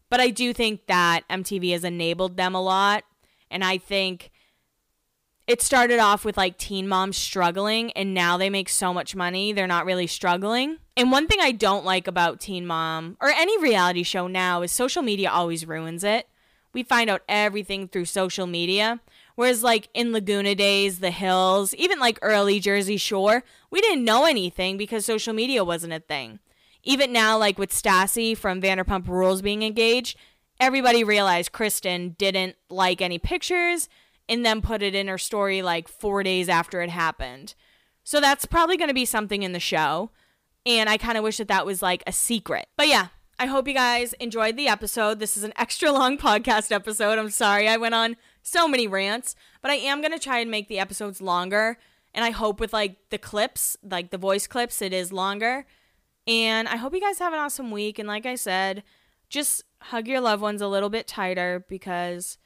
But 0.10 0.20
I 0.20 0.30
do 0.30 0.54
think 0.54 0.88
that 0.88 1.22
MTV 1.30 1.72
has 1.72 1.84
enabled 1.84 2.36
them 2.36 2.56
a 2.56 2.62
lot. 2.62 3.04
And 3.52 3.64
I 3.64 3.78
think 3.78 4.32
it 5.48 5.62
started 5.62 6.00
off 6.00 6.24
with 6.24 6.38
like 6.38 6.58
teen 6.58 6.88
moms 6.88 7.18
struggling, 7.18 7.92
and 7.94 8.14
now 8.14 8.38
they 8.38 8.50
make 8.50 8.70
so 8.70 8.94
much 8.94 9.16
money, 9.16 9.52
they're 9.52 9.68
not 9.68 9.86
really 9.86 10.08
struggling. 10.08 10.78
And 10.96 11.12
one 11.12 11.28
thing 11.28 11.40
I 11.42 11.52
don't 11.52 11.86
like 11.86 12.08
about 12.08 12.40
Teen 12.40 12.68
Mom 12.68 13.18
or 13.22 13.30
any 13.30 13.60
reality 13.60 14.04
show 14.04 14.28
now 14.28 14.62
is 14.62 14.72
social 14.72 15.02
media 15.02 15.32
always 15.32 15.66
ruins 15.66 16.04
it. 16.04 16.28
We 16.74 16.84
find 16.84 17.10
out 17.10 17.24
everything 17.28 17.88
through 17.88 18.06
social 18.06 18.46
media. 18.46 19.00
Whereas, 19.40 19.64
like 19.64 19.88
in 19.94 20.12
Laguna 20.12 20.54
days, 20.54 21.00
the 21.00 21.12
hills, 21.12 21.74
even 21.76 21.98
like 21.98 22.20
early 22.22 22.60
Jersey 22.60 22.98
Shore, 22.98 23.46
we 23.72 23.80
didn't 23.80 24.04
know 24.04 24.26
anything 24.26 24.76
because 24.76 25.06
social 25.06 25.34
media 25.34 25.64
wasn't 25.64 25.94
a 25.94 26.02
thing. 26.02 26.40
Even 26.84 27.14
now, 27.14 27.38
like 27.38 27.58
with 27.58 27.72
Stassi 27.72 28.36
from 28.36 28.62
Vanderpump 28.62 29.08
Rules 29.08 29.42
being 29.42 29.64
engaged, 29.64 30.18
everybody 30.60 31.06
realized 31.06 31.54
Kristen 31.54 32.18
didn't 32.18 32.58
like 32.70 33.02
any 33.02 33.18
pictures 33.18 33.88
and 34.28 34.46
then 34.46 34.62
put 34.62 34.84
it 34.84 34.94
in 34.94 35.08
her 35.08 35.18
story 35.18 35.62
like 35.62 35.88
four 35.88 36.22
days 36.22 36.50
after 36.50 36.82
it 36.82 36.90
happened. 36.90 37.56
So 38.04 38.20
that's 38.20 38.44
probably 38.44 38.76
going 38.76 38.90
to 38.90 38.94
be 38.94 39.06
something 39.06 39.42
in 39.44 39.54
the 39.54 39.60
show. 39.62 40.12
And 40.66 40.90
I 40.90 40.98
kind 40.98 41.18
of 41.18 41.24
wish 41.24 41.38
that 41.38 41.48
that 41.48 41.66
was 41.66 41.82
like 41.82 42.04
a 42.06 42.12
secret. 42.12 42.68
But 42.76 42.90
yeah, 42.90 43.08
I 43.40 43.46
hope 43.46 43.70
you 43.70 43.74
guys 43.74 44.12
enjoyed 44.20 44.58
the 44.58 44.68
episode. 44.68 45.20
This 45.20 45.38
is 45.38 45.44
an 45.44 45.54
extra 45.56 45.94
long 45.94 46.18
podcast 46.28 46.74
episode. 46.74 47.18
I'm 47.18 47.30
sorry 47.30 47.70
I 47.70 47.78
went 47.78 47.96
on 47.96 48.18
so 48.42 48.68
many 48.68 48.88
rants, 48.88 49.36
but 49.62 49.72
I 49.72 49.76
am 49.76 50.02
going 50.02 50.14
to 50.14 50.20
try 50.20 50.40
and 50.40 50.50
make 50.52 50.68
the 50.68 50.80
episodes 50.80 51.22
longer. 51.22 51.78
And 52.14 52.26
I 52.26 52.32
hope 52.32 52.60
with 52.60 52.74
like 52.74 52.98
the 53.10 53.18
clips, 53.18 53.78
like 53.84 54.10
the 54.10 54.18
voice 54.18 54.48
clips, 54.48 54.82
it 54.82 54.94
is 54.94 55.14
longer. 55.14 55.66
And 56.28 56.68
I 56.68 56.76
hope 56.76 56.94
you 56.94 57.02
guys 57.02 57.20
have 57.20 57.34
an 57.34 57.40
awesome 57.40 57.72
week. 57.72 58.00
And 58.00 58.08
like 58.08 58.26
I 58.26 58.36
said, 58.36 58.84
just 59.30 59.64
hug 59.82 60.08
your 60.08 60.22
loved 60.22 60.42
ones 60.42 60.62
a 60.62 60.68
little 60.68 60.90
bit 60.90 61.08
tighter 61.08 61.66
because 61.70 62.38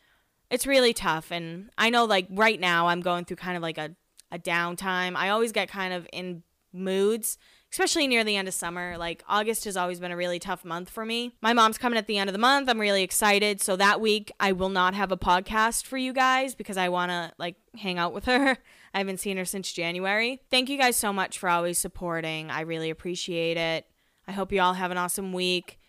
it's 0.50 0.68
really 0.68 0.94
tough. 0.94 1.32
And 1.32 1.70
I 1.78 1.90
know 1.90 2.06
like 2.06 2.28
right 2.30 2.60
now 2.60 2.88
I'm 2.88 3.02
going 3.02 3.26
through 3.26 3.38
kind 3.38 3.58
of 3.58 3.64
like 3.64 3.78
a, 3.78 3.96
a 4.32 4.38
downtime. 4.38 5.16
I 5.16 5.30
always 5.30 5.52
get 5.52 5.70
kind 5.70 5.94
of 5.94 6.08
in 6.12 6.44
moods 6.72 7.38
especially 7.74 8.08
near 8.08 8.24
the 8.24 8.36
end 8.36 8.48
of 8.48 8.54
summer. 8.54 9.00
Like 9.00 9.24
August 9.28 9.66
has 9.66 9.76
always 9.76 10.00
been 10.00 10.12
a 10.12 10.16
really 10.16 10.38
tough 10.38 10.64
month 10.64 10.92
for 10.92 11.04
me. 11.04 11.32
My 11.42 11.54
mom's 11.54 11.80
coming 11.80 11.98
at 11.98 12.06
the 12.06 12.20
end 12.20 12.30
of 12.30 12.34
the 12.34 12.40
month. 12.40 12.70
I'm 12.70 12.80
really 12.80 13.02
excited. 13.02 13.62
So 13.62 13.76
that 13.78 14.00
week 14.00 14.32
I 14.40 14.52
will 14.52 14.70
not 14.70 14.94
have 14.94 15.12
a 15.12 15.18
podcast 15.18 15.88
for 15.88 15.98
you 15.98 16.14
guys 16.14 16.54
because 16.54 16.78
I 16.78 16.90
want 16.90 17.10
to 17.10 17.32
like 17.40 17.56
hang 17.76 17.98
out 17.98 18.14
with 18.14 18.26
her. 18.28 18.60
I 18.94 18.98
haven't 19.00 19.20
seen 19.20 19.38
her 19.38 19.46
since 19.46 19.72
January. 19.72 20.40
Thank 20.52 20.70
you 20.70 20.78
guys 20.78 20.96
so 20.96 21.12
much 21.12 21.40
for 21.40 21.50
always 21.50 21.80
supporting. 21.80 22.52
I 22.52 22.62
really 22.62 22.92
appreciate 22.92 23.58
it. 23.58 23.88
I 24.28 24.34
hope 24.34 24.52
you 24.52 24.62
all 24.62 24.74
have 24.74 24.92
an 24.92 25.00
awesome 25.00 25.34
week 25.34 25.80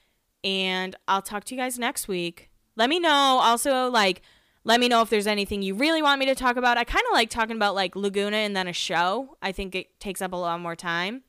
and 0.42 0.96
I'll 1.06 1.20
talk 1.20 1.44
to 1.44 1.54
you 1.54 1.60
guys 1.60 1.78
next 1.78 2.08
week. 2.08 2.48
Let 2.76 2.88
me 2.88 2.98
know 2.98 3.10
also 3.10 3.90
like 3.90 4.22
let 4.66 4.80
me 4.80 4.88
know 4.88 5.02
if 5.02 5.10
there's 5.10 5.26
anything 5.26 5.60
you 5.60 5.74
really 5.74 6.00
want 6.00 6.18
me 6.18 6.24
to 6.24 6.34
talk 6.34 6.56
about. 6.56 6.78
I 6.78 6.84
kind 6.84 7.04
of 7.10 7.12
like 7.12 7.28
talking 7.28 7.56
about 7.56 7.74
like 7.74 7.94
Laguna 7.94 8.38
and 8.38 8.56
then 8.56 8.68
a 8.68 8.72
show. 8.72 9.36
I 9.42 9.52
think 9.52 9.74
it 9.74 10.00
takes 10.00 10.22
up 10.22 10.32
a 10.32 10.36
lot 10.36 10.58
more 10.60 10.74
time. 10.74 11.24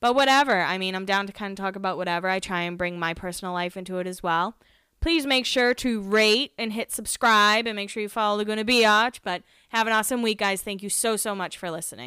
But 0.00 0.14
whatever. 0.14 0.60
I 0.60 0.78
mean, 0.78 0.94
I'm 0.94 1.06
down 1.06 1.26
to 1.26 1.32
kind 1.32 1.52
of 1.52 1.56
talk 1.56 1.76
about 1.76 1.96
whatever. 1.96 2.28
I 2.28 2.38
try 2.38 2.62
and 2.62 2.78
bring 2.78 2.98
my 2.98 3.14
personal 3.14 3.52
life 3.54 3.76
into 3.76 3.98
it 3.98 4.06
as 4.06 4.22
well. 4.22 4.56
Please 5.00 5.26
make 5.26 5.46
sure 5.46 5.74
to 5.74 6.00
rate 6.00 6.52
and 6.58 6.72
hit 6.72 6.90
subscribe 6.90 7.66
and 7.66 7.76
make 7.76 7.90
sure 7.90 8.02
you 8.02 8.08
follow 8.08 8.38
Laguna 8.38 8.64
Biatch. 8.64 9.20
But 9.22 9.42
have 9.70 9.86
an 9.86 9.92
awesome 9.92 10.22
week, 10.22 10.38
guys. 10.38 10.62
Thank 10.62 10.82
you 10.82 10.90
so, 10.90 11.16
so 11.16 11.34
much 11.34 11.58
for 11.58 11.70
listening. 11.70 12.04